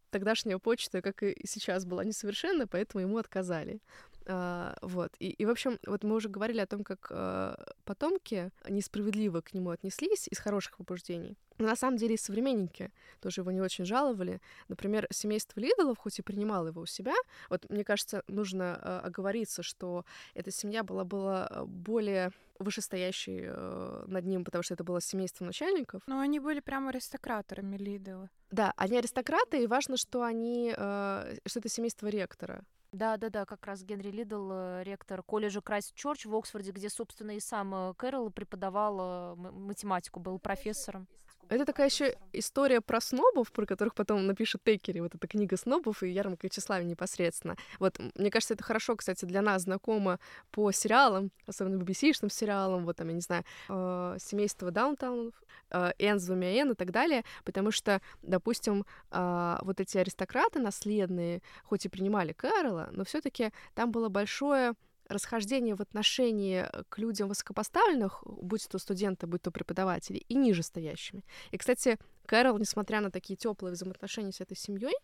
тогдашняя 0.10 0.58
почта, 0.60 1.02
как 1.02 1.24
и 1.24 1.36
сейчас, 1.46 1.84
была 1.86 2.06
несовершенна, 2.06 2.68
поэтому 2.68 3.02
ему 3.02 3.18
отказали. 3.18 3.82
А, 4.28 4.76
вот. 4.82 5.16
И, 5.20 5.30
и, 5.30 5.46
в 5.46 5.50
общем, 5.50 5.80
вот 5.86 6.04
мы 6.04 6.16
уже 6.16 6.30
говорили 6.30 6.60
о 6.60 6.68
том, 6.68 6.84
как 6.84 7.08
э, 7.10 7.56
потомки 7.86 8.52
несправедливо 8.68 9.42
к 9.42 9.54
нему 9.54 9.70
отнеслись 9.70 10.28
из 10.28 10.40
хороших 10.40 10.78
побуждений. 10.78 11.38
Но 11.58 11.68
на 11.68 11.76
самом 11.76 11.98
деле 11.98 12.16
и 12.16 12.18
современники 12.18 12.92
тоже 13.20 13.42
его 13.42 13.52
не 13.52 13.62
очень 13.62 13.86
жаловали. 13.86 14.42
Например, 14.68 15.08
семейство 15.12 15.60
Лидолов, 15.60 15.98
хоть 15.98 16.20
и 16.20 16.22
принимало 16.22 16.68
его 16.68 16.82
у 16.82 16.86
себя, 16.86 17.16
вот 17.50 17.70
мне 17.70 17.84
кажется, 17.84 18.24
нужно 18.28 18.80
э, 18.82 19.00
оговориться, 19.08 19.64
что 19.64 20.06
эта 20.34 20.52
семья 20.52 20.84
была, 20.84 21.04
была 21.06 21.64
более 21.66 22.32
вышестоящей 22.60 23.44
э, 23.46 24.04
над 24.08 24.26
ним, 24.26 24.44
потому 24.44 24.64
что 24.64 24.74
это 24.74 24.84
было 24.84 25.00
семейство 25.00 25.46
начальников. 25.46 26.02
Но 26.06 26.20
они 26.20 26.40
были 26.40 26.60
прямо 26.60 26.90
аристократами 26.90 27.78
Лидолы. 27.78 28.30
Да, 28.52 28.74
они 28.76 28.98
аристократы, 28.98 29.64
и 29.64 29.68
важно, 29.68 29.98
что 29.98 30.24
они, 30.24 30.74
э, 30.76 31.38
что 31.46 31.60
это 31.60 31.70
семейство 31.70 32.08
ректора. 32.08 32.64
Да, 32.98 33.16
да, 33.18 33.30
да, 33.30 33.46
как 33.46 33.68
раз 33.68 33.84
Генри 33.84 34.10
Лидделл, 34.10 34.50
э, 34.52 34.84
ректор 34.84 35.22
колледжа 35.22 35.62
Крайст 35.62 35.94
Чорч 35.94 36.26
в 36.26 36.34
Оксфорде, 36.34 36.72
где, 36.72 36.90
собственно, 36.90 37.30
и 37.30 37.40
сам 37.40 37.76
э, 37.76 37.94
Кэрол 37.94 38.32
преподавал 38.32 38.98
э, 39.00 39.36
математику, 39.52 40.20
был 40.20 40.40
профессором. 40.40 41.08
Это 41.50 41.66
такая 41.66 41.88
еще 41.88 42.16
история 42.34 42.82
про 42.82 43.00
снобов, 43.00 43.52
про 43.52 43.66
которых 43.66 43.96
потом 43.96 44.26
напишет 44.28 44.62
Теккерей, 44.64 45.00
вот 45.00 45.16
эта 45.16 45.28
книга 45.28 45.56
снобов 45.56 46.04
и 46.04 46.10
Ярмарка 46.10 46.48
тщеславия 46.48 46.86
непосредственно. 46.86 47.56
Вот, 47.80 48.00
мне 48.16 48.30
кажется, 48.30 48.54
это 48.54 48.64
хорошо, 48.64 48.96
кстати, 48.96 49.26
для 49.26 49.42
нас 49.42 49.64
знакомо 49.64 50.20
по 50.52 50.72
сериалам, 50.72 51.32
особенно 51.46 51.82
BBC-шным 51.82 52.30
сериалам, 52.30 52.86
вот 52.86 52.98
там, 52.98 53.08
я 53.08 53.14
не 53.14 53.22
знаю, 53.22 53.44
э, 53.70 54.18
семейство 54.20 54.72
Даунтаунов, 54.72 55.34
э, 55.72 55.92
с 55.98 56.26
двумя 56.26 56.52
Энн 56.62 56.72
и 56.72 56.76
так 56.76 56.92
далее, 56.92 57.24
потому 57.46 57.72
что, 57.72 58.02
допустим, 58.22 58.86
э, 59.12 59.58
вот 59.62 59.80
эти 59.80 59.98
аристократы 59.98 60.60
наследные, 60.60 61.42
хоть 61.64 61.86
и 61.86 61.90
принимали 61.90 62.34
Кэрола, 62.34 62.90
но 62.92 63.06
все 63.06 63.22
таки 63.22 63.52
там 63.74 63.92
было 63.92 64.10
большое 64.10 64.74
расхождение 65.08 65.76
в 65.76 65.82
отношении 65.82 66.66
э, 66.72 66.84
к 66.90 66.98
людям 66.98 67.30
высокопоставленных, 67.30 68.24
будь 68.26 68.68
то 68.68 68.78
студенты, 68.80 69.28
будь 69.28 69.42
то 69.42 69.52
преподаватели, 69.52 70.18
и 70.18 70.36
ниже 70.36 70.64
стоящими. 70.64 71.24
И, 71.52 71.58
кстати, 71.58 71.98
Кэрол, 72.26 72.58
несмотря 72.58 73.02
на 73.02 73.10
такие 73.10 73.38
теплые 73.38 73.74
взаимоотношения 73.74 74.32
с 74.32 74.42
этой 74.42 74.58
семьей, 74.58 74.96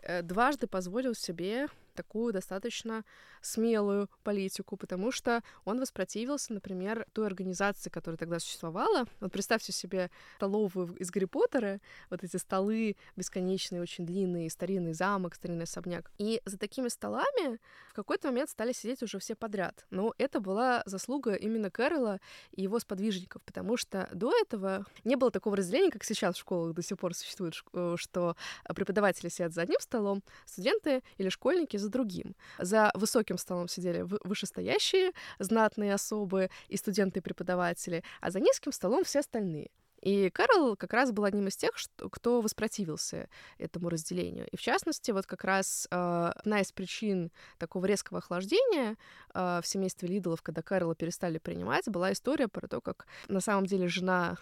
э, 0.00 0.22
дважды 0.22 0.66
позволил 0.66 1.14
себе 1.14 1.68
такую 1.92 2.32
достаточно 2.32 3.04
смелую 3.40 4.08
политику, 4.22 4.76
потому 4.76 5.10
что 5.10 5.42
он 5.64 5.80
воспротивился, 5.80 6.52
например, 6.52 7.06
той 7.12 7.26
организации, 7.26 7.90
которая 7.90 8.16
тогда 8.16 8.38
существовала. 8.38 9.06
Вот 9.20 9.32
представьте 9.32 9.72
себе 9.72 10.10
столовую 10.36 10.94
из 10.96 11.10
Гарри 11.10 11.26
Поттера, 11.26 11.80
вот 12.10 12.22
эти 12.24 12.36
столы 12.36 12.96
бесконечные, 13.16 13.82
очень 13.82 14.06
длинные, 14.06 14.50
старинный 14.50 14.92
замок, 14.92 15.34
старинный 15.34 15.64
особняк. 15.64 16.10
И 16.18 16.40
за 16.44 16.58
такими 16.58 16.88
столами 16.88 17.58
в 17.90 17.94
какой-то 17.94 18.28
момент 18.28 18.50
стали 18.50 18.72
сидеть 18.72 19.02
уже 19.02 19.18
все 19.18 19.34
подряд. 19.34 19.86
Но 19.90 20.14
это 20.18 20.40
была 20.40 20.82
заслуга 20.86 21.34
именно 21.34 21.70
Кэрола 21.70 22.20
и 22.52 22.62
его 22.62 22.78
сподвижников, 22.78 23.42
потому 23.42 23.76
что 23.76 24.08
до 24.12 24.32
этого 24.36 24.86
не 25.04 25.16
было 25.16 25.30
такого 25.30 25.56
разделения, 25.56 25.90
как 25.90 26.04
сейчас 26.04 26.36
в 26.36 26.40
школах 26.40 26.74
до 26.74 26.82
сих 26.82 26.98
пор 26.98 27.14
существует, 27.14 27.54
э, 27.72 27.94
что 27.96 28.36
преподаватели 28.74 29.28
сидят 29.28 29.52
за 29.52 29.62
одним 29.62 29.80
столом, 29.80 30.22
студенты 30.46 31.02
или 31.18 31.28
школьники 31.28 31.76
за 31.82 31.90
другим. 31.90 32.34
За 32.58 32.90
высоким 32.94 33.38
столом 33.38 33.68
сидели 33.68 34.06
вышестоящие 34.24 35.12
знатные 35.38 35.94
особы 35.94 36.50
и 36.68 36.76
студенты 36.76 37.18
и 37.18 37.22
преподаватели, 37.22 38.02
а 38.20 38.30
за 38.30 38.40
низким 38.40 38.72
столом 38.72 39.04
все 39.04 39.20
остальные. 39.20 39.70
И 40.02 40.30
Карл 40.30 40.76
как 40.76 40.92
раз 40.92 41.12
был 41.12 41.24
одним 41.24 41.46
из 41.46 41.56
тех, 41.56 41.70
кто 42.10 42.40
воспротивился 42.40 43.28
этому 43.58 43.88
разделению. 43.88 44.48
И 44.50 44.56
в 44.56 44.60
частности, 44.60 45.12
вот 45.12 45.26
как 45.26 45.44
раз 45.44 45.86
э, 45.90 46.32
одна 46.34 46.60
из 46.60 46.72
причин 46.72 47.30
такого 47.58 47.86
резкого 47.86 48.18
охлаждения 48.18 48.96
э, 49.32 49.60
в 49.62 49.66
семействе 49.66 50.08
Лидолов, 50.08 50.42
когда 50.42 50.60
Карла 50.60 50.96
перестали 50.96 51.38
принимать, 51.38 51.88
была 51.88 52.12
история 52.12 52.48
про 52.48 52.66
то, 52.66 52.80
как 52.80 53.06
на 53.28 53.40
самом 53.40 53.66
деле 53.66 53.86
жена 53.86 54.38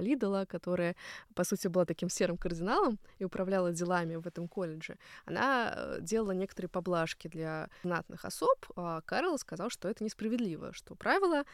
Лидала, 0.00 0.44
которая, 0.44 0.96
по 1.34 1.44
сути, 1.44 1.68
была 1.68 1.84
таким 1.84 2.08
серым 2.08 2.36
кардиналом 2.36 2.98
и 3.18 3.24
управляла 3.24 3.72
делами 3.72 4.16
в 4.16 4.26
этом 4.26 4.48
колледже, 4.48 4.96
она 5.24 5.74
э, 5.76 5.98
делала 6.00 6.32
некоторые 6.32 6.68
поблажки 6.68 7.28
для 7.28 7.68
знатных 7.82 8.24
особ, 8.24 8.66
а 8.76 9.00
Карл 9.02 9.38
сказал, 9.38 9.70
что 9.70 9.88
это 9.88 10.04
несправедливо, 10.04 10.72
что 10.72 10.94
правила 10.94 11.44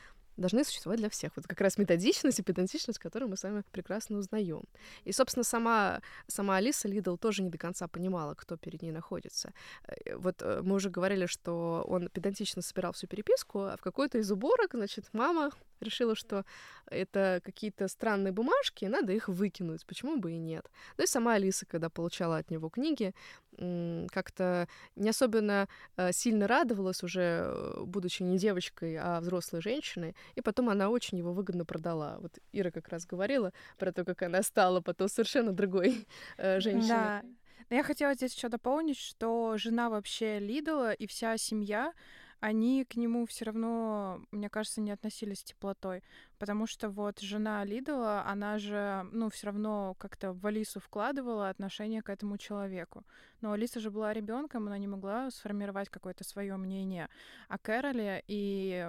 должны 0.41 0.65
существовать 0.65 0.99
для 1.01 1.09
всех. 1.09 1.33
Вот 1.37 1.47
как 1.47 1.61
раз 1.61 1.79
методичность 1.79 2.41
и 2.41 2.43
педантичность, 2.43 2.99
которую 2.99 3.29
мы 3.29 3.37
с 3.37 3.43
вами 3.43 3.63
прекрасно 3.71 4.19
узнаем. 4.19 4.63
И, 5.05 5.13
собственно, 5.13 5.45
сама, 5.45 6.01
сама 6.27 6.57
Алиса 6.57 6.89
Лидл 6.89 7.17
тоже 7.17 7.43
не 7.43 7.51
до 7.51 7.59
конца 7.59 7.87
понимала, 7.89 8.35
кто 8.35 8.57
перед 8.57 8.83
ней 8.83 8.93
находится. 8.93 9.53
Э, 9.87 10.17
вот 10.17 10.43
э, 10.43 10.63
мы 10.63 10.77
уже 10.77 10.91
говорили, 10.91 11.27
что 11.27 11.85
он 11.87 12.09
педантично 12.09 12.63
собирал 12.63 12.93
всю 12.93 13.07
переписку, 13.07 13.61
а 13.61 13.77
в 13.77 13.81
какой-то 13.81 14.19
из 14.19 14.31
уборок, 14.33 14.71
значит, 14.73 15.09
мама 15.13 15.51
решила, 15.83 16.15
что 16.15 16.45
это 16.87 17.41
какие-то 17.45 17.89
странные 17.89 18.33
бумажки, 18.33 18.85
надо 18.85 19.13
их 19.13 19.29
выкинуть, 19.29 19.87
почему 19.87 20.19
бы 20.19 20.33
и 20.33 20.39
нет. 20.39 20.71
Ну 20.97 21.05
и 21.05 21.07
сама 21.07 21.35
Алиса, 21.35 21.67
когда 21.67 21.89
получала 21.89 22.39
от 22.39 22.51
него 22.51 22.69
книги, 22.69 23.15
как-то 23.57 24.69
не 24.97 25.11
особенно 25.11 25.69
э, 25.97 26.13
сильно 26.13 26.47
радовалась 26.47 27.03
уже, 27.03 27.45
э, 27.45 27.83
будучи 27.85 28.23
не 28.23 28.39
девочкой, 28.39 28.97
а 28.97 29.21
взрослой 29.21 29.61
женщиной, 29.61 30.17
и 30.35 30.41
потом 30.41 30.71
она 30.71 30.89
очень 30.89 31.19
его 31.19 31.33
выгодно 31.33 31.65
продала. 31.65 32.19
Вот 32.21 32.39
Ира 32.53 32.71
как 32.71 32.89
раз 32.89 33.07
говорила 33.07 33.53
про 33.79 33.93
то, 33.93 34.05
как 34.05 34.23
она 34.23 34.43
стала 34.43 34.81
потом 34.81 35.09
совершенно 35.09 35.53
другой 35.53 36.07
э, 36.39 36.61
женщиной. 36.61 36.89
Да. 36.89 37.23
Я 37.71 37.85
хотела 37.85 38.15
здесь 38.15 38.35
еще 38.35 38.49
дополнить, 38.49 38.99
что 38.99 39.57
жена 39.57 39.91
вообще 39.91 40.41
Лидала 40.41 40.93
и 40.93 41.07
вся 41.07 41.37
семья 41.37 41.93
они 42.41 42.85
к 42.85 42.97
нему 42.97 43.27
все 43.27 43.45
равно, 43.45 44.23
мне 44.31 44.49
кажется, 44.49 44.81
не 44.81 44.91
относились 44.91 45.41
с 45.41 45.45
теплотой. 45.45 46.03
Потому 46.39 46.67
что 46.67 46.89
вот 46.89 47.21
жена 47.21 47.65
Лидала, 47.65 48.25
она 48.27 48.59
же, 48.59 49.07
ну, 49.13 49.29
все 49.29 49.49
равно 49.49 49.95
как-то 49.99 50.33
в 50.33 50.47
Алису 50.47 50.81
вкладывала 50.81 51.51
отношение 51.51 52.03
к 52.03 52.09
этому 52.09 52.39
человеку. 52.39 53.05
Но 53.43 53.53
Алиса 53.53 53.79
же 53.79 53.91
была 53.91 54.15
ребенком, 54.15 54.67
она 54.67 54.79
не 54.79 54.89
могла 54.89 55.31
сформировать 55.31 55.91
какое-то 55.91 56.25
свое 56.25 56.57
мнение 56.57 57.09
о 57.49 57.59
Кэроле, 57.59 58.25
и 58.27 58.89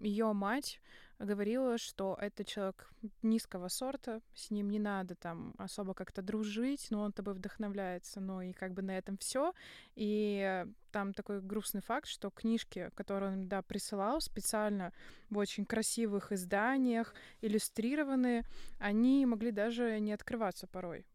ее 0.00 0.32
мать 0.32 0.80
говорила, 1.24 1.78
что 1.78 2.16
это 2.20 2.44
человек 2.44 2.90
низкого 3.22 3.68
сорта, 3.68 4.20
с 4.34 4.50
ним 4.50 4.70
не 4.70 4.78
надо 4.78 5.14
там 5.14 5.54
особо 5.58 5.94
как-то 5.94 6.22
дружить, 6.22 6.86
но 6.90 7.02
он 7.02 7.12
тобой 7.12 7.34
вдохновляется, 7.34 8.20
ну 8.20 8.40
и 8.40 8.52
как 8.52 8.72
бы 8.72 8.82
на 8.82 8.96
этом 8.96 9.16
все. 9.18 9.52
И 9.94 10.64
там 10.92 11.12
такой 11.12 11.40
грустный 11.40 11.82
факт, 11.82 12.06
что 12.06 12.30
книжки, 12.30 12.90
которые 12.94 13.32
он, 13.32 13.48
да, 13.48 13.62
присылал 13.62 14.20
специально 14.20 14.92
в 15.28 15.38
очень 15.38 15.66
красивых 15.66 16.32
изданиях, 16.32 17.14
иллюстрированные, 17.42 18.44
они 18.78 19.26
могли 19.26 19.50
даже 19.50 20.00
не 20.00 20.12
открываться 20.12 20.66
порой. 20.66 21.06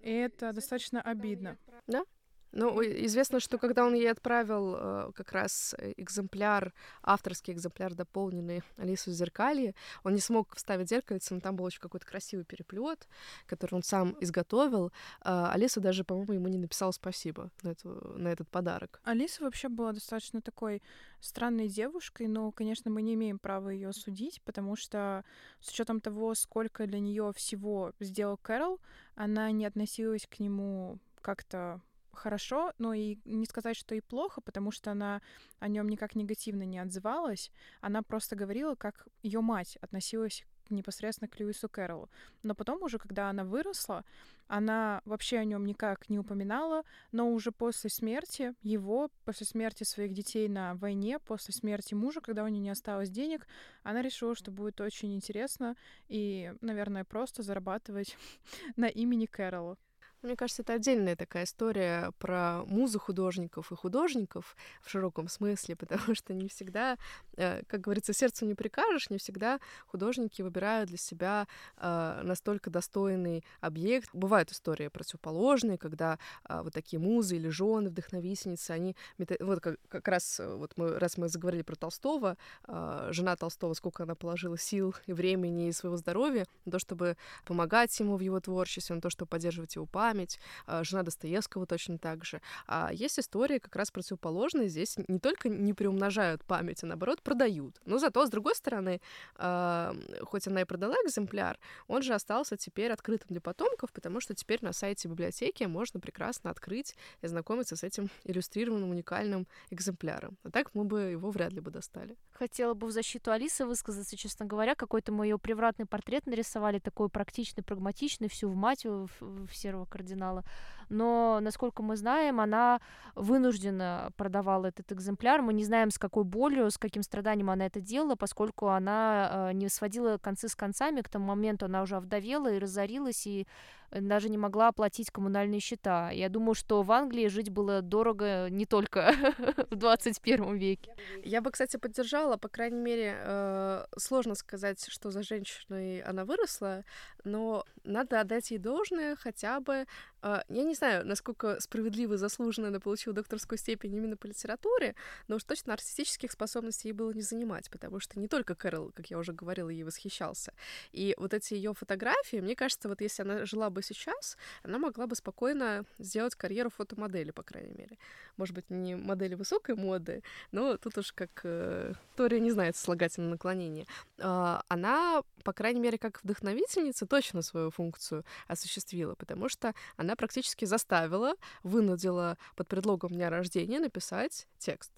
И 0.00 0.10
это 0.10 0.52
достаточно 0.52 1.02
обидно. 1.02 1.58
Да, 1.86 2.04
ну, 2.52 2.80
известно, 2.82 3.40
что 3.40 3.58
когда 3.58 3.84
он 3.84 3.94
ей 3.94 4.10
отправил 4.10 4.74
э, 4.74 5.12
как 5.14 5.32
раз 5.32 5.74
экземпляр, 5.96 6.72
авторский 7.02 7.52
экземпляр 7.52 7.94
дополненный 7.94 8.62
Алису 8.76 9.12
Зеркалье, 9.12 9.74
он 10.02 10.14
не 10.14 10.20
смог 10.20 10.56
вставить 10.56 10.88
зеркальце, 10.88 11.34
но 11.34 11.40
там 11.40 11.56
был 11.56 11.64
очень 11.64 11.80
какой-то 11.80 12.06
красивый 12.06 12.44
переплет, 12.44 13.06
который 13.46 13.74
он 13.74 13.82
сам 13.82 14.16
изготовил. 14.20 14.92
Э, 15.24 15.50
Алиса 15.52 15.80
даже, 15.80 16.04
по-моему, 16.04 16.32
ему 16.32 16.48
не 16.48 16.58
написала 16.58 16.92
спасибо 16.92 17.50
на, 17.62 17.70
эту, 17.70 17.88
на 18.16 18.28
этот 18.28 18.48
подарок. 18.48 19.00
Алиса 19.04 19.44
вообще 19.44 19.68
была 19.68 19.92
достаточно 19.92 20.40
такой 20.40 20.82
странной 21.20 21.68
девушкой, 21.68 22.28
но, 22.28 22.50
конечно, 22.52 22.90
мы 22.90 23.02
не 23.02 23.14
имеем 23.14 23.38
права 23.38 23.68
ее 23.68 23.92
судить, 23.92 24.40
потому 24.42 24.76
что 24.76 25.24
с 25.60 25.68
учетом 25.70 26.00
того, 26.00 26.34
сколько 26.34 26.86
для 26.86 27.00
нее 27.00 27.32
всего 27.34 27.92
сделал 28.00 28.36
Кэрол, 28.38 28.80
она 29.14 29.50
не 29.50 29.66
относилась 29.66 30.26
к 30.26 30.38
нему 30.38 30.98
как-то 31.20 31.80
хорошо, 32.18 32.72
но 32.78 32.92
и 32.92 33.18
не 33.24 33.46
сказать, 33.46 33.76
что 33.76 33.94
и 33.94 34.00
плохо, 34.00 34.40
потому 34.40 34.70
что 34.70 34.90
она 34.90 35.22
о 35.58 35.68
нем 35.68 35.88
никак 35.88 36.14
негативно 36.14 36.64
не 36.64 36.78
отзывалась. 36.78 37.50
Она 37.80 38.02
просто 38.02 38.36
говорила, 38.36 38.74
как 38.74 39.06
ее 39.22 39.40
мать 39.40 39.78
относилась 39.80 40.44
непосредственно 40.70 41.28
к 41.28 41.38
Льюису 41.38 41.68
Кэрролу. 41.68 42.10
Но 42.42 42.54
потом 42.54 42.82
уже, 42.82 42.98
когда 42.98 43.30
она 43.30 43.44
выросла, 43.44 44.04
она 44.46 45.02
вообще 45.04 45.38
о 45.38 45.44
нем 45.44 45.64
никак 45.64 46.08
не 46.08 46.18
упоминала, 46.18 46.84
но 47.12 47.30
уже 47.32 47.52
после 47.52 47.90
смерти 47.90 48.54
его, 48.62 49.10
после 49.24 49.46
смерти 49.46 49.84
своих 49.84 50.12
детей 50.12 50.48
на 50.48 50.74
войне, 50.74 51.18
после 51.18 51.54
смерти 51.54 51.94
мужа, 51.94 52.20
когда 52.20 52.44
у 52.44 52.48
нее 52.48 52.60
не 52.60 52.70
осталось 52.70 53.10
денег, 53.10 53.46
она 53.82 54.02
решила, 54.02 54.34
что 54.34 54.50
будет 54.50 54.80
очень 54.80 55.14
интересно 55.14 55.76
и, 56.08 56.52
наверное, 56.60 57.04
просто 57.04 57.42
зарабатывать 57.42 58.16
на 58.76 58.86
имени 58.86 59.26
Кэрролла. 59.26 59.76
Мне 60.22 60.34
кажется, 60.34 60.62
это 60.62 60.72
отдельная 60.72 61.14
такая 61.14 61.44
история 61.44 62.10
про 62.18 62.64
музу 62.66 62.98
художников 62.98 63.70
и 63.70 63.76
художников 63.76 64.56
в 64.82 64.90
широком 64.90 65.28
смысле, 65.28 65.76
потому 65.76 66.16
что 66.16 66.34
не 66.34 66.48
всегда, 66.48 66.98
э, 67.36 67.62
как 67.68 67.82
говорится, 67.82 68.12
сердцу 68.12 68.44
не 68.44 68.54
прикажешь, 68.54 69.10
не 69.10 69.18
всегда 69.18 69.60
художники 69.86 70.42
выбирают 70.42 70.88
для 70.88 70.98
себя 70.98 71.46
э, 71.76 72.20
настолько 72.24 72.68
достойный 72.68 73.44
объект. 73.60 74.10
Бывают 74.12 74.50
истории 74.50 74.88
противоположные, 74.88 75.78
когда 75.78 76.18
э, 76.48 76.62
вот 76.64 76.74
такие 76.74 76.98
музы 76.98 77.36
или 77.36 77.48
жены, 77.48 77.88
вдохновительницы, 77.88 78.72
они... 78.72 78.96
Вот 79.38 79.60
как, 79.60 80.08
раз, 80.08 80.40
вот 80.44 80.72
мы, 80.76 80.98
раз 80.98 81.16
мы 81.16 81.28
заговорили 81.28 81.62
про 81.62 81.76
Толстого, 81.76 82.36
жена 82.66 83.36
Толстого, 83.36 83.74
сколько 83.74 84.02
она 84.02 84.14
положила 84.14 84.58
сил 84.58 84.94
и 85.06 85.12
времени 85.12 85.68
и 85.68 85.72
своего 85.72 85.96
здоровья 85.96 86.46
на 86.64 86.72
то, 86.72 86.78
чтобы 86.78 87.16
помогать 87.44 87.98
ему 88.00 88.16
в 88.16 88.20
его 88.20 88.40
творчестве, 88.40 88.96
на 88.96 89.02
то, 89.02 89.10
чтобы 89.10 89.28
поддерживать 89.28 89.76
его 89.76 89.86
память, 89.86 90.07
память, 90.08 90.38
а, 90.66 90.84
жена 90.84 91.02
Достоевского 91.02 91.66
точно 91.66 91.98
так 91.98 92.24
же. 92.24 92.40
А 92.66 92.90
есть 92.92 93.18
истории 93.18 93.58
как 93.58 93.76
раз 93.76 93.90
противоположные. 93.90 94.68
Здесь 94.68 94.96
не 95.06 95.18
только 95.18 95.50
не 95.50 95.74
приумножают 95.74 96.44
память, 96.44 96.82
а 96.82 96.86
наоборот 96.86 97.20
продают. 97.22 97.78
Но 97.84 97.98
зато, 97.98 98.24
с 98.24 98.30
другой 98.30 98.54
стороны, 98.54 99.00
а, 99.36 99.94
хоть 100.22 100.46
она 100.46 100.62
и 100.62 100.64
продала 100.64 100.94
экземпляр, 101.04 101.58
он 101.88 102.02
же 102.02 102.14
остался 102.14 102.56
теперь 102.56 102.90
открытым 102.90 103.28
для 103.28 103.40
потомков, 103.40 103.92
потому 103.92 104.20
что 104.20 104.34
теперь 104.34 104.60
на 104.62 104.72
сайте 104.72 105.08
библиотеки 105.08 105.64
можно 105.64 106.00
прекрасно 106.00 106.50
открыть 106.50 106.94
и 107.20 107.26
знакомиться 107.26 107.76
с 107.76 107.84
этим 107.84 108.08
иллюстрированным 108.24 108.90
уникальным 108.90 109.46
экземпляром. 109.70 110.38
А 110.42 110.50
так 110.50 110.74
мы 110.74 110.84
бы 110.84 111.00
его 111.00 111.30
вряд 111.30 111.52
ли 111.52 111.60
бы 111.60 111.70
достали. 111.70 112.16
Хотела 112.30 112.72
бы 112.72 112.86
в 112.86 112.92
защиту 112.92 113.30
Алисы 113.30 113.66
высказаться, 113.66 114.16
честно 114.16 114.46
говоря, 114.46 114.74
какой-то 114.74 115.12
мой 115.12 115.28
ее 115.28 115.38
превратный 115.38 115.86
портрет 115.86 116.26
нарисовали, 116.26 116.78
такой 116.78 117.08
практичный, 117.08 117.62
прагматичный, 117.62 118.28
всю 118.28 118.48
в 118.48 118.54
мать 118.54 118.86
в, 118.86 119.08
в 119.20 119.52
серого 119.52 119.84
кардинала. 119.98 120.44
Но, 120.88 121.38
насколько 121.40 121.82
мы 121.82 121.96
знаем, 121.96 122.40
она 122.40 122.80
вынуждена 123.14 124.10
продавала 124.16 124.66
этот 124.66 124.92
экземпляр. 124.92 125.42
Мы 125.42 125.52
не 125.52 125.64
знаем, 125.64 125.90
с 125.90 125.98
какой 125.98 126.24
болью, 126.24 126.70
с 126.70 126.78
каким 126.78 127.02
страданием 127.02 127.50
она 127.50 127.66
это 127.66 127.80
делала, 127.80 128.14
поскольку 128.14 128.68
она 128.68 129.50
э, 129.50 129.52
не 129.54 129.68
сводила 129.68 130.18
концы 130.18 130.48
с 130.48 130.54
концами. 130.54 131.02
К 131.02 131.08
тому 131.08 131.26
моменту 131.26 131.66
она 131.66 131.82
уже 131.82 131.96
овдовела 131.96 132.52
и 132.52 132.58
разорилась, 132.58 133.26
и 133.26 133.46
даже 133.90 134.28
не 134.28 134.36
могла 134.36 134.68
оплатить 134.68 135.10
коммунальные 135.10 135.60
счета. 135.60 136.10
Я 136.10 136.28
думаю, 136.28 136.54
что 136.54 136.82
в 136.82 136.92
Англии 136.92 137.28
жить 137.28 137.50
было 137.50 137.80
дорого 137.80 138.48
не 138.50 138.66
только 138.66 139.14
в 139.70 139.76
21 139.76 140.56
веке. 140.56 140.94
Я 141.24 141.40
бы, 141.40 141.50
кстати, 141.50 141.76
поддержала, 141.76 142.36
по 142.36 142.48
крайней 142.48 142.80
мере, 142.80 143.16
э, 143.18 143.86
сложно 143.96 144.34
сказать, 144.34 144.86
что 144.88 145.10
за 145.10 145.22
женщиной 145.22 146.00
она 146.00 146.24
выросла, 146.24 146.84
но 147.24 147.64
надо 147.84 148.20
отдать 148.20 148.50
ей 148.50 148.58
должное 148.58 149.16
хотя 149.16 149.60
бы 149.60 149.86
я 150.22 150.64
не 150.64 150.74
знаю, 150.78 151.06
насколько 151.06 151.60
справедливо 151.60 152.14
и 152.14 152.16
заслуженно 152.16 152.68
она 152.68 152.80
получила 152.80 153.14
докторскую 153.14 153.58
степень 153.58 153.94
именно 153.94 154.16
по 154.16 154.26
литературе, 154.26 154.94
но 155.28 155.36
уж 155.36 155.44
точно 155.44 155.74
артистических 155.74 156.32
способностей 156.32 156.88
ей 156.88 156.92
было 156.92 157.12
не 157.12 157.22
занимать, 157.22 157.70
потому 157.70 158.00
что 158.00 158.18
не 158.18 158.28
только 158.28 158.54
Кэрол, 158.54 158.92
как 158.92 159.10
я 159.10 159.18
уже 159.18 159.32
говорила, 159.32 159.68
ей 159.68 159.84
восхищался. 159.84 160.52
И 160.92 161.14
вот 161.18 161.34
эти 161.34 161.54
ее 161.54 161.74
фотографии, 161.74 162.38
мне 162.40 162.56
кажется, 162.56 162.88
вот 162.88 163.00
если 163.00 163.22
она 163.22 163.44
жила 163.44 163.70
бы 163.70 163.82
сейчас, 163.82 164.36
она 164.62 164.78
могла 164.78 165.06
бы 165.06 165.16
спокойно 165.16 165.84
сделать 165.98 166.34
карьеру 166.34 166.70
фотомодели, 166.70 167.30
по 167.30 167.42
крайней 167.42 167.74
мере. 167.74 167.98
Может 168.36 168.54
быть, 168.54 168.70
не 168.70 168.94
модели 168.94 169.34
высокой 169.34 169.74
моды, 169.74 170.22
но 170.52 170.76
тут 170.76 170.96
уж 170.98 171.12
как 171.12 171.40
э, 171.44 171.94
Тория 172.16 172.40
не 172.40 172.50
знает 172.50 172.76
слагательное 172.76 173.30
наклонение. 173.30 173.86
Uh, 174.18 174.62
она, 174.68 175.22
по 175.44 175.52
крайней 175.52 175.80
мере, 175.80 175.98
как 175.98 176.22
вдохновительница, 176.22 177.06
точно 177.06 177.42
свою 177.42 177.70
функцию 177.70 178.24
осуществила, 178.46 179.14
потому 179.14 179.48
что 179.48 179.74
она 179.96 180.16
практически 180.16 180.64
заставила, 180.68 181.34
вынудила 181.62 182.36
под 182.54 182.68
предлогом 182.68 183.10
дня 183.10 183.30
рождения 183.30 183.80
написать 183.80 184.46
текст. 184.58 184.92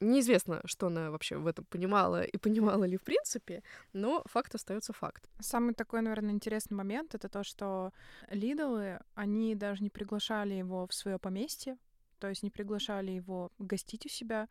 Неизвестно, 0.00 0.60
что 0.64 0.88
она 0.88 1.10
вообще 1.10 1.36
в 1.36 1.46
этом 1.46 1.64
понимала 1.64 2.22
и 2.24 2.36
понимала 2.36 2.84
ли 2.84 2.96
в 2.96 3.02
принципе, 3.02 3.62
но 3.92 4.22
факт 4.26 4.54
остается 4.54 4.92
факт. 4.92 5.30
Самый 5.40 5.74
такой, 5.74 6.02
наверное, 6.02 6.32
интересный 6.32 6.76
момент 6.76 7.14
это 7.14 7.28
то, 7.28 7.44
что 7.44 7.92
Лидолы, 8.28 9.00
они 9.14 9.54
даже 9.54 9.82
не 9.82 9.90
приглашали 9.90 10.54
его 10.54 10.86
в 10.86 10.94
свое 10.94 11.18
поместье, 11.18 11.76
то 12.18 12.28
есть 12.28 12.42
не 12.42 12.50
приглашали 12.50 13.12
его 13.12 13.50
гостить 13.58 14.06
у 14.06 14.08
себя. 14.08 14.48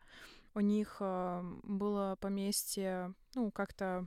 У 0.54 0.60
них 0.60 0.96
э, 1.00 1.42
было 1.62 2.16
поместье, 2.20 3.14
ну, 3.34 3.50
как-то, 3.50 4.06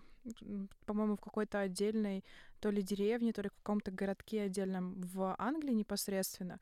по-моему, 0.86 1.16
в 1.16 1.22
какой-то 1.22 1.60
отдельной 1.60 2.24
то 2.66 2.72
ли 2.72 2.82
деревне, 2.82 3.32
то 3.32 3.44
ли 3.44 3.50
в 3.50 3.54
каком-то 3.58 3.92
городке 3.92 4.42
отдельном 4.42 5.00
в 5.00 5.36
Англии 5.38 5.74
непосредственно. 5.74 6.60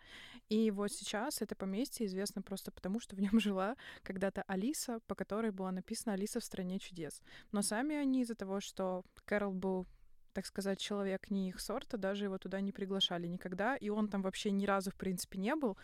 И 0.49 0.69
вот 0.69 0.91
сейчас 0.91 1.41
это 1.41 1.55
поместье 1.55 2.07
известно 2.07 2.41
просто 2.41 2.71
потому, 2.71 2.99
что 2.99 3.15
в 3.15 3.21
нем 3.21 3.39
жила 3.39 3.77
когда-то 4.01 4.43
Алиса, 4.47 4.99
по 5.07 5.15
которой 5.15 5.51
была 5.51 5.71
написана 5.71 6.15
«Алиса 6.15 6.41
в 6.41 6.43
стране 6.43 6.79
чудес». 6.79 7.21
Но 7.53 7.61
сами 7.61 7.95
они 7.95 8.23
из-за 8.23 8.35
того, 8.35 8.59
что 8.59 9.05
Кэрол 9.23 9.53
был 9.53 9.87
так 10.33 10.45
сказать, 10.45 10.79
человек 10.79 11.29
не 11.29 11.47
их 11.47 11.61
сорта, 11.61 11.97
даже 11.97 12.25
его 12.25 12.37
туда 12.37 12.59
не 12.59 12.73
приглашали 12.73 13.27
никогда, 13.27 13.77
и 13.77 13.87
он 13.87 14.09
там 14.09 14.23
вообще 14.23 14.51
ни 14.51 14.65
разу, 14.65 14.91
в 14.91 14.95
принципе, 14.95 15.39
не 15.39 15.55
был. 15.55 15.77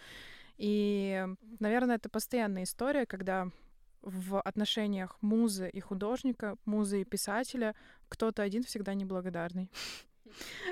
И, 0.57 1.25
наверное, 1.59 1.95
это 1.95 2.09
постоянная 2.09 2.63
история, 2.63 3.05
когда 3.05 3.47
в 4.01 4.41
отношениях 4.41 5.17
музы 5.21 5.69
и 5.69 5.79
художника, 5.79 6.57
музы 6.65 7.01
и 7.01 7.05
писателя 7.05 7.75
кто-то 8.07 8.41
один 8.41 8.63
всегда 8.63 8.93
неблагодарный. 8.93 9.69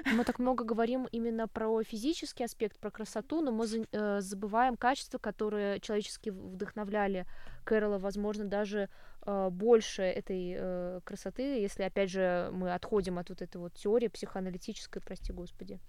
Мы 0.05 0.23
так 0.23 0.39
много 0.39 0.63
говорим 0.63 1.07
именно 1.11 1.47
про 1.47 1.83
физический 1.83 2.43
аспект, 2.43 2.77
про 2.79 2.91
красоту, 2.91 3.41
но 3.41 3.51
мы 3.51 3.65
э, 3.65 4.21
забываем 4.21 4.77
качества, 4.77 5.17
которые 5.17 5.79
человечески 5.79 6.29
вдохновляли 6.29 7.25
Кэрола, 7.63 7.99
возможно, 7.99 8.45
даже 8.45 8.89
э, 9.25 9.49
больше 9.51 10.03
этой 10.03 10.55
э, 10.57 10.99
красоты, 11.03 11.61
если, 11.61 11.83
опять 11.83 12.09
же, 12.09 12.49
мы 12.53 12.73
отходим 12.73 13.19
от 13.19 13.29
вот 13.29 13.41
этой 13.41 13.57
вот 13.57 13.73
теории 13.73 14.07
психоаналитической, 14.07 15.01
прости 15.01 15.33
господи 15.33 15.79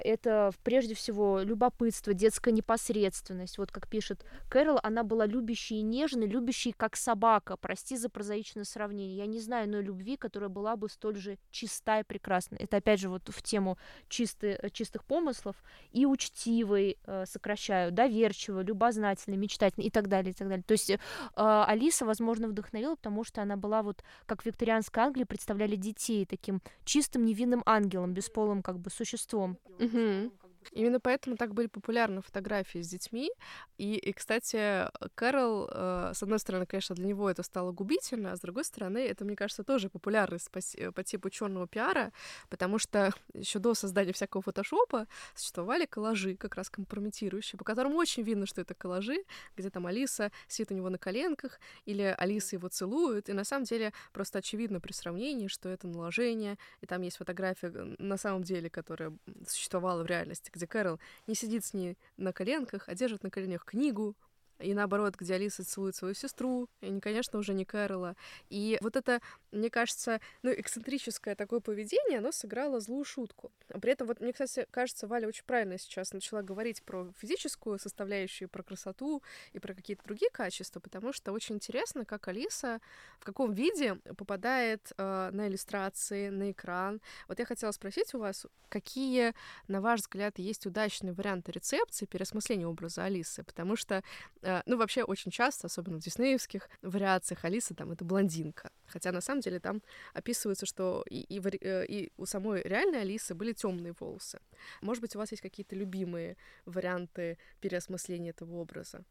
это 0.00 0.52
прежде 0.62 0.94
всего 0.94 1.40
любопытство, 1.40 2.14
детская 2.14 2.52
непосредственность. 2.52 3.58
Вот 3.58 3.70
как 3.72 3.88
пишет 3.88 4.24
Кэрол, 4.48 4.78
она 4.82 5.02
была 5.02 5.26
любящей 5.26 5.76
и 5.76 5.82
нежной, 5.82 6.26
любящей 6.26 6.72
как 6.72 6.96
собака. 6.96 7.56
Прости 7.56 7.96
за 7.96 8.08
прозаичное 8.08 8.64
сравнение. 8.64 9.16
Я 9.16 9.26
не 9.26 9.40
знаю 9.40 9.66
иной 9.66 9.82
любви, 9.82 10.16
которая 10.16 10.48
была 10.48 10.76
бы 10.76 10.88
столь 10.88 11.16
же 11.16 11.38
чиста 11.50 12.00
и 12.00 12.04
прекрасна. 12.04 12.56
Это 12.58 12.78
опять 12.78 13.00
же 13.00 13.08
вот 13.08 13.28
в 13.28 13.42
тему 13.42 13.78
чисты, 14.08 14.58
чистых 14.72 15.04
помыслов. 15.04 15.56
И 15.92 16.06
учтивой, 16.06 16.98
э, 17.06 17.24
сокращаю, 17.26 17.92
доверчивой, 17.92 18.64
любознательной, 18.64 19.36
мечтательной 19.36 19.86
и 19.86 19.90
так 19.90 20.08
далее, 20.08 20.32
и 20.32 20.34
так 20.34 20.48
далее. 20.48 20.64
То 20.64 20.72
есть 20.72 20.90
э, 20.90 20.98
Алиса, 21.34 22.04
возможно, 22.04 22.48
вдохновила, 22.48 22.96
потому 22.96 23.24
что 23.24 23.42
она 23.42 23.56
была 23.56 23.82
вот, 23.82 24.02
как 24.26 24.42
в 24.42 24.46
викторианской 24.46 25.02
Англии 25.02 25.24
представляли 25.24 25.76
детей 25.76 26.26
таким 26.26 26.62
чистым 26.84 27.24
невинным 27.24 27.62
ангелом, 27.66 28.12
бесполым 28.12 28.62
как 28.62 28.78
бы 28.78 28.90
существом. 28.90 29.58
mm-hmm. 29.88 30.47
Именно 30.72 31.00
поэтому 31.00 31.36
так 31.36 31.54
были 31.54 31.66
популярны 31.66 32.22
фотографии 32.22 32.82
с 32.82 32.88
детьми. 32.88 33.30
И, 33.78 33.94
и 33.94 34.12
кстати, 34.12 34.88
Кэрол, 35.14 35.68
э, 35.70 36.12
с 36.14 36.22
одной 36.22 36.38
стороны, 36.38 36.66
конечно, 36.66 36.94
для 36.94 37.06
него 37.06 37.30
это 37.30 37.42
стало 37.42 37.72
губительно, 37.72 38.32
а 38.32 38.36
с 38.36 38.40
другой 38.40 38.64
стороны, 38.64 38.98
это, 38.98 39.24
мне 39.24 39.36
кажется, 39.36 39.64
тоже 39.64 39.88
популярность 39.88 40.50
по, 40.50 40.60
по 40.92 41.04
типу 41.04 41.30
черного 41.30 41.66
пиара, 41.66 42.12
потому 42.48 42.78
что 42.78 43.12
еще 43.34 43.58
до 43.58 43.74
создания 43.74 44.12
всякого 44.12 44.42
фотошопа 44.42 45.06
существовали 45.34 45.86
коллажи, 45.86 46.36
как 46.36 46.56
раз 46.56 46.70
компрометирующие, 46.70 47.58
по 47.58 47.64
которым 47.64 47.94
очень 47.94 48.22
видно, 48.22 48.46
что 48.46 48.60
это 48.60 48.74
коллажи, 48.74 49.24
где 49.56 49.70
там 49.70 49.86
Алиса 49.86 50.30
сидит 50.48 50.72
у 50.72 50.74
него 50.74 50.90
на 50.90 50.98
коленках, 50.98 51.60
или 51.86 52.14
Алиса 52.18 52.56
его 52.56 52.68
целует, 52.68 53.28
и 53.28 53.32
на 53.32 53.44
самом 53.44 53.64
деле 53.64 53.92
просто 54.12 54.38
очевидно 54.38 54.80
при 54.80 54.92
сравнении, 54.92 55.48
что 55.48 55.68
это 55.68 55.86
наложение, 55.86 56.58
и 56.80 56.86
там 56.86 57.02
есть 57.02 57.16
фотография 57.16 57.70
на 57.98 58.16
самом 58.16 58.42
деле, 58.42 58.68
которая 58.70 59.16
существовала 59.46 60.02
в 60.02 60.06
реальности, 60.06 60.50
где 60.58 60.66
Кэрол 60.66 60.98
не 61.26 61.34
сидит 61.34 61.64
с 61.64 61.72
ней 61.72 61.96
на 62.16 62.32
коленках, 62.32 62.88
а 62.88 62.94
держит 62.94 63.22
на 63.22 63.30
коленях 63.30 63.64
книгу, 63.64 64.14
и 64.58 64.74
наоборот, 64.74 65.14
где 65.16 65.34
Алиса 65.34 65.64
целует 65.64 65.94
свою 65.94 66.14
сестру, 66.14 66.68
и, 66.80 67.00
конечно, 67.00 67.38
уже 67.38 67.54
не 67.54 67.64
Кэрола. 67.64 68.16
И 68.50 68.78
вот 68.80 68.96
это, 68.96 69.20
мне 69.52 69.70
кажется, 69.70 70.20
ну, 70.42 70.50
эксцентрическое 70.50 71.34
такое 71.34 71.60
поведение, 71.60 72.18
оно 72.18 72.32
сыграло 72.32 72.80
злую 72.80 73.04
шутку. 73.04 73.52
При 73.80 73.92
этом, 73.92 74.06
вот 74.06 74.20
мне, 74.20 74.32
кстати, 74.32 74.66
кажется, 74.70 75.06
Валя 75.06 75.28
очень 75.28 75.44
правильно 75.44 75.78
сейчас 75.78 76.12
начала 76.12 76.42
говорить 76.42 76.82
про 76.82 77.12
физическую 77.18 77.78
составляющую, 77.78 78.48
про 78.48 78.62
красоту 78.62 79.22
и 79.52 79.58
про 79.58 79.74
какие-то 79.74 80.04
другие 80.04 80.30
качества, 80.30 80.80
потому 80.80 81.12
что 81.12 81.32
очень 81.32 81.56
интересно, 81.56 82.04
как 82.04 82.28
Алиса 82.28 82.80
в 83.20 83.24
каком 83.24 83.52
виде 83.52 83.96
попадает 84.16 84.92
э, 84.96 85.30
на 85.32 85.48
иллюстрации, 85.48 86.28
на 86.28 86.50
экран. 86.50 87.00
Вот 87.28 87.38
я 87.38 87.44
хотела 87.44 87.70
спросить 87.72 88.14
у 88.14 88.18
вас, 88.18 88.46
какие, 88.68 89.34
на 89.68 89.80
ваш 89.80 90.00
взгляд, 90.00 90.38
есть 90.38 90.66
удачные 90.66 91.12
варианты 91.12 91.52
рецепции 91.52 92.06
переосмысления 92.06 92.66
образа 92.66 93.04
Алисы, 93.04 93.44
потому 93.44 93.76
что 93.76 94.02
Э, 94.47 94.47
ну, 94.66 94.76
вообще, 94.76 95.02
очень 95.02 95.30
часто, 95.30 95.66
особенно 95.66 95.98
в 95.98 96.02
диснеевских 96.02 96.68
вариациях, 96.82 97.44
Алиса 97.44 97.74
там— 97.74 97.90
это 97.92 98.04
блондинка. 98.04 98.70
Хотя, 98.86 99.12
на 99.12 99.20
самом 99.20 99.40
деле, 99.40 99.60
там 99.60 99.82
описывается, 100.14 100.66
что 100.66 101.04
и, 101.10 101.20
и, 101.20 101.40
э, 101.40 101.86
и 101.86 102.12
у 102.16 102.26
самой 102.26 102.62
реальной 102.62 103.02
Алисы 103.02 103.34
были 103.34 103.52
темные 103.52 103.94
волосы. 103.98 104.40
Может 104.80 105.00
быть, 105.00 105.16
у 105.16 105.18
вас 105.18 105.30
есть 105.30 105.42
какие-то 105.42 105.76
любимые 105.76 106.36
варианты 106.66 107.38
переосмысления 107.60 108.30
этого 108.30 108.56
образа? 108.56 109.04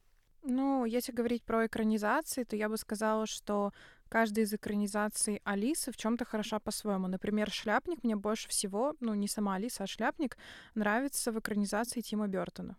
Ну, 0.43 0.85
если 0.85 1.11
говорить 1.11 1.43
про 1.43 1.65
экранизации, 1.65 2.43
то 2.43 2.55
я 2.55 2.69
бы 2.69 2.77
сказала, 2.77 3.25
что 3.25 3.73
каждая 4.07 4.45
из 4.45 4.53
экранизаций 4.53 5.41
Алисы 5.43 5.91
в 5.91 5.97
чем-то 5.97 6.25
хороша 6.25 6.59
по-своему. 6.59 7.07
Например, 7.07 7.51
«Шляпник» 7.51 8.03
мне 8.03 8.15
больше 8.15 8.47
всего, 8.47 8.95
ну, 8.99 9.13
не 9.13 9.27
сама 9.27 9.55
Алиса, 9.55 9.83
а 9.83 9.87
«Шляпник» 9.87 10.37
нравится 10.75 11.31
в 11.31 11.39
экранизации 11.39 12.01
Тима 12.01 12.27
Бертона. 12.27 12.77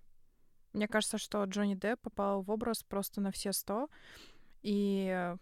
Мне 0.73 0.89
кажется, 0.89 1.19
что 1.19 1.45
Джонни 1.45 1.75
Депп 1.75 2.01
попал 2.03 2.43
в 2.43 2.51
образ 2.51 2.83
просто 2.83 3.21
на 3.21 3.31
все 3.31 3.53
сто. 3.53 3.89
И 4.63 5.35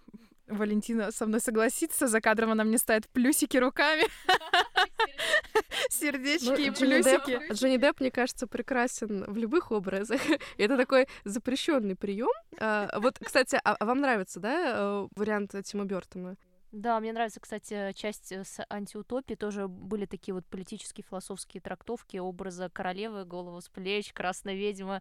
Валентина 0.46 1.10
со 1.10 1.26
мной 1.26 1.40
согласится, 1.40 2.06
за 2.06 2.20
кадром 2.20 2.52
она 2.52 2.64
мне 2.64 2.78
ставит 2.78 3.08
плюсики 3.08 3.56
руками. 3.56 4.04
Сердечки 5.88 6.46
ну, 6.46 6.56
и 6.56 6.70
плюсики. 6.70 7.52
Джонни 7.52 7.78
Депп, 7.78 8.00
мне 8.00 8.10
кажется, 8.10 8.46
прекрасен 8.46 9.24
в 9.26 9.36
любых 9.36 9.72
образах. 9.72 10.20
Это 10.58 10.76
такой 10.76 11.08
запрещенный 11.24 11.96
прием. 11.96 12.28
А, 12.58 12.98
вот, 13.00 13.18
кстати, 13.22 13.58
а, 13.64 13.74
а 13.74 13.84
вам 13.84 14.00
нравится, 14.00 14.38
да, 14.38 14.74
э, 14.76 15.08
вариант 15.16 15.54
Тима 15.64 15.84
Бертона? 15.84 16.36
Да, 16.76 17.00
мне 17.00 17.14
нравится, 17.14 17.40
кстати, 17.40 17.92
часть 17.94 18.32
э, 18.32 18.44
с 18.44 18.62
антиутопии. 18.68 19.34
Тоже 19.34 19.66
были 19.66 20.04
такие 20.04 20.34
вот 20.34 20.44
политические, 20.44 21.06
философские 21.08 21.62
трактовки 21.62 22.18
образа 22.18 22.68
королевы, 22.68 23.24
голову 23.24 23.62
с 23.62 23.70
плеч, 23.70 24.12
красная 24.12 24.54
ведьма, 24.54 25.00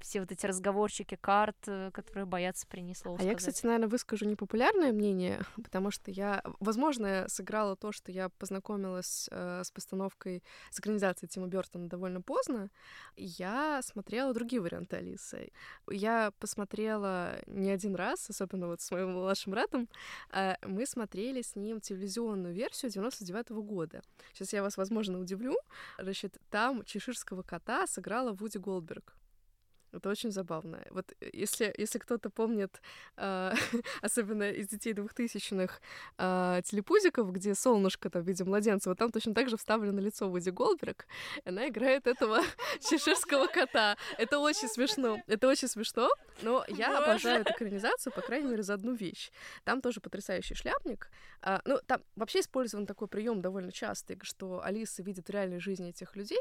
все 0.00 0.18
вот 0.18 0.32
эти 0.32 0.44
разговорчики 0.46 1.14
карт, 1.14 1.56
э, 1.68 1.92
которые 1.92 2.24
боятся 2.26 2.66
принести 2.66 3.02
слово 3.02 3.18
А 3.18 3.18
сказать. 3.20 3.32
я, 3.32 3.38
кстати, 3.38 3.64
наверное, 3.64 3.88
выскажу 3.88 4.24
непопулярное 4.24 4.90
мнение, 4.90 5.42
потому 5.62 5.92
что 5.92 6.10
я, 6.10 6.42
возможно, 6.58 7.26
сыграла 7.28 7.76
то, 7.76 7.92
что 7.92 8.10
я 8.10 8.28
познакомилась 8.28 9.28
э, 9.30 9.62
с 9.62 9.70
постановкой, 9.70 10.42
с 10.70 10.80
экранизацией 10.80 11.28
Тима 11.28 11.46
Бертона 11.46 11.88
довольно 11.88 12.20
поздно. 12.20 12.68
Я 13.14 13.80
смотрела 13.82 14.34
другие 14.34 14.60
варианты 14.60 14.96
Алисы. 14.96 15.52
Я 15.88 16.32
посмотрела 16.40 17.36
не 17.46 17.70
один 17.70 17.94
раз, 17.94 18.28
особенно 18.28 18.66
вот 18.66 18.80
с 18.80 18.90
моим 18.90 19.12
младшим 19.12 19.52
братом. 19.52 19.88
Э, 20.32 20.56
мы 20.66 20.84
смотрели 20.84 21.11
с 21.42 21.56
ним 21.56 21.80
телевизионную 21.80 22.54
версию 22.54 22.90
99 22.90 23.50
-го 23.50 23.62
года. 23.62 24.02
Сейчас 24.32 24.52
я 24.52 24.62
вас, 24.62 24.76
возможно, 24.76 25.18
удивлю. 25.18 25.56
Значит, 25.98 26.38
там 26.50 26.84
чеширского 26.84 27.42
кота 27.42 27.86
сыграла 27.86 28.32
Вуди 28.32 28.58
Голдберг. 28.58 29.14
Это 29.92 30.08
очень 30.08 30.30
забавно. 30.30 30.82
Вот 30.90 31.12
э, 31.20 31.30
если, 31.32 31.72
если 31.76 31.98
кто-то 31.98 32.30
помнит, 32.30 32.80
э, 33.16 33.52
особенно 34.02 34.50
из 34.50 34.68
детей 34.68 34.94
двухтысячных 34.94 35.80
э, 36.18 36.62
телепузиков, 36.64 37.30
где 37.32 37.54
солнышко 37.54 38.08
там 38.08 38.22
в 38.22 38.26
виде 38.26 38.44
младенца, 38.44 38.88
вот 38.88 38.98
там 38.98 39.10
точно 39.10 39.34
так 39.34 39.48
же 39.48 39.56
вставлено 39.56 40.00
лицо 40.00 40.28
Вуди 40.28 40.50
Голдберг, 40.50 41.06
она 41.44 41.68
играет 41.68 42.06
этого 42.06 42.40
чеширского 42.80 43.46
кота. 43.46 43.96
Это 44.18 44.38
очень 44.38 44.68
смешно. 44.68 45.18
Это 45.26 45.48
очень 45.48 45.68
смешно, 45.68 46.10
но 46.42 46.64
я 46.68 46.98
обожаю 46.98 47.42
эту 47.42 47.52
экранизацию, 47.52 48.12
по 48.12 48.22
крайней 48.22 48.48
мере, 48.48 48.62
за 48.62 48.74
одну 48.74 48.94
вещь. 48.94 49.30
Там 49.64 49.80
тоже 49.82 50.00
потрясающий 50.00 50.54
шляпник. 50.54 51.10
А, 51.42 51.60
ну, 51.64 51.78
там 51.86 52.02
вообще 52.16 52.40
использован 52.40 52.86
такой 52.86 53.08
прием 53.08 53.42
довольно 53.42 53.72
частый, 53.72 54.18
что 54.22 54.62
Алиса 54.62 55.02
видит 55.02 55.28
в 55.28 55.30
реальной 55.30 55.58
жизни 55.58 55.90
этих 55.90 56.16
людей, 56.16 56.40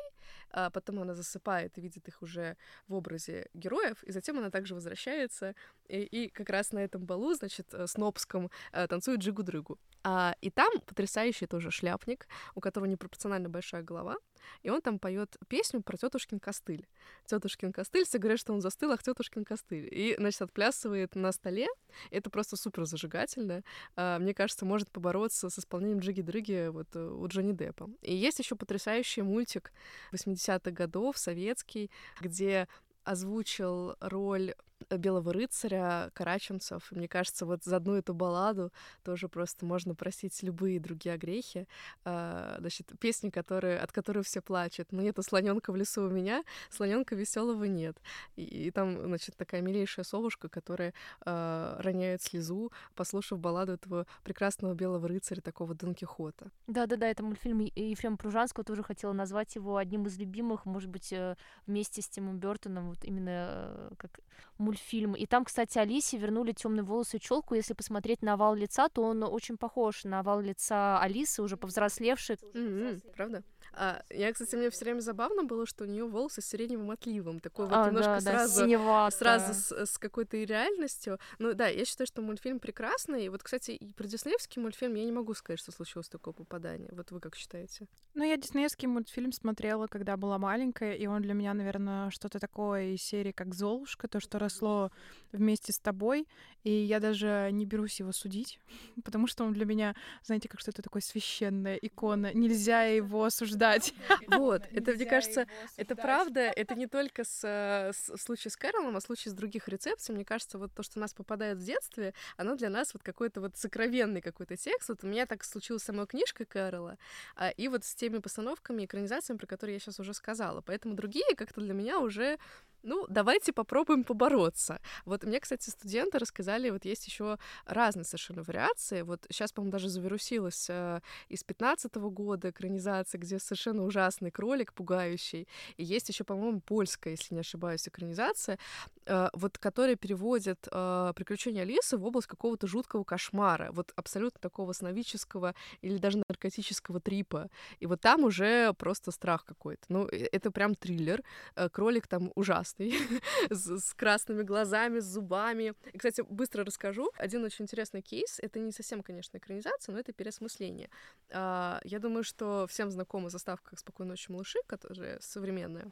а 0.51 0.69
потом 0.69 1.01
она 1.01 1.15
засыпает 1.15 1.77
и 1.77 1.81
видит 1.81 2.07
их 2.07 2.21
уже 2.21 2.55
в 2.87 2.93
образе 2.93 3.40
героев, 3.53 4.03
и 4.03 4.11
затем 4.11 4.37
она 4.37 4.49
также 4.49 4.75
возвращается, 4.75 5.55
и, 5.87 6.01
и 6.01 6.29
как 6.29 6.49
раз 6.49 6.71
на 6.71 6.79
этом 6.79 7.05
балу, 7.05 7.33
значит, 7.33 7.67
э, 7.73 7.87
снобском 7.87 8.49
э, 8.71 8.87
танцует 8.87 9.19
джигу-дрыгу. 9.19 9.77
А, 10.03 10.35
и 10.41 10.49
там 10.49 10.71
потрясающий 10.85 11.45
тоже 11.45 11.69
шляпник, 11.69 12.27
у 12.55 12.61
которого 12.61 12.87
непропорционально 12.87 13.49
большая 13.49 13.83
голова, 13.83 14.17
и 14.63 14.69
он 14.69 14.81
там 14.81 14.99
поет 14.99 15.37
песню 15.47 15.81
про 15.81 15.97
тетушкин 15.97 16.39
костыль. 16.39 16.87
Тетушкин 17.25 17.71
костыль, 17.71 18.05
все 18.05 18.17
говорят, 18.17 18.39
что 18.39 18.53
он 18.53 18.61
застыл, 18.61 18.91
ах, 18.91 19.03
тетушкин 19.03 19.45
костыль. 19.45 19.87
И, 19.91 20.15
значит, 20.17 20.41
отплясывает 20.41 21.15
на 21.15 21.31
столе. 21.31 21.67
Это 22.09 22.29
просто 22.29 22.55
супер 22.55 22.85
зажигательно. 22.85 23.63
А, 23.95 24.19
мне 24.19 24.33
кажется, 24.33 24.65
может 24.65 24.91
побороться 24.91 25.49
с 25.49 25.59
исполнением 25.59 25.99
джиги-дрыги 25.99 26.69
вот 26.69 26.87
э, 26.95 26.99
у 26.99 27.27
Джонни 27.27 27.53
Деппа. 27.53 27.89
И 28.01 28.15
есть 28.15 28.39
еще 28.39 28.55
потрясающий 28.55 29.21
мультик 29.21 29.71
80-х 30.13 30.71
годов, 30.71 31.17
советский, 31.17 31.91
где 32.19 32.67
озвучил 33.03 33.95
роль 33.99 34.53
Белого 34.89 35.33
рыцаря, 35.33 36.11
Караченцев. 36.13 36.91
мне 36.91 37.07
кажется, 37.07 37.45
вот 37.45 37.63
за 37.63 37.77
одну 37.77 37.93
эту 37.93 38.13
балладу 38.13 38.71
тоже 39.03 39.27
просто 39.27 39.65
можно 39.65 39.95
просить 39.95 40.41
любые 40.43 40.79
другие 40.79 41.17
грехи. 41.17 41.67
А, 42.03 42.57
значит, 42.59 42.91
песни, 42.99 43.29
которые, 43.29 43.79
от 43.79 43.91
которых 43.91 44.25
все 44.25 44.41
плачут. 44.41 44.91
Но 44.91 45.01
нету 45.01 45.23
слоненка 45.23 45.71
в 45.71 45.75
лесу 45.75 46.03
у 46.03 46.09
меня, 46.09 46.43
слоненка 46.69 47.15
веселого 47.15 47.65
нет. 47.65 47.97
И, 48.35 48.43
и 48.67 48.71
там, 48.71 49.05
значит, 49.05 49.35
такая 49.37 49.61
милейшая 49.61 50.03
совушка, 50.03 50.49
которая 50.49 50.93
а, 51.25 51.79
роняет 51.81 52.21
слезу, 52.21 52.71
послушав 52.95 53.39
балладу 53.39 53.73
этого 53.73 54.07
прекрасного 54.23 54.73
белого 54.73 55.07
рыцаря, 55.07 55.41
такого 55.41 55.73
Дон 55.73 55.93
Кихота. 55.95 56.51
Да-да-да, 56.67 57.07
это 57.07 57.23
мультфильм 57.23 57.59
Ефрема 57.59 58.17
Пружанского, 58.17 58.63
тоже 58.63 58.83
хотела 58.83 59.13
назвать 59.13 59.55
его 59.55 59.77
одним 59.77 60.05
из 60.05 60.17
любимых, 60.17 60.65
может 60.65 60.89
быть, 60.89 61.11
э, 61.13 61.35
вместе 61.67 62.01
с 62.01 62.09
Тимом 62.09 62.39
Бертоном, 62.39 62.89
вот 62.89 63.03
именно 63.03 63.29
э, 63.29 63.89
как 63.97 64.19
мультфильм. 64.57 64.70
И 65.15 65.25
там, 65.25 65.45
кстати, 65.45 65.77
Алисе 65.77 66.17
вернули 66.17 66.51
темные 66.51 66.83
волосы 66.83 67.17
и 67.17 67.19
челку. 67.19 67.55
Если 67.55 67.73
посмотреть 67.73 68.21
на 68.21 68.33
овал 68.33 68.55
лица, 68.55 68.89
то 68.89 69.03
он 69.03 69.23
очень 69.23 69.57
похож 69.57 70.03
на 70.03 70.19
овал 70.19 70.41
лица 70.41 70.99
Алисы, 70.99 71.41
уже 71.41 71.57
повзрослевший. 71.57 72.35
Mm-hmm, 72.35 73.11
правда? 73.15 73.43
А, 73.73 74.01
я, 74.09 74.31
кстати, 74.33 74.55
мне 74.55 74.69
все 74.69 74.85
время 74.85 74.99
забавно 74.99 75.43
было, 75.43 75.65
что 75.65 75.85
у 75.85 75.87
нее 75.87 76.05
волосы 76.05 76.41
с 76.41 76.45
сиреневым 76.45 76.91
отливом. 76.91 77.39
Такой 77.39 77.67
вот 77.67 77.75
а, 77.75 77.87
немножко 77.87 78.19
да, 78.21 78.47
сразу, 78.47 78.67
да, 78.67 79.11
сразу 79.11 79.53
с, 79.53 79.71
с 79.93 79.97
какой-то 79.97 80.37
реальностью. 80.37 81.19
Ну 81.39 81.53
да, 81.53 81.67
я 81.67 81.85
считаю, 81.85 82.07
что 82.07 82.21
мультфильм 82.21 82.59
прекрасный. 82.59 83.25
И 83.25 83.29
вот, 83.29 83.43
кстати, 83.43 83.71
и 83.71 83.93
про 83.93 84.07
диснеевский 84.07 84.61
мультфильм 84.61 84.95
я 84.95 85.05
не 85.05 85.11
могу 85.11 85.33
сказать, 85.33 85.59
что 85.59 85.71
случилось 85.71 86.09
такое 86.09 86.33
попадание. 86.33 86.89
Вот 86.91 87.11
вы 87.11 87.19
как 87.21 87.35
считаете? 87.35 87.87
Ну, 88.13 88.23
я 88.25 88.35
диснеевский 88.35 88.87
мультфильм 88.87 89.31
смотрела, 89.31 89.87
когда 89.87 90.17
была 90.17 90.37
маленькая, 90.37 90.93
и 90.93 91.07
он 91.07 91.21
для 91.21 91.33
меня, 91.33 91.53
наверное, 91.53 92.09
что-то 92.09 92.39
такое 92.39 92.95
из 92.95 93.01
серии 93.01 93.31
как 93.31 93.53
«Золушка», 93.53 94.09
то, 94.09 94.19
что 94.19 94.37
росло 94.37 94.91
вместе 95.31 95.71
с 95.71 95.79
тобой, 95.79 96.27
и 96.63 96.71
я 96.71 96.99
даже 96.99 97.49
не 97.53 97.65
берусь 97.65 97.99
его 98.01 98.11
судить, 98.11 98.59
потому 99.05 99.27
что 99.27 99.45
он 99.45 99.53
для 99.53 99.65
меня, 99.65 99.95
знаете, 100.23 100.49
как 100.49 100.59
что-то 100.59 100.81
такое 100.81 101.01
священная 101.01 101.75
икона. 101.75 102.33
Нельзя 102.33 102.83
его 102.83 103.23
осуждать. 103.23 103.60
Вот, 104.27 104.63
это, 104.71 104.93
мне 104.93 105.05
кажется, 105.05 105.47
это 105.77 105.95
правда, 105.95 106.41
это 106.41 106.75
не 106.75 106.87
только 106.87 107.23
с, 107.23 107.41
э, 107.43 107.91
с, 107.93 108.09
в 108.09 108.21
случае 108.21 108.51
с 108.51 108.57
Кэролом, 108.57 108.95
а 108.95 108.99
в 108.99 109.03
случае 109.03 109.31
с 109.31 109.35
других 109.35 109.67
рецепций. 109.67 110.15
Мне 110.15 110.25
кажется, 110.25 110.57
вот 110.57 110.73
то, 110.73 110.83
что 110.83 110.99
у 110.99 111.01
нас 111.01 111.13
попадает 111.13 111.57
в 111.57 111.63
детстве, 111.63 112.13
оно 112.37 112.55
для 112.55 112.69
нас 112.69 112.93
вот 112.93 113.03
какой-то 113.03 113.41
вот 113.41 113.57
сокровенный 113.57 114.21
какой-то 114.21 114.55
текст. 114.57 114.89
Вот 114.89 115.03
у 115.03 115.07
меня 115.07 115.25
так 115.25 115.43
случилось 115.43 115.83
с 115.83 115.85
самой 115.85 116.07
книжкой 116.07 116.45
Кэрола, 116.45 116.97
а, 117.35 117.49
и 117.49 117.67
вот 117.67 117.83
с 117.83 117.95
теми 117.95 118.17
постановками, 118.19 118.85
экранизациями, 118.85 119.37
про 119.37 119.47
которые 119.47 119.75
я 119.75 119.79
сейчас 119.79 119.99
уже 119.99 120.13
сказала. 120.13 120.61
Поэтому 120.61 120.95
другие 120.95 121.35
как-то 121.35 121.61
для 121.61 121.73
меня 121.73 121.99
уже 121.99 122.37
ну, 122.83 123.05
давайте 123.09 123.53
попробуем 123.53 124.03
побороться. 124.03 124.79
Вот 125.05 125.23
мне, 125.23 125.39
кстати, 125.39 125.69
студенты 125.69 126.17
рассказали, 126.17 126.69
вот 126.69 126.85
есть 126.85 127.07
еще 127.07 127.37
разные 127.65 128.05
совершенно 128.05 128.43
вариации. 128.43 129.03
Вот 129.03 129.25
сейчас, 129.29 129.51
по-моему, 129.51 129.71
даже 129.71 129.89
завирусилась 129.89 130.67
э, 130.69 131.01
из 131.29 131.43
15 131.43 131.93
-го 131.93 132.09
года 132.09 132.49
экранизация, 132.49 133.19
где 133.19 133.39
совершенно 133.39 133.83
ужасный 133.83 134.31
кролик, 134.31 134.73
пугающий. 134.73 135.47
И 135.77 135.83
есть 135.83 136.09
еще, 136.09 136.23
по-моему, 136.23 136.61
польская, 136.61 137.11
если 137.11 137.35
не 137.35 137.41
ошибаюсь, 137.41 137.87
экранизация, 137.87 138.57
э, 139.05 139.29
вот 139.33 139.57
которая 139.57 139.95
переводит 139.95 140.67
э, 140.71 141.13
приключения 141.15 141.61
Алисы 141.61 141.97
в 141.97 142.05
область 142.05 142.27
какого-то 142.27 142.67
жуткого 142.67 143.03
кошмара, 143.03 143.71
вот 143.71 143.93
абсолютно 143.95 144.39
такого 144.39 144.73
сновидческого 144.73 145.53
или 145.81 145.97
даже 145.97 146.21
наркотического 146.27 146.99
трипа. 146.99 147.49
И 147.79 147.85
вот 147.85 148.01
там 148.01 148.23
уже 148.23 148.73
просто 148.73 149.11
страх 149.11 149.45
какой-то. 149.45 149.83
Ну, 149.89 150.07
э, 150.07 150.27
это 150.31 150.51
прям 150.51 150.75
триллер. 150.75 151.23
Э, 151.55 151.69
кролик 151.69 152.07
там 152.07 152.31
ужасный 152.35 152.70
ужасный, 152.71 152.93
с, 153.49 153.79
с 153.79 153.93
красными 153.93 154.43
глазами, 154.43 154.99
с 154.99 155.05
зубами. 155.05 155.73
И, 155.93 155.97
кстати, 155.97 156.21
быстро 156.21 156.63
расскажу. 156.63 157.11
Один 157.17 157.43
очень 157.43 157.63
интересный 157.63 158.01
кейс. 158.01 158.39
Это 158.39 158.59
не 158.59 158.71
совсем, 158.71 159.03
конечно, 159.03 159.37
экранизация, 159.37 159.93
но 159.93 159.99
это 159.99 160.13
переосмысление. 160.13 160.89
А, 161.31 161.79
я 161.83 161.99
думаю, 161.99 162.23
что 162.23 162.65
всем 162.67 162.91
знакома 162.91 163.29
заставка 163.29 163.75
«Спокойной 163.77 164.11
ночи, 164.11 164.31
малыши», 164.31 164.59
которая 164.67 165.19
современная 165.21 165.91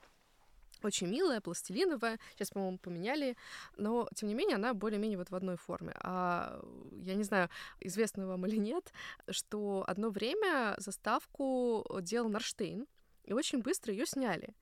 очень 0.82 1.08
милая, 1.08 1.42
пластилиновая. 1.42 2.20
Сейчас, 2.36 2.52
по-моему, 2.52 2.78
поменяли. 2.78 3.36
Но, 3.78 4.08
тем 4.16 4.30
не 4.30 4.36
менее, 4.36 4.56
она 4.56 4.74
более-менее 4.74 5.18
вот 5.18 5.30
в 5.30 5.36
одной 5.36 5.58
форме. 5.58 5.94
А 6.02 6.62
я 7.04 7.16
не 7.16 7.24
знаю, 7.24 7.50
известно 7.82 8.28
вам 8.28 8.46
или 8.46 8.56
нет, 8.56 8.94
что 9.30 9.84
одно 9.88 10.10
время 10.10 10.76
заставку 10.78 11.86
делал 12.02 12.30
Нарштейн, 12.30 12.88
и 13.26 13.34
очень 13.34 13.62
быстро 13.62 13.94
ее 13.94 14.06
сняли 14.06 14.56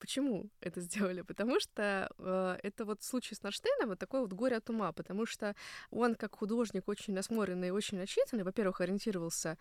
Почему 0.00 0.48
это 0.60 0.80
сделали? 0.80 1.20
Потому 1.20 1.60
что 1.60 2.10
э, 2.18 2.58
это 2.62 2.84
вот 2.86 3.02
случай 3.02 3.34
с 3.34 3.42
Нарштейном, 3.42 3.90
вот 3.90 3.98
такой 3.98 4.20
вот 4.20 4.32
горе 4.32 4.56
от 4.56 4.70
ума, 4.70 4.92
потому 4.92 5.26
что 5.26 5.54
он 5.90 6.14
как 6.14 6.36
художник 6.36 6.88
очень 6.88 7.12
насмотренный 7.12 7.68
и 7.68 7.70
очень 7.70 7.98
начитанный, 7.98 8.42
во-первых, 8.42 8.80
ориентировался 8.80 9.58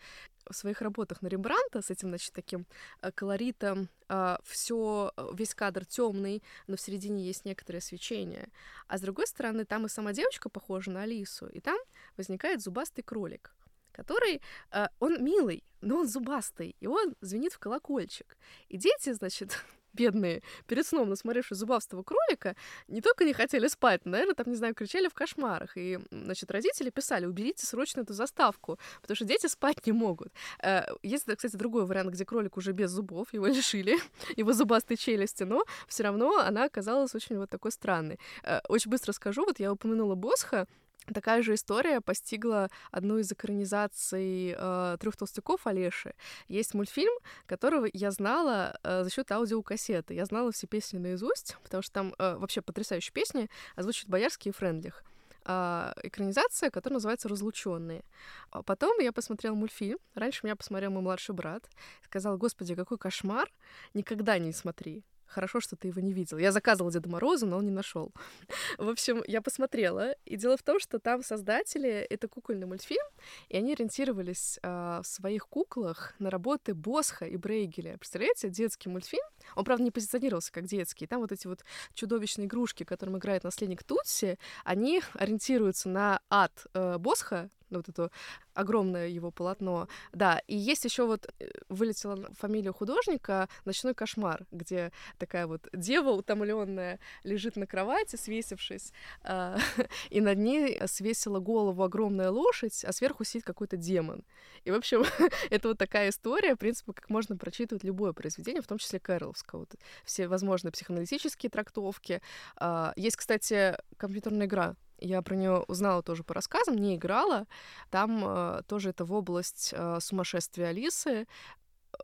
в 0.50 0.56
своих 0.56 0.82
работах 0.82 1.22
на 1.22 1.28
Рембранта 1.28 1.82
с 1.82 1.90
этим, 1.92 2.10
значит, 2.10 2.34
таким 2.34 2.66
э, 3.02 3.12
колоритом, 3.12 3.90
э, 4.08 4.38
все, 4.46 5.12
весь 5.34 5.54
кадр 5.54 5.86
темный, 5.86 6.42
но 6.68 6.78
в 6.78 6.82
середине 6.82 7.26
есть 7.26 7.44
некоторое 7.44 7.82
свечение. 7.82 8.48
А 8.88 8.98
с 8.98 9.02
другой 9.02 9.28
стороны, 9.28 9.66
там 9.66 9.86
и 9.86 9.90
сама 9.90 10.14
девочка 10.14 10.48
похожа 10.48 10.90
на 10.92 11.04
Алису, 11.04 11.48
и 11.48 11.60
там 11.60 11.78
возникает 12.16 12.62
зубастый 12.62 13.04
кролик 13.04 13.54
который, 13.92 14.42
э, 14.72 14.88
он 15.00 15.24
милый, 15.24 15.64
но 15.82 15.98
он 15.98 16.08
зубастый, 16.08 16.76
и 16.80 16.88
он 16.88 17.16
звенит 17.22 17.54
в 17.54 17.60
колокольчик. 17.60 18.38
И 18.70 18.78
дети, 18.78 19.12
значит, 19.12 19.64
бедные, 19.94 20.42
перед 20.68 20.86
сном 20.86 21.10
насмотревшись 21.10 21.58
зубастого 21.58 22.04
кролика, 22.04 22.56
не 22.88 23.02
только 23.02 23.24
не 23.26 23.34
хотели 23.34 23.68
спать, 23.68 24.02
но, 24.06 24.12
наверное, 24.12 24.36
там, 24.36 24.48
не 24.50 24.56
знаю, 24.56 24.76
кричали 24.76 25.08
в 25.08 25.14
кошмарах. 25.14 25.78
И, 25.78 26.00
значит, 26.12 26.52
родители 26.52 26.90
писали, 26.90 27.26
уберите 27.26 27.66
срочно 27.66 28.02
эту 28.02 28.14
заставку, 28.14 28.80
потому 29.02 29.16
что 29.16 29.26
дети 29.26 29.48
спать 29.48 29.86
не 29.86 29.92
могут. 29.92 30.32
Э, 30.62 30.84
есть, 31.04 31.26
кстати, 31.26 31.56
другой 31.56 31.86
вариант, 31.86 32.12
где 32.12 32.26
кролик 32.26 32.58
уже 32.58 32.72
без 32.72 32.92
зубов, 32.92 33.34
его 33.34 33.48
лишили, 33.48 33.98
его 34.36 34.54
зубастой 34.54 34.98
челюсти, 34.98 35.44
но 35.44 35.64
все 35.88 36.04
равно 36.04 36.38
она 36.38 36.66
оказалась 36.66 37.16
очень 37.16 37.38
вот 37.38 37.50
такой 37.50 37.72
странной. 37.72 38.20
Э, 38.44 38.60
очень 38.70 38.92
быстро 38.92 39.12
скажу, 39.12 39.46
вот 39.46 39.60
я 39.60 39.72
упомянула 39.72 40.16
Босха, 40.16 40.68
Такая 41.14 41.41
же 41.41 41.56
история 41.56 42.02
постигла 42.02 42.70
одну 42.91 43.18
из 43.18 43.32
экранизаций 43.32 44.54
э, 44.56 44.97
трех 45.00 45.18
толстяков 45.18 45.66
Олеши. 45.66 46.14
Есть 46.47 46.74
мультфильм, 46.74 47.14
которого 47.47 47.88
я 47.93 48.12
знала 48.12 48.78
э, 48.84 49.04
за 49.04 49.10
счет 49.10 49.32
аудиокассеты. 49.32 50.14
Я 50.14 50.26
знала 50.26 50.52
все 50.52 50.68
песни 50.68 50.97
наизусть, 51.00 51.58
потому 51.64 51.82
что 51.82 51.93
там 51.93 52.14
э, 52.20 52.36
вообще 52.36 52.62
потрясающие 52.62 53.12
песни 53.12 53.50
озвучивают 53.76 54.10
Боярский 54.10 54.52
и 54.52 54.54
Френдлих. 54.54 55.04
Э, 55.45 55.93
экранизация, 56.04 56.70
которая 56.70 56.95
называется 56.95 57.28
«Разлученные». 57.28 58.04
А 58.52 58.62
потом 58.62 59.00
я 59.00 59.12
посмотрела 59.12 59.56
мультфильм. 59.56 59.97
Раньше 60.14 60.41
меня 60.43 60.56
посмотрел 60.56 60.91
мой 60.91 61.02
младший 61.02 61.34
брат. 61.34 61.68
Сказал, 62.04 62.38
господи, 62.38 62.76
какой 62.76 63.00
кошмар, 63.00 63.52
никогда 63.95 64.38
не 64.38 64.54
смотри. 64.54 65.04
Хорошо, 65.30 65.59
что 65.59 65.75
ты 65.75 65.89
его 65.89 66.01
не 66.01 66.11
видел. 66.11 66.38
Я 66.38 66.51
заказывала 66.51 66.91
Деда 66.91 67.07
Мороза, 67.07 67.45
но 67.45 67.57
он 67.57 67.65
не 67.65 67.71
нашел. 67.71 68.11
В 68.77 68.89
общем, 68.89 69.23
я 69.27 69.41
посмотрела. 69.41 70.13
И 70.25 70.36
дело 70.36 70.57
в 70.57 70.63
том, 70.63 70.80
что 70.80 70.99
там 70.99 71.23
создатели— 71.23 71.89
это 72.09 72.27
кукольный 72.27 72.65
мультфильм, 72.65 73.05
и 73.47 73.57
они 73.57 73.73
ориентировались 73.73 74.59
э, 74.61 75.01
в 75.03 75.07
своих 75.07 75.47
куклах 75.47 76.15
на 76.19 76.30
работы 76.30 76.73
Босха 76.73 77.25
и 77.25 77.38
Брейгеля. 77.38 77.97
Представляете, 77.97 78.49
детский 78.49 78.89
мультфильм. 78.89 79.25
Он, 79.55 79.63
правда, 79.63 79.84
не 79.84 79.91
позиционировался 79.91 80.51
как 80.51 80.65
детский. 80.65 81.05
Там 81.05 81.21
вот 81.21 81.32
эти 81.32 81.47
вот 81.47 81.63
чудовищные 81.93 82.47
игрушки, 82.47 82.84
которым 82.84 83.17
играет 83.17 83.43
наследник 83.43 83.84
Тутси, 83.84 84.39
они 84.63 85.01
ориентируются 85.13 85.89
на 85.89 86.21
ад 86.30 86.65
э, 86.73 86.97
Босха, 86.97 87.49
вот 87.78 87.89
это 87.89 88.11
огромное 88.53 89.07
его 89.07 89.32
полотно. 89.32 89.88
Да, 90.11 90.41
и 90.47 90.55
есть 90.55 90.86
еще 90.86 91.05
вот 91.05 91.28
э, 91.39 91.49
вылетела 91.70 92.30
фамилия 92.34 92.72
художника 92.72 93.47
«Ночной 93.65 93.93
кошмар», 93.93 94.45
где 94.51 94.91
такая 95.17 95.47
вот 95.47 95.67
дева 95.74 96.09
утомленная 96.11 96.99
лежит 97.24 97.55
на 97.55 97.67
кровати, 97.67 98.15
свесившись, 98.15 98.91
э, 99.24 99.57
и 100.09 100.22
над 100.22 100.38
ней 100.38 100.80
свесила 100.88 101.39
голову 101.39 101.84
огромная 101.84 102.32
лошадь, 102.32 102.84
а 102.86 102.91
сверху 102.91 103.24
сидит 103.24 103.45
какой-то 103.45 103.78
демон. 103.78 104.24
И, 104.65 104.72
в 104.72 104.76
общем, 104.76 105.03
это 105.49 105.70
вот 105.70 105.78
такая 105.78 106.09
история, 106.09 106.55
в 106.55 106.59
принципе, 106.59 106.93
как 106.93 107.09
можно 107.09 107.38
прочитывать 107.38 107.84
любое 107.84 108.13
произведение, 108.13 108.61
в 108.61 108.67
том 108.67 108.78
числе 108.78 108.99
Кэроловского. 108.99 109.59
Вот 109.59 109.76
все 110.05 110.28
возможные 110.28 110.72
психоаналитические 110.72 111.49
трактовки. 111.49 112.22
Э, 112.59 112.91
есть, 112.95 113.15
кстати, 113.15 113.78
компьютерная 113.97 114.47
игра 114.47 114.76
я 115.02 115.22
про 115.22 115.36
нее 115.36 115.64
узнала 115.68 116.04
тоже 116.04 116.24
по 116.24 116.34
рассказам, 116.34 116.76
не 116.76 116.95
играла. 116.95 117.47
Там 117.89 118.24
э, 118.26 118.62
тоже 118.68 118.89
это 118.89 119.06
в 119.06 119.14
область 119.14 119.74
э, 119.76 120.00
сумасшествия 120.02 120.68
Алисы 120.68 121.28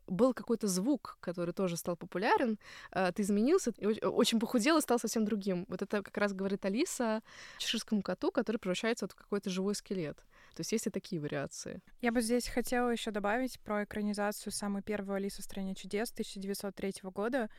был 0.07 0.33
какой-то 0.33 0.67
звук, 0.67 1.17
который 1.19 1.53
тоже 1.53 1.77
стал 1.77 1.95
популярен, 1.95 2.59
э, 2.91 3.11
ты 3.13 3.21
изменился, 3.21 3.71
и 3.77 3.85
очень 4.05 4.39
похудел 4.39 4.77
и 4.77 4.81
стал 4.81 4.99
совсем 4.99 5.25
другим. 5.25 5.65
Вот 5.69 5.81
это 5.81 6.01
как 6.01 6.17
раз 6.17 6.33
говорит 6.33 6.65
Алиса 6.65 7.21
чеширскому 7.57 8.01
коту, 8.01 8.31
который 8.31 8.57
превращается 8.57 9.05
вот 9.05 9.13
в 9.13 9.15
какой-то 9.15 9.49
живой 9.49 9.75
скелет. 9.75 10.17
То 10.55 10.61
есть 10.61 10.71
есть 10.71 10.87
и 10.87 10.89
такие 10.89 11.21
вариации. 11.21 11.81
Я 12.01 12.11
бы 12.11 12.21
здесь 12.21 12.47
хотела 12.47 12.89
еще 12.89 13.11
добавить 13.11 13.59
про 13.59 13.83
экранизацию 13.83 14.53
самой 14.53 14.81
первой 14.81 15.17
Алисы 15.17 15.41
в 15.41 15.45
стране 15.45 15.75
чудес 15.75 16.11
1903 16.11 16.93
года. 17.03 17.49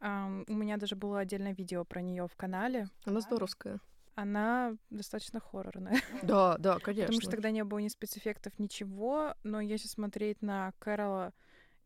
Um, 0.00 0.44
у 0.46 0.54
меня 0.54 0.76
даже 0.76 0.94
было 0.94 1.18
отдельное 1.18 1.52
видео 1.54 1.84
про 1.84 2.00
нее 2.00 2.28
в 2.28 2.36
канале. 2.36 2.88
Она 3.04 3.20
здоровская 3.20 3.80
она 4.18 4.76
достаточно 4.90 5.38
хоррорная. 5.38 6.00
Да, 6.22 6.56
да, 6.58 6.78
конечно. 6.80 7.06
Потому 7.06 7.20
что 7.20 7.30
тогда 7.30 7.50
не 7.52 7.62
было 7.62 7.78
ни 7.78 7.88
спецэффектов, 7.88 8.58
ничего, 8.58 9.34
но 9.44 9.60
если 9.60 9.86
смотреть 9.86 10.42
на 10.42 10.72
Кэрола 10.80 11.32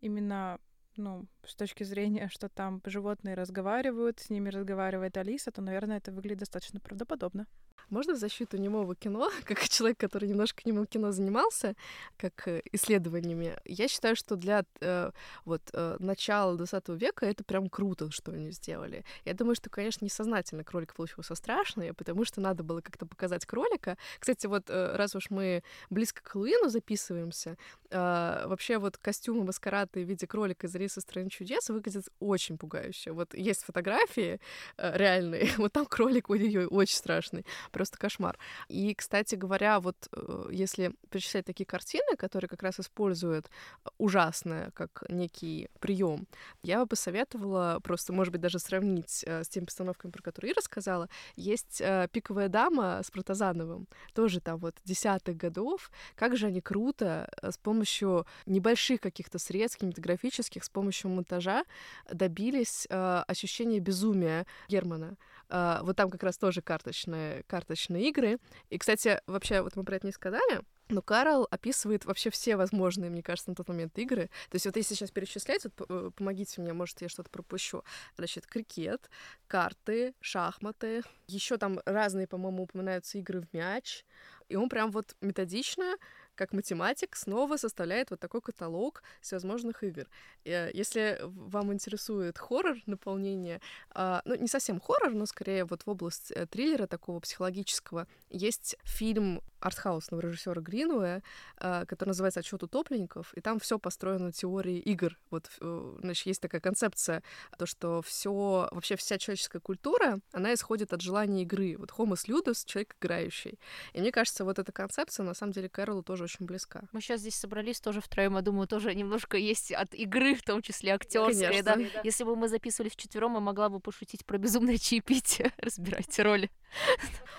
именно 0.01 0.59
ну, 0.97 1.27
с 1.45 1.55
точки 1.55 1.85
зрения, 1.85 2.29
что 2.29 2.49
там 2.49 2.81
животные 2.87 3.35
разговаривают, 3.35 4.21
с 4.21 4.31
ними 4.31 4.49
разговаривает 4.49 5.17
Алиса, 5.19 5.51
то, 5.51 5.61
наверное, 5.61 5.99
это 5.99 6.11
выглядит 6.11 6.41
достаточно 6.41 6.81
правдоподобно. 6.81 7.47
Можно 7.93 8.15
в 8.15 8.17
защиту 8.17 8.57
немого 8.57 8.95
кино, 8.95 9.31
как 9.45 9.69
человек, 9.69 9.99
который 9.99 10.27
немножко 10.27 10.63
немым 10.65 10.87
кино 10.87 11.13
занимался, 11.13 11.75
как 12.17 12.49
э, 12.49 12.63
исследованиями, 12.73 13.55
я 13.67 13.87
считаю, 13.87 14.17
что 14.17 14.37
для 14.37 14.65
э, 14.81 15.11
вот 15.45 15.61
э, 15.75 15.97
начала 15.99 16.57
20 16.57 16.89
века 16.89 17.27
это 17.27 17.45
прям 17.45 17.69
круто, 17.69 18.11
что 18.11 18.33
они 18.33 18.51
сделали. 18.51 19.05
Я 19.27 19.35
думаю, 19.35 19.55
что, 19.55 19.69
конечно, 19.69 20.07
несознательно 20.07 20.65
кролик 20.65 20.95
получился 20.95 21.35
страшный, 21.35 21.93
потому 21.93 22.25
что 22.25 22.41
надо 22.41 22.63
было 22.63 22.81
как-то 22.81 23.05
показать 23.05 23.45
кролика. 23.45 23.99
Кстати, 24.19 24.47
вот 24.47 24.71
раз 24.71 25.15
уж 25.15 25.29
мы 25.29 25.63
близко 25.91 26.23
к 26.23 26.29
Хэллоуину 26.29 26.71
записываемся, 26.71 27.59
э, 27.91 28.45
вообще 28.47 28.79
вот 28.79 28.97
костюмы 28.97 29.45
маскарады 29.45 30.03
в 30.03 30.09
виде 30.09 30.27
кролика 30.27 30.67
из 30.67 30.75
Алисы 30.75 31.03
страны 31.03 31.29
чудес 31.29 31.69
выглядят 31.69 32.09
очень 32.21 32.57
пугающе. 32.57 33.13
Вот 33.13 33.35
есть 33.35 33.65
фотографии 33.65 34.41
реальные, 34.79 35.51
вот 35.59 35.75
там 35.75 35.85
кролик, 35.85 36.31
ой-ой-ой, 36.31 36.65
очень 36.65 36.97
страшный 36.97 37.45
просто 37.83 37.99
кошмар. 37.99 38.39
И, 38.69 38.95
кстати 38.95 39.35
говоря, 39.35 39.81
вот 39.81 39.97
э, 40.13 40.49
если 40.53 40.95
перечислять 41.11 41.45
такие 41.45 41.67
картины, 41.67 42.17
которые 42.17 42.49
как 42.49 42.63
раз 42.63 42.79
используют 42.79 43.51
ужасное 43.99 44.71
как 44.71 45.03
некий 45.09 45.69
прием, 45.81 46.29
я 46.63 46.79
бы 46.79 46.87
посоветовала 46.87 47.81
просто, 47.83 48.13
может 48.13 48.31
быть, 48.31 48.41
даже 48.41 48.61
сравнить 48.61 49.25
э, 49.27 49.43
с 49.43 49.49
теми 49.49 49.65
постановками, 49.65 50.13
про 50.13 50.23
которые 50.23 50.51
я 50.51 50.55
рассказала. 50.55 51.09
Есть 51.35 51.81
э, 51.81 52.07
«Пиковая 52.13 52.49
дама» 52.49 53.01
с 53.03 53.11
Протазановым, 53.11 53.89
тоже 54.15 54.41
там 54.41 54.59
вот 54.59 54.77
десятых 54.85 55.37
годов. 55.37 55.91
Как 56.15 56.37
же 56.37 56.47
они 56.47 56.61
круто 56.61 57.29
с 57.43 57.59
помощью 57.59 58.27
небольших 58.47 59.01
каких-то 59.01 59.41
средств 59.41 59.81
кинематографических, 59.81 60.63
с 60.63 60.71
помощью 60.71 61.11
монтажа 61.11 61.65
добились 62.09 62.87
ощущения 62.89 63.81
безумия 63.81 64.47
Германа. 64.69 65.17
Вот 65.53 65.97
там 65.97 66.11
как 66.11 66.23
раз 66.23 66.39
тоже 66.39 66.63
карточные, 66.63 67.43
карточные 67.45 67.63
карточные 67.73 68.09
игры. 68.09 68.39
И, 68.71 68.79
кстати, 68.79 69.21
вообще, 69.27 69.63
вот 69.63 69.77
мы 69.77 69.85
про 69.85 69.97
это 69.97 70.07
не 70.07 70.13
сказали, 70.13 70.61
но 70.89 71.01
Карл 71.01 71.47
описывает 71.51 72.05
вообще 72.05 72.31
все 72.31 72.57
возможные, 72.57 73.11
мне 73.11 73.23
кажется, 73.23 73.51
на 73.51 73.57
тот 73.57 73.69
момент 73.69 73.99
игры. 73.99 74.29
То 74.51 74.57
есть 74.57 74.67
вот 74.67 74.77
если 74.77 74.95
сейчас 74.95 75.11
перечислять, 75.11 75.65
вот 75.65 75.87
э, 75.89 76.11
помогите 76.15 76.61
мне, 76.61 76.73
может, 76.73 77.01
я 77.01 77.09
что-то 77.09 77.31
пропущу. 77.31 77.83
Значит, 78.17 78.47
крикет, 78.47 79.09
карты, 79.47 80.15
шахматы. 80.21 81.03
Еще 81.29 81.57
там 81.57 81.81
разные, 81.87 82.27
по-моему, 82.27 82.65
упоминаются 82.65 83.19
игры 83.19 83.41
в 83.41 83.53
мяч. 83.55 84.05
И 84.49 84.57
он 84.57 84.69
прям 84.69 84.91
вот 84.91 85.17
методично 85.21 85.97
как 86.43 86.53
математик 86.53 87.15
снова 87.15 87.57
составляет 87.57 88.11
вот 88.11 88.19
такой 88.19 88.41
каталог 88.41 89.05
всевозможных 89.21 89.85
игр. 89.85 90.09
Э, 90.45 90.71
если 90.75 91.21
вам 91.23 91.73
интересует 91.73 92.37
хоррор 92.37 92.79
наполнение, 92.87 93.61
а, 93.91 94.23
ну, 94.25 94.35
не 94.35 94.49
совсем 94.49 94.81
хоррор, 94.81 95.13
но 95.15 95.27
скорее 95.27 95.65
вот 95.65 95.83
в 95.83 95.89
область 95.89 96.33
э, 96.33 96.47
триллера 96.47 96.87
такого 96.89 97.21
психологического, 97.21 98.09
есть 98.29 98.77
фильм 98.83 99.41
артхаусного 99.63 100.21
режиссера 100.21 100.61
Гринуэ, 100.61 101.23
а, 101.59 101.87
который 101.87 102.09
называется 102.09 102.41
«Отчет 102.41 102.63
утопленников», 102.63 103.33
и 103.35 103.41
там 103.41 103.59
все 103.61 103.79
построено 103.79 104.27
на 104.27 104.33
теории 104.33 104.79
игр. 104.79 105.17
Вот, 105.31 105.49
э, 105.61 105.97
значит, 106.01 106.27
есть 106.27 106.43
такая 106.43 106.61
концепция, 106.61 107.23
то, 107.57 107.67
что 107.67 108.03
все, 108.03 108.69
вообще 108.73 108.97
вся 108.97 109.19
человеческая 109.19 109.61
культура, 109.61 110.21
она 110.33 110.53
исходит 110.55 110.93
от 110.93 111.01
желания 111.01 111.43
игры. 111.43 111.77
Вот 111.79 111.91
homus 111.91 112.27
ludus— 112.29 112.65
человек 112.67 112.97
играющий. 113.01 113.59
И 113.93 114.01
мне 114.01 114.11
кажется, 114.11 114.45
вот 114.45 114.59
эта 114.59 114.73
концепция, 114.73 115.25
на 115.25 115.35
самом 115.35 115.53
деле, 115.53 115.69
Кэролу 115.69 116.03
тоже 116.03 116.25
очень 116.25 116.32
близка. 116.41 116.83
Мы 116.93 117.01
сейчас 117.01 117.21
здесь 117.21 117.35
собрались 117.35 117.81
тоже 117.81 118.01
втроем, 118.01 118.37
я 118.37 118.43
думаю, 118.43 118.67
тоже 118.67 118.95
немножко 118.95 119.37
есть 119.37 119.73
от 119.73 119.95
игры, 119.95 120.35
в 120.35 120.43
том 120.43 120.63
числе 120.63 120.93
актерской, 120.93 121.63
да? 121.63 121.77
да? 121.77 121.83
Если 122.05 122.25
бы 122.25 122.37
мы 122.37 122.49
записывались 122.49 122.93
вчетвером, 122.93 123.35
я 123.35 123.41
могла 123.41 123.69
бы 123.69 123.81
пошутить 123.81 124.25
про 124.25 124.39
безумное 124.39 124.79
чаепитие. 124.79 125.53
Разбирайте 125.59 126.23
роли. 126.23 126.51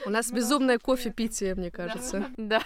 У 0.06 0.10
нас 0.10 0.32
безумное 0.32 0.80
кофе 0.80 1.12
питие, 1.12 1.56
мне 1.56 1.72
кажется. 1.72 2.26
Да. 2.38 2.62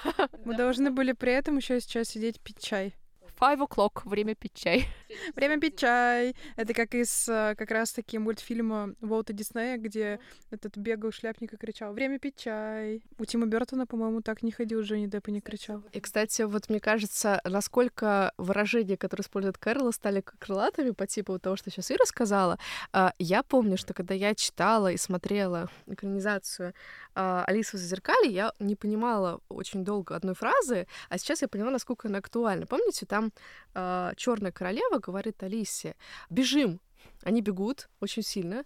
Мы 0.46 0.56
должны 0.56 0.92
были 0.92 1.14
при 1.14 1.34
этом 1.34 1.58
еще 1.58 1.80
сейчас 1.80 2.10
сидеть 2.10 2.40
пить 2.42 2.60
чай. 2.60 2.94
Five 3.40 3.60
o'clock, 3.60 4.02
время 4.06 4.34
пить 4.34 4.54
чай. 4.56 4.88
Время 5.36 5.60
пить 5.60 5.78
чай. 5.78 6.36
Это 6.56 6.74
как 6.74 6.96
из 6.96 7.30
э, 7.30 7.54
как 7.56 7.70
раз-таки 7.70 8.18
мультфильма 8.18 8.96
Волта 9.00 9.32
Диснея, 9.32 9.78
где 9.78 10.20
этот 10.50 10.76
бегал 10.76 11.12
шляпник 11.12 11.54
и 11.54 11.58
кричал 11.58 11.94
«Время 11.94 12.18
пить 12.18 12.38
чай». 12.38 13.04
У 13.20 13.26
Тима 13.26 13.46
Бертона, 13.46 13.86
по-моему, 13.86 14.22
так 14.22 14.42
не 14.42 14.52
ходил, 14.52 14.82
Джонни 14.82 15.06
Депп 15.06 15.28
и 15.28 15.32
не 15.32 15.42
кричал. 15.42 15.84
И, 15.92 16.00
кстати, 16.00 16.42
вот 16.42 16.70
мне 16.70 16.80
кажется, 16.80 17.40
насколько 17.44 18.34
выражения, 18.38 18.98
которые 18.98 19.24
использует 19.24 19.60
Кэрол, 19.60 19.94
стали 19.94 20.22
крылатыми 20.22 20.92
по 20.92 21.06
типу 21.06 21.38
того, 21.38 21.58
что 21.58 21.70
сейчас 21.70 21.92
Ира 21.92 22.06
сказала. 22.06 22.58
А, 22.92 23.14
я 23.20 23.44
помню, 23.44 23.78
что 23.78 23.94
когда 23.94 24.16
я 24.16 24.34
читала 24.34 24.92
и 24.92 24.98
смотрела 24.98 25.70
экранизацию 25.86 26.74
Алису 27.18 27.78
в 27.78 27.80
зазеркалье, 27.80 28.32
я 28.32 28.54
не 28.60 28.76
понимала 28.76 29.40
очень 29.50 29.84
долго 29.84 30.16
одной 30.16 30.36
фразы, 30.36 30.88
а 31.10 31.18
сейчас 31.18 31.42
я 31.42 31.48
поняла, 31.48 31.72
насколько 31.72 32.08
она 32.08 32.20
актуальна. 32.20 32.66
Помните, 32.68 33.06
там 33.06 33.32
э, 33.74 34.12
Черная 34.16 34.52
королева 34.52 35.00
говорит 35.00 35.42
Алисе: 35.42 35.96
бежим. 36.30 36.80
Они 37.24 37.42
бегут 37.42 37.90
очень 38.00 38.24
сильно, 38.24 38.64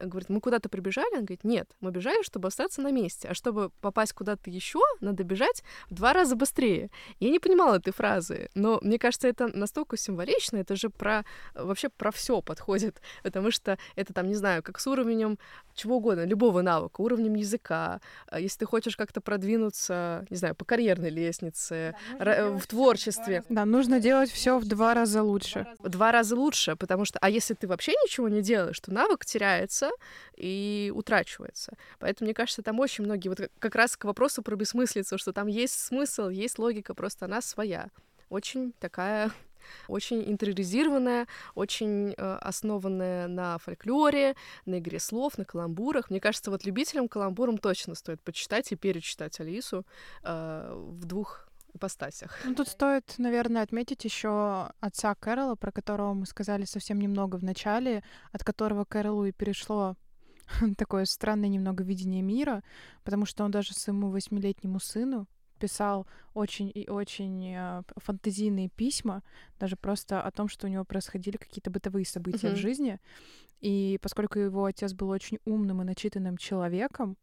говорит, 0.00 0.28
мы 0.28 0.40
куда-то 0.40 0.68
прибежали? 0.68 1.14
Он 1.14 1.24
говорит, 1.24 1.44
нет, 1.44 1.70
мы 1.80 1.90
бежали, 1.90 2.22
чтобы 2.22 2.48
остаться 2.48 2.80
на 2.82 2.90
месте, 2.90 3.28
а 3.28 3.34
чтобы 3.34 3.70
попасть 3.80 4.12
куда-то 4.12 4.50
еще, 4.50 4.80
надо 5.00 5.24
бежать 5.24 5.62
в 5.90 5.94
два 5.94 6.12
раза 6.12 6.36
быстрее. 6.36 6.90
Я 7.20 7.30
не 7.30 7.38
понимала 7.38 7.76
этой 7.76 7.92
фразы, 7.92 8.48
но 8.54 8.78
мне 8.82 8.98
кажется, 8.98 9.28
это 9.28 9.48
настолько 9.48 9.96
символично, 9.96 10.58
это 10.58 10.76
же 10.76 10.90
про 10.90 11.24
вообще 11.54 11.88
про 11.88 12.10
все 12.10 12.40
подходит, 12.42 13.00
потому 13.22 13.50
что 13.50 13.78
это 13.96 14.12
там, 14.12 14.28
не 14.28 14.34
знаю, 14.34 14.62
как 14.62 14.80
с 14.80 14.86
уровнем 14.86 15.38
чего 15.74 15.96
угодно, 15.96 16.24
любого 16.24 16.62
навыка, 16.62 17.00
уровнем 17.00 17.34
языка, 17.34 18.00
а 18.28 18.40
если 18.40 18.60
ты 18.60 18.66
хочешь 18.66 18.96
как-то 18.96 19.20
продвинуться, 19.20 20.26
не 20.30 20.36
знаю, 20.36 20.54
по 20.54 20.64
карьерной 20.64 21.10
лестнице, 21.10 21.94
да, 22.18 22.50
в 22.56 22.66
творчестве. 22.66 23.44
Да, 23.48 23.64
нужно 23.64 24.00
делать 24.00 24.30
все 24.30 24.58
в 24.58 24.66
два 24.66 24.94
раза 24.94 25.22
лучше. 25.22 25.66
В 25.78 25.88
два 25.88 26.12
раза 26.12 26.36
лучше, 26.36 26.76
потому 26.76 27.04
что, 27.04 27.18
а 27.20 27.30
если 27.30 27.54
ты 27.54 27.66
вообще 27.66 27.92
ничего 27.92 28.28
не 28.28 28.42
делаешь, 28.42 28.78
то 28.80 28.92
навык 28.92 29.24
теряется, 29.24 29.83
теряется 29.84 29.90
и 30.36 30.92
утрачивается. 30.94 31.76
Поэтому, 31.98 32.26
мне 32.26 32.34
кажется, 32.34 32.62
там 32.62 32.80
очень 32.80 33.04
многие, 33.04 33.28
вот 33.28 33.40
как 33.58 33.74
раз 33.74 33.96
к 33.96 34.04
вопросу 34.04 34.42
про 34.42 34.56
бессмыслицу, 34.56 35.18
что 35.18 35.32
там 35.32 35.46
есть 35.46 35.78
смысл, 35.78 36.28
есть 36.28 36.58
логика, 36.58 36.94
просто 36.94 37.26
она 37.26 37.40
своя. 37.40 37.88
Очень 38.30 38.72
такая 38.80 39.30
очень 39.88 40.22
интериоризированная, 40.28 41.26
очень 41.54 42.14
э, 42.16 42.38
основанная 42.40 43.28
на 43.28 43.58
фольклоре, 43.58 44.34
на 44.66 44.78
игре 44.78 44.98
слов, 44.98 45.38
на 45.38 45.44
каламбурах. 45.44 46.10
Мне 46.10 46.20
кажется, 46.20 46.50
вот 46.50 46.64
любителям 46.64 47.08
каламбурам 47.08 47.58
точно 47.58 47.94
стоит 47.94 48.20
почитать 48.22 48.72
и 48.72 48.76
перечитать 48.76 49.38
Алису 49.40 49.86
э, 50.22 50.74
в 50.74 51.04
двух 51.04 51.48
ипостасях. 51.74 52.38
Ну, 52.44 52.54
тут 52.54 52.68
стоит, 52.68 53.14
наверное, 53.18 53.62
отметить 53.62 54.04
еще 54.04 54.70
отца 54.80 55.14
Кэрола, 55.14 55.54
про 55.56 55.72
которого 55.72 56.14
мы 56.14 56.26
сказали 56.26 56.64
совсем 56.64 56.98
немного 57.00 57.36
в 57.36 57.44
начале, 57.44 58.02
от 58.32 58.44
которого 58.44 58.84
Кэролу 58.84 59.26
и 59.26 59.32
перешло 59.32 59.96
такое 60.78 61.04
странное 61.04 61.48
немного 61.48 61.84
видение 61.84 62.22
мира, 62.22 62.62
потому 63.02 63.26
что 63.26 63.44
он 63.44 63.50
даже 63.50 63.74
своему 63.74 64.10
восьмилетнему 64.10 64.80
сыну 64.80 65.26
писал 65.58 66.06
очень 66.34 66.70
и 66.74 66.88
очень 66.90 67.54
э, 67.54 67.82
фантазийные 67.96 68.68
письма, 68.68 69.22
даже 69.58 69.76
просто 69.76 70.20
о 70.20 70.30
том, 70.30 70.48
что 70.48 70.66
у 70.66 70.70
него 70.70 70.84
происходили 70.84 71.36
какие-то 71.36 71.70
бытовые 71.70 72.04
события 72.04 72.48
mm-hmm. 72.48 72.54
в 72.54 72.58
жизни. 72.58 73.00
И 73.60 73.98
поскольку 74.02 74.38
его 74.38 74.64
отец 74.66 74.92
был 74.92 75.08
очень 75.08 75.38
умным 75.44 75.80
и 75.80 75.84
начитанным 75.84 76.36
человеком, 76.36 77.16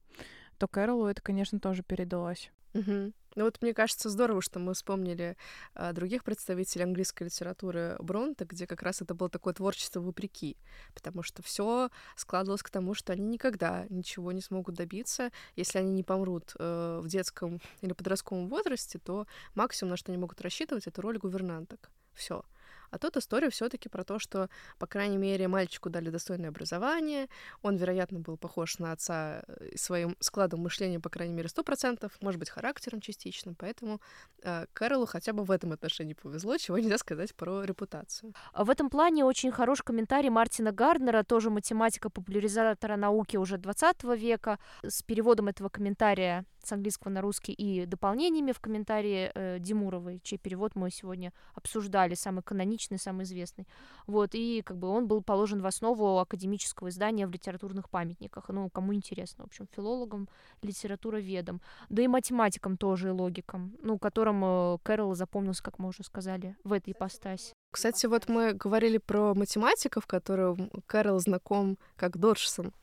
то 0.61 0.67
Кэролу 0.67 1.07
это, 1.07 1.23
конечно, 1.23 1.59
тоже 1.59 1.81
передалось. 1.81 2.51
Угу. 2.75 3.13
Ну 3.35 3.43
вот 3.45 3.59
мне 3.63 3.73
кажется 3.73 4.11
здорово, 4.11 4.43
что 4.43 4.59
мы 4.59 4.75
вспомнили 4.75 5.35
а, 5.73 5.91
других 5.91 6.23
представителей 6.23 6.83
английской 6.83 7.23
литературы 7.23 7.95
Бронта, 7.99 8.45
где 8.45 8.67
как 8.67 8.83
раз 8.83 9.01
это 9.01 9.15
было 9.15 9.27
такое 9.27 9.55
творчество 9.55 10.01
вопреки, 10.01 10.57
потому 10.93 11.23
что 11.23 11.41
все 11.41 11.89
складывалось 12.15 12.61
к 12.61 12.69
тому, 12.69 12.93
что 12.93 13.11
они 13.11 13.25
никогда 13.25 13.87
ничего 13.89 14.31
не 14.33 14.41
смогут 14.41 14.75
добиться, 14.75 15.31
если 15.55 15.79
они 15.79 15.93
не 15.93 16.03
помрут 16.03 16.53
э, 16.59 16.99
в 17.01 17.07
детском 17.07 17.59
или 17.81 17.93
подростковом 17.93 18.47
возрасте, 18.47 18.99
то 18.99 19.25
максимум, 19.55 19.89
на 19.91 19.97
что 19.97 20.11
они 20.11 20.21
могут 20.21 20.41
рассчитывать, 20.41 20.85
это 20.85 21.01
роль 21.01 21.17
гувернанток. 21.17 21.89
Все. 22.13 22.43
А 22.91 22.97
тут 22.97 23.17
история 23.17 23.49
все-таки 23.49 23.89
про 23.89 24.03
то, 24.03 24.19
что, 24.19 24.49
по 24.77 24.85
крайней 24.85 25.17
мере, 25.17 25.47
мальчику 25.47 25.89
дали 25.89 26.09
достойное 26.09 26.49
образование, 26.49 27.27
он, 27.61 27.77
вероятно, 27.77 28.19
был 28.19 28.37
похож 28.37 28.77
на 28.79 28.91
отца 28.91 29.43
э, 29.47 29.75
своим 29.75 30.15
складом 30.19 30.61
мышления, 30.61 30.99
по 30.99 31.09
крайней 31.09 31.33
мере, 31.33 31.49
сто 31.49 31.63
процентов, 31.63 32.11
может 32.21 32.39
быть, 32.39 32.49
характером 32.49 33.01
частично, 33.01 33.53
поэтому 33.57 34.01
э, 34.43 34.65
Кэролу 34.73 35.05
хотя 35.05 35.33
бы 35.33 35.43
в 35.43 35.51
этом 35.51 35.71
отношении 35.71 36.13
повезло, 36.13 36.57
чего 36.57 36.77
нельзя 36.77 36.97
сказать 36.97 37.33
про 37.33 37.63
репутацию. 37.63 38.33
В 38.53 38.69
этом 38.69 38.89
плане 38.89 39.25
очень 39.25 39.51
хороший 39.51 39.83
комментарий 39.83 40.29
Мартина 40.29 40.71
Гарднера, 40.71 41.23
тоже 41.23 41.49
математика, 41.49 42.09
популяризатора 42.09 42.97
науки 42.97 43.37
уже 43.37 43.57
20 43.57 44.03
века, 44.17 44.59
с 44.83 45.01
переводом 45.01 45.47
этого 45.47 45.69
комментария 45.69 46.45
с 46.65 46.71
английского 46.71 47.11
на 47.11 47.21
русский 47.21 47.53
и 47.53 47.85
дополнениями 47.85 48.51
в 48.51 48.59
комментарии 48.59 49.31
э, 49.33 49.59
Димуровой, 49.59 50.19
чей 50.23 50.37
перевод 50.37 50.75
мы 50.75 50.89
сегодня 50.89 51.33
обсуждали, 51.53 52.15
самый 52.15 52.43
каноничный, 52.43 52.97
самый 52.97 53.23
известный. 53.23 53.67
Вот, 54.07 54.31
и 54.33 54.61
как 54.61 54.77
бы 54.77 54.87
он 54.87 55.07
был 55.07 55.21
положен 55.21 55.61
в 55.61 55.65
основу 55.65 56.19
академического 56.19 56.89
издания 56.89 57.27
в 57.27 57.31
литературных 57.31 57.89
памятниках. 57.89 58.49
Ну, 58.49 58.69
кому 58.69 58.93
интересно, 58.93 59.43
в 59.43 59.47
общем, 59.47 59.67
филологам, 59.73 60.29
литературоведам, 60.61 61.61
да 61.89 62.01
и 62.01 62.07
математикам 62.07 62.77
тоже, 62.77 63.09
и 63.09 63.11
логикам, 63.11 63.75
ну, 63.81 63.97
которым 63.97 64.43
э, 64.43 64.77
Кэрол 64.83 65.15
запомнился, 65.15 65.63
как 65.63 65.79
мы 65.79 65.89
уже 65.89 66.03
сказали, 66.03 66.55
в 66.63 66.73
этой 66.73 66.91
ипостаси. 66.91 67.53
Кстати, 67.71 68.05
вот 68.05 68.27
мы 68.27 68.53
говорили 68.53 68.97
про 68.97 69.33
математиков, 69.33 70.05
которым 70.05 70.69
Кэрол 70.87 71.19
знаком 71.19 71.77
как 71.95 72.17
Доджсон. 72.17 72.73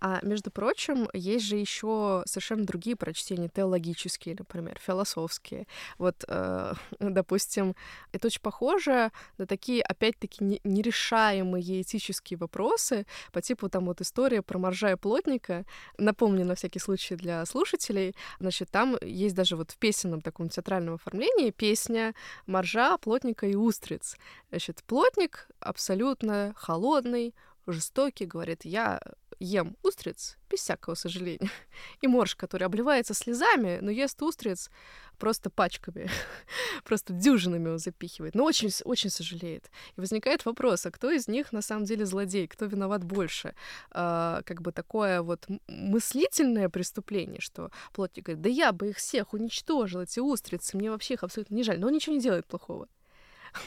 А 0.00 0.20
между 0.22 0.50
прочим, 0.50 1.08
есть 1.14 1.46
же 1.46 1.56
еще 1.56 2.22
совершенно 2.26 2.64
другие 2.64 2.96
прочтения, 2.96 3.48
теологические, 3.48 4.36
например, 4.38 4.78
философские. 4.78 5.66
Вот, 5.98 6.24
э, 6.28 6.74
допустим, 7.00 7.74
это 8.12 8.26
очень 8.26 8.42
похоже 8.42 9.10
на 9.38 9.46
такие, 9.46 9.82
опять-таки, 9.82 10.60
нерешаемые 10.64 11.82
этические 11.82 12.38
вопросы 12.38 13.06
по 13.32 13.40
типу 13.40 13.68
там 13.68 13.86
вот 13.86 14.00
история 14.00 14.42
про 14.42 14.58
моржа 14.58 14.92
и 14.92 14.96
плотника. 14.96 15.64
Напомню 15.96 16.44
на 16.44 16.54
всякий 16.54 16.78
случай 16.78 17.16
для 17.16 17.44
слушателей. 17.46 18.14
Значит, 18.38 18.70
там 18.70 18.96
есть 19.00 19.34
даже 19.34 19.56
вот 19.56 19.70
в 19.70 19.78
песенном 19.78 20.20
таком 20.20 20.48
театральном 20.50 20.94
оформлении 20.94 21.50
песня 21.50 22.14
моржа, 22.46 22.98
плотника 22.98 23.46
и 23.46 23.54
устриц. 23.54 24.16
Значит, 24.50 24.84
плотник 24.86 25.48
абсолютно 25.60 26.52
холодный, 26.56 27.34
жестокий, 27.66 28.26
говорит, 28.26 28.64
я 28.64 29.00
ем 29.38 29.76
устриц 29.82 30.36
без 30.50 30.60
всякого 30.60 30.94
сожаления. 30.94 31.50
И 32.00 32.06
морж, 32.06 32.34
который 32.34 32.64
обливается 32.64 33.14
слезами, 33.14 33.78
но 33.80 33.90
ест 33.90 34.22
устриц 34.22 34.70
просто 35.18 35.50
пачками, 35.50 36.10
просто 36.84 37.12
дюжинами 37.12 37.68
он 37.68 37.78
запихивает, 37.78 38.34
но 38.34 38.44
очень, 38.44 38.70
очень 38.84 39.10
сожалеет. 39.10 39.70
И 39.96 40.00
возникает 40.00 40.44
вопрос, 40.44 40.86
а 40.86 40.90
кто 40.90 41.10
из 41.10 41.28
них 41.28 41.52
на 41.52 41.62
самом 41.62 41.84
деле 41.84 42.06
злодей, 42.06 42.46
кто 42.46 42.66
виноват 42.66 43.04
больше? 43.04 43.54
А, 43.90 44.42
как 44.44 44.62
бы 44.62 44.72
такое 44.72 45.22
вот 45.22 45.46
мыслительное 45.68 46.68
преступление, 46.68 47.40
что 47.40 47.70
плотник 47.92 48.26
говорит, 48.26 48.42
да 48.42 48.50
я 48.50 48.72
бы 48.72 48.90
их 48.90 48.96
всех 48.96 49.32
уничтожил, 49.32 50.00
эти 50.02 50.20
устрицы, 50.20 50.76
мне 50.76 50.90
вообще 50.90 51.14
их 51.14 51.22
абсолютно 51.22 51.54
не 51.54 51.62
жаль, 51.62 51.78
но 51.78 51.88
он 51.88 51.94
ничего 51.94 52.14
не 52.14 52.22
делает 52.22 52.46
плохого. 52.46 52.88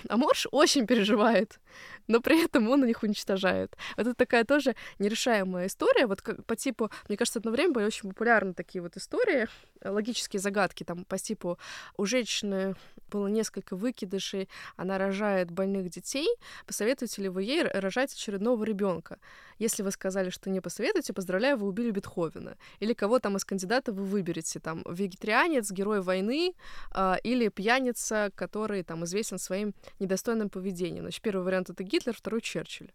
А 0.07 0.17
Морж 0.17 0.47
очень 0.51 0.87
переживает, 0.87 1.59
но 2.07 2.21
при 2.21 2.43
этом 2.43 2.69
он 2.69 2.85
их 2.85 3.03
уничтожает. 3.03 3.75
Это 3.97 4.13
такая 4.13 4.43
тоже 4.43 4.75
нерешаемая 4.99 5.67
история. 5.67 6.07
Вот 6.07 6.21
как, 6.21 6.45
по 6.45 6.55
типу, 6.55 6.89
мне 7.07 7.17
кажется, 7.17 7.39
одно 7.39 7.51
время 7.51 7.73
были 7.73 7.85
очень 7.85 8.09
популярны 8.09 8.53
такие 8.53 8.81
вот 8.81 8.97
истории, 8.97 9.47
логические 9.83 10.39
загадки, 10.39 10.83
там 10.83 11.05
по 11.05 11.17
типу 11.17 11.57
у 11.97 12.05
женщины 12.05 12.75
было 13.09 13.27
несколько 13.27 13.75
выкидышей, 13.75 14.49
она 14.75 14.97
рожает 14.97 15.51
больных 15.51 15.89
детей, 15.89 16.27
посоветуете 16.65 17.23
ли 17.23 17.29
вы 17.29 17.43
ей 17.43 17.63
рожать 17.63 18.13
очередного 18.13 18.63
ребенка? 18.63 19.17
Если 19.57 19.83
вы 19.83 19.91
сказали, 19.91 20.29
что 20.29 20.49
не 20.49 20.61
посоветуете, 20.61 21.13
поздравляю, 21.13 21.57
вы 21.57 21.67
убили 21.67 21.91
Бетховена. 21.91 22.55
Или 22.79 22.93
кого 22.93 23.19
там 23.19 23.35
из 23.35 23.45
кандидатов 23.45 23.95
вы 23.95 24.05
выберете, 24.05 24.59
там, 24.59 24.83
вегетарианец, 24.89 25.71
герой 25.71 26.01
войны, 26.01 26.53
э, 26.95 27.15
или 27.23 27.49
пьяница, 27.49 28.31
который 28.35 28.83
там 28.83 29.03
известен 29.03 29.37
своим 29.37 29.73
недостойным 29.99 30.49
поведением. 30.49 31.03
Значит, 31.03 31.21
первый 31.21 31.43
вариант— 31.43 31.69
это 31.71 31.83
Гитлер, 31.83 32.15
второй— 32.15 32.41
Черчилль. 32.43 32.91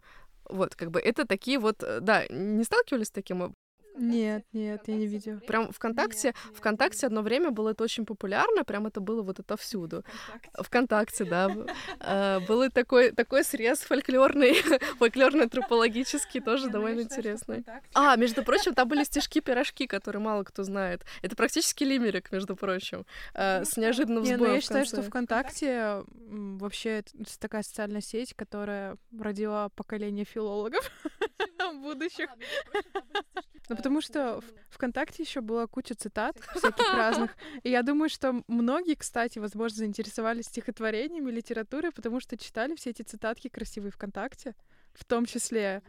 Вот, 0.48 0.74
как 0.74 0.90
бы 0.90 1.00
это 1.00 1.26
такие 1.26 1.58
вот, 1.58 1.82
э, 1.82 2.00
да, 2.00 2.26
не 2.28 2.64
сталкивались 2.64 3.08
с 3.08 3.10
таким 3.10 3.54
Нет, 3.96 4.44
нет, 4.52 4.82
я 4.86 4.96
не 4.96 5.06
видела. 5.06 5.38
Прям 5.38 5.72
ВКонтакте, 5.72 6.28
нет, 6.28 6.36
нет, 6.44 6.56
ВКонтакте 6.56 7.06
одно 7.06 7.22
время 7.22 7.50
было 7.50 7.70
это 7.70 7.84
очень 7.84 8.04
популярно, 8.04 8.64
прям 8.64 8.86
это 8.86 9.00
было 9.00 9.22
вот 9.22 9.38
это 9.38 9.56
всюду. 9.56 10.04
ВКонтакте, 10.54 11.24
да. 11.24 11.50
А, 12.00 12.40
был 12.48 12.68
такой, 12.70 13.12
такой 13.12 13.44
срез 13.44 13.80
фольклорный, 13.80 14.54
фольклорно-антропологический, 14.98 16.40
тоже 16.40 16.68
довольно 16.68 17.02
интересный. 17.02 17.64
А, 17.94 18.16
между 18.16 18.42
прочим, 18.42 18.74
там 18.74 18.88
были 18.88 19.04
стишки-пирожки, 19.04 19.86
которые 19.86 20.20
мало 20.20 20.42
кто 20.42 20.64
знает. 20.64 21.04
Это 21.22 21.36
практически 21.36 21.84
лимерик, 21.84 22.32
между 22.32 22.56
прочим, 22.56 23.06
а, 23.34 23.64
с 23.64 23.76
неожиданным 23.76 24.24
сбоем 24.24 24.40
Не, 24.40 24.46
ну 24.46 24.54
я 24.54 24.60
считаю, 24.60 24.86
что 24.86 25.02
ВКонтакте 25.02 26.02
вообще 26.08 27.04
такая 27.38 27.62
социальная 27.62 28.00
сеть, 28.00 28.34
которая 28.34 28.96
родила 29.18 29.68
поколение 29.70 30.24
филологов 30.24 30.90
будущих. 31.82 32.28
Ну, 33.68 33.76
потому 33.76 34.02
что 34.02 34.40
в 34.40 34.74
ВКонтакте 34.74 35.22
еще 35.22 35.40
была 35.40 35.66
куча 35.66 35.94
цитат 35.94 36.36
всяких 36.54 36.92
разных. 36.94 37.34
И 37.62 37.70
я 37.70 37.82
думаю, 37.82 38.10
что 38.10 38.42
многие, 38.46 38.94
кстати, 38.94 39.38
возможно, 39.38 39.78
заинтересовались 39.78 40.46
стихотворениями, 40.46 41.30
литературой, 41.30 41.90
потому 41.90 42.20
что 42.20 42.36
читали 42.36 42.74
все 42.74 42.90
эти 42.90 43.02
цитатки 43.02 43.48
красивые 43.48 43.90
ВКонтакте 43.90 44.54
в 44.94 45.04
том 45.04 45.26
числе. 45.26 45.82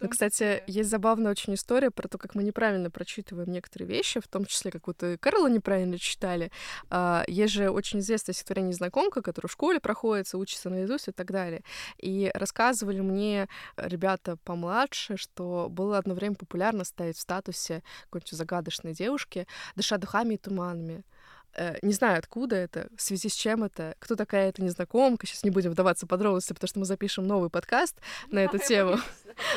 Ну, 0.00 0.08
кстати, 0.08 0.62
есть 0.66 0.88
забавная 0.88 1.32
очень 1.32 1.54
история 1.54 1.90
про 1.90 2.08
то, 2.08 2.18
как 2.18 2.34
мы 2.34 2.42
неправильно 2.42 2.90
прочитываем 2.90 3.50
некоторые 3.50 3.88
вещи, 3.88 4.20
в 4.20 4.28
том 4.28 4.44
числе, 4.44 4.70
как 4.70 4.86
вот 4.86 5.02
и 5.02 5.16
Кэрла 5.16 5.48
неправильно 5.48 5.98
читали. 5.98 6.50
А, 6.90 7.24
есть 7.26 7.52
же 7.52 7.70
очень 7.70 7.98
известное 7.98 8.34
стихотворение 8.34 8.70
«Незнакомка», 8.70 9.22
которое 9.22 9.48
в 9.48 9.52
школе 9.52 9.80
проходится, 9.80 10.38
учится 10.38 10.70
наизусть 10.70 11.08
и 11.08 11.12
так 11.12 11.30
далее. 11.30 11.62
И 11.98 12.30
рассказывали 12.34 13.00
мне 13.00 13.48
ребята 13.76 14.36
помладше, 14.44 15.16
что 15.16 15.68
было 15.70 15.98
одно 15.98 16.14
время 16.14 16.36
популярно 16.36 16.84
ставить 16.84 17.16
в 17.16 17.20
статусе 17.20 17.82
какой-нибудь 18.04 18.30
загадочной 18.30 18.92
девушки 18.92 19.46
«Дыша 19.76 19.98
духами 19.98 20.34
и 20.34 20.38
туманами». 20.38 21.04
Э, 21.56 21.76
не 21.82 21.92
знаю, 21.92 22.18
откуда 22.18 22.56
это, 22.56 22.88
в 22.96 23.02
связи 23.02 23.28
с 23.28 23.34
чем 23.34 23.64
это, 23.64 23.94
кто 23.98 24.16
такая 24.16 24.48
эта 24.48 24.62
незнакомка. 24.62 25.26
Сейчас 25.26 25.44
не 25.44 25.50
будем 25.50 25.70
вдаваться 25.70 26.06
в 26.06 26.08
подробности, 26.08 26.52
потому 26.52 26.68
что 26.68 26.78
мы 26.80 26.84
запишем 26.84 27.26
новый 27.26 27.50
подкаст 27.50 27.96
на 28.30 28.40
эту 28.40 28.58
тему. 28.58 28.98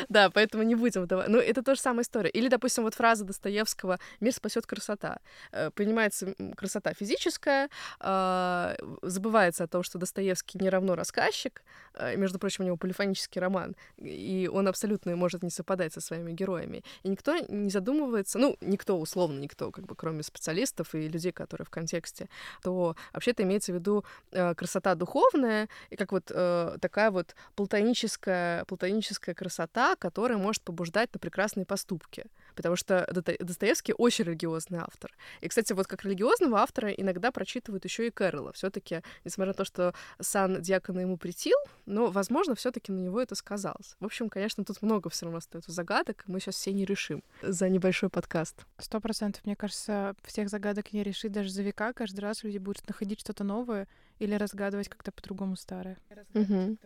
Да, 0.10 0.32
поэтому 0.32 0.64
не 0.64 0.74
будем 0.74 1.04
вдаваться. 1.04 1.32
Ну, 1.32 1.38
это 1.38 1.62
тоже 1.62 1.80
самая 1.80 2.02
история. 2.02 2.32
Или, 2.32 2.48
допустим, 2.48 2.84
вот 2.84 2.96
фраза 2.96 3.24
Достоевского 3.26 4.00
«Мир 4.20 4.34
спасет 4.34 4.66
красота». 4.66 5.20
Э, 5.52 5.70
понимается 5.70 6.34
красота 6.56 6.94
физическая, 6.96 7.70
а, 8.00 8.76
забывается 9.04 9.66
о 9.66 9.68
том, 9.68 9.84
что 9.84 10.00
Достоевский 10.00 10.58
не 10.60 10.70
равно 10.70 10.96
рассказчик, 10.96 11.62
э, 11.94 12.16
между 12.16 12.40
прочим, 12.40 12.64
у 12.64 12.68
него 12.68 12.78
полифонический 12.78 13.40
роман, 13.40 13.76
и 13.98 14.50
он 14.52 14.68
абсолютно 14.68 15.16
может 15.16 15.44
не 15.44 15.52
совпадать 15.52 15.94
со 15.94 16.02
своими 16.02 16.32
героями. 16.32 16.84
И 17.04 17.10
никто 17.10 17.38
не 17.38 17.70
задумывается, 17.70 18.40
ну, 18.40 18.58
никто, 18.62 19.00
условно, 19.00 19.40
никто, 19.40 19.70
как 19.70 19.86
бы, 19.86 19.96
кроме 19.96 20.24
специалистов 20.24 20.96
и 20.96 21.08
людей, 21.08 21.32
которые 21.32 21.66
в 21.66 21.70
конце 21.70 21.87
контексте, 21.88 22.28
то 22.64 22.96
вообще-то 23.14 23.44
имеется 23.44 23.72
в 23.72 23.76
виду 23.76 24.04
э, 24.32 24.54
красота 24.56 24.96
духовная 24.96 25.70
и 25.90 25.96
как 25.96 26.12
вот 26.12 26.32
э, 26.34 26.78
такая 26.82 27.12
вот 27.12 27.36
платоническая, 27.56 28.66
платоническая 28.66 29.34
красота, 29.34 29.96
которая 29.96 30.38
может 30.38 30.64
побуждать 30.64 31.14
на 31.14 31.20
прекрасные 31.20 31.66
поступки. 31.66 32.26
Потому 32.58 32.76
что 32.76 33.08
Достоевский 33.40 33.94
очень 33.96 34.26
религиозный 34.26 34.80
автор. 34.80 35.16
И, 35.42 35.48
кстати, 35.48 35.74
вот 35.74 35.86
как 35.86 36.04
религиозного 36.04 36.60
автора 36.60 36.90
иногда 36.92 37.32
прочитывают 37.32 37.86
еще 37.86 38.08
и 38.08 38.10
Кэрола. 38.10 38.52
Все-таки, 38.52 39.02
несмотря 39.24 39.52
на 39.52 39.54
то, 39.54 39.64
что 39.64 39.94
сан 40.20 40.60
диакона 40.62 41.02
ему 41.02 41.18
притил, 41.18 41.56
но, 41.86 42.08
возможно, 42.08 42.56
все-таки 42.56 42.92
на 42.92 43.00
него 43.00 43.22
это 43.22 43.36
сказалось. 43.36 43.96
В 44.00 44.06
общем, 44.06 44.28
конечно, 44.28 44.66
тут 44.66 44.82
много 44.82 45.12
все 45.12 45.26
равно 45.26 45.38
остается 45.38 45.72
загадок. 45.72 46.24
Мы 46.26 46.40
сейчас 46.40 46.56
все 46.56 46.74
не 46.74 46.84
решим 46.84 47.24
за 47.44 47.70
небольшой 47.70 48.10
подкаст. 48.10 48.66
Сто 48.80 49.00
процентов. 49.00 49.46
Мне 49.46 49.56
кажется, 49.56 50.16
всех 50.24 50.50
загадок 50.50 50.94
не 50.94 51.04
решить 51.04 51.32
даже 51.32 51.50
за 51.52 51.62
века 51.62 51.94
каждый 51.94 52.22
раз 52.22 52.44
люди 52.44 52.58
будут 52.58 52.88
находить 52.88 53.20
что-то 53.20 53.44
новое 53.44 53.88
или 54.18 54.34
разгадывать 54.34 54.90
как-то 54.90 55.12
по-другому 55.12 55.56
старое. 55.56 55.98
Угу. 56.34 56.78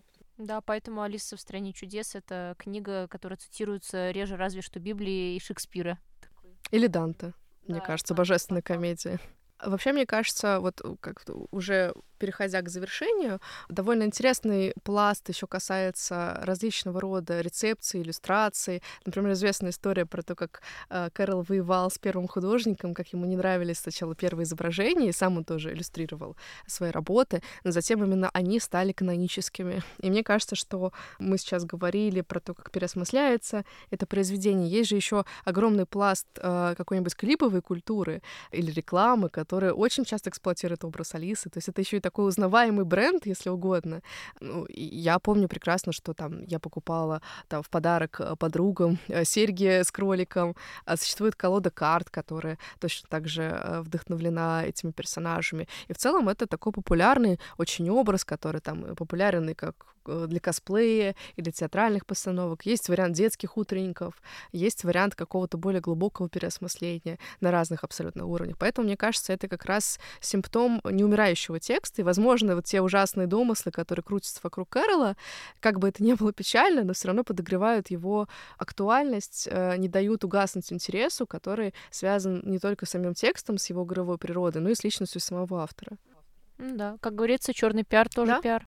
Да, 0.41 0.59
поэтому 0.61 1.03
«Алиса 1.03 1.37
в 1.37 1.41
стране 1.41 1.71
чудес»— 1.71 2.15
это 2.15 2.55
книга, 2.57 3.07
которая 3.07 3.37
цитируется 3.37 4.09
реже 4.09 4.37
разве 4.37 4.61
что 4.61 4.79
Библии 4.79 5.35
и 5.35 5.39
Шекспира. 5.39 5.99
Или 6.71 6.87
Данте, 6.87 7.33
мне 7.67 7.79
да, 7.79 7.85
кажется, 7.85 8.15
божественная 8.15 8.63
комедия. 8.63 9.19
Вообще, 9.63 9.93
мне 9.93 10.07
кажется, 10.07 10.59
вот 10.59 10.81
как 10.99 11.23
уже 11.51 11.93
переходя 12.21 12.61
к 12.61 12.69
завершению, 12.69 13.39
довольно 13.67 14.03
интересный 14.03 14.73
пласт 14.83 15.27
еще 15.29 15.47
касается 15.47 16.39
различного 16.43 17.01
рода 17.01 17.41
рецепций, 17.41 18.03
иллюстраций. 18.03 18.83
Например, 19.05 19.31
известная 19.31 19.71
история 19.71 20.05
про 20.05 20.21
то, 20.21 20.35
как 20.35 20.61
э, 20.91 21.09
Кэрол 21.13 21.41
воевал 21.41 21.89
с 21.89 21.97
первым 21.97 22.27
художником, 22.27 22.93
как 22.93 23.07
ему 23.13 23.25
не 23.25 23.35
нравились 23.35 23.79
сначала 23.79 24.13
первые 24.13 24.43
изображения, 24.43 25.09
и 25.09 25.11
сам 25.11 25.37
он 25.37 25.43
тоже 25.43 25.73
иллюстрировал 25.73 26.35
свои 26.67 26.91
работы, 26.91 27.41
но 27.63 27.71
затем 27.71 28.03
именно 28.03 28.29
они 28.33 28.59
стали 28.59 28.91
каноническими. 28.91 29.81
И 30.03 30.11
мне 30.11 30.23
кажется, 30.23 30.55
что 30.55 30.93
мы 31.17 31.39
сейчас 31.39 31.65
говорили 31.65 32.21
про 32.21 32.39
то, 32.39 32.53
как 32.53 32.69
переосмысляется 32.69 33.65
это 33.89 34.05
произведение. 34.05 34.69
Есть 34.69 34.89
же 34.89 34.95
еще 34.95 35.25
огромный 35.43 35.87
пласт 35.87 36.27
э, 36.37 36.75
какой-нибудь 36.77 37.15
клиповой 37.15 37.61
культуры 37.61 38.21
или 38.51 38.69
рекламы, 38.69 39.29
которая 39.29 39.73
очень 39.73 40.05
часто 40.05 40.29
эксплуатирует 40.29 40.83
образ 40.83 41.15
Алисы. 41.15 41.49
То 41.49 41.57
есть 41.57 41.69
это 41.69 41.81
еще 41.81 41.97
и 41.97 41.99
такой 41.99 42.10
узнаваемый 42.19 42.85
бренд, 42.85 43.25
если 43.25 43.49
угодно. 43.49 44.01
Ну, 44.39 44.65
я 44.69 45.19
помню 45.19 45.47
прекрасно, 45.47 45.91
что 45.91 46.13
там 46.13 46.43
я 46.43 46.59
покупала 46.59 47.21
там 47.47 47.63
в 47.63 47.69
подарок 47.69 48.19
э, 48.19 48.35
подругам 48.35 48.99
э, 49.07 49.23
серьги 49.25 49.81
с 49.81 49.91
кроликом. 49.91 50.55
А 50.85 50.97
существует 50.97 51.35
колода 51.35 51.69
карт, 51.69 52.09
которая 52.09 52.57
точно 52.79 53.07
так 53.09 53.27
же 53.27 53.43
э, 53.43 53.81
вдохновлена 53.81 54.65
этими 54.65 54.91
персонажами. 54.91 55.67
И 55.87 55.93
в 55.93 55.97
целом 55.97 56.29
это 56.29 56.47
такой 56.47 56.73
популярный 56.73 57.39
очень 57.57 57.89
образ, 57.89 58.25
который 58.25 58.61
там 58.61 58.95
популярен 58.95 59.49
и 59.49 59.53
как 59.53 59.75
для 60.05 60.39
косплея 60.39 61.15
и 61.35 61.41
для 61.41 61.51
театральных 61.51 62.05
постановок. 62.05 62.65
Есть 62.65 62.89
вариант 62.89 63.15
детских 63.15 63.57
утренников, 63.57 64.21
есть 64.51 64.83
вариант 64.83 65.15
какого-то 65.15 65.57
более 65.57 65.81
глубокого 65.81 66.29
переосмысления 66.29 67.19
на 67.39 67.51
разных 67.51 67.83
абсолютно 67.83 68.25
уровнях. 68.25 68.57
Поэтому, 68.57 68.87
мне 68.87 68.97
кажется, 68.97 69.33
это 69.33 69.47
как 69.47 69.65
раз 69.65 69.99
симптом 70.19 70.81
неумирающего 70.83 71.59
текста, 71.59 72.01
и, 72.01 72.05
возможно, 72.05 72.55
вот 72.55 72.65
те 72.65 72.81
ужасные 72.81 73.27
домыслы, 73.27 73.71
которые 73.71 74.03
крутятся 74.03 74.39
вокруг 74.43 74.69
Кэрола, 74.69 75.15
как 75.59 75.79
бы 75.79 75.89
это 75.89 76.03
ни 76.03 76.13
было 76.13 76.33
печально, 76.33 76.83
но 76.83 76.93
все 76.93 77.07
равно 77.07 77.23
подогревают 77.23 77.89
его 77.89 78.27
актуальность, 78.57 79.47
э, 79.51 79.77
не 79.77 79.87
дают 79.87 80.23
угаснуть 80.23 80.71
интересу, 80.71 81.27
который 81.27 81.73
связан 81.89 82.41
не 82.45 82.59
только 82.59 82.85
с 82.85 82.89
самим 82.89 83.13
текстом, 83.13 83.57
с 83.57 83.69
его 83.69 83.83
игровой 83.83 84.17
природой, 84.17 84.61
но 84.61 84.69
и 84.69 84.75
с 84.75 84.83
личностью 84.83 85.21
самого 85.21 85.63
автора. 85.63 85.97
Да, 86.57 86.97
как 87.01 87.15
говорится, 87.15 87.53
черный 87.53 87.83
пиар 87.83 88.07
тоже 88.09 88.33
да? 88.33 88.41
пиар. 88.41 88.65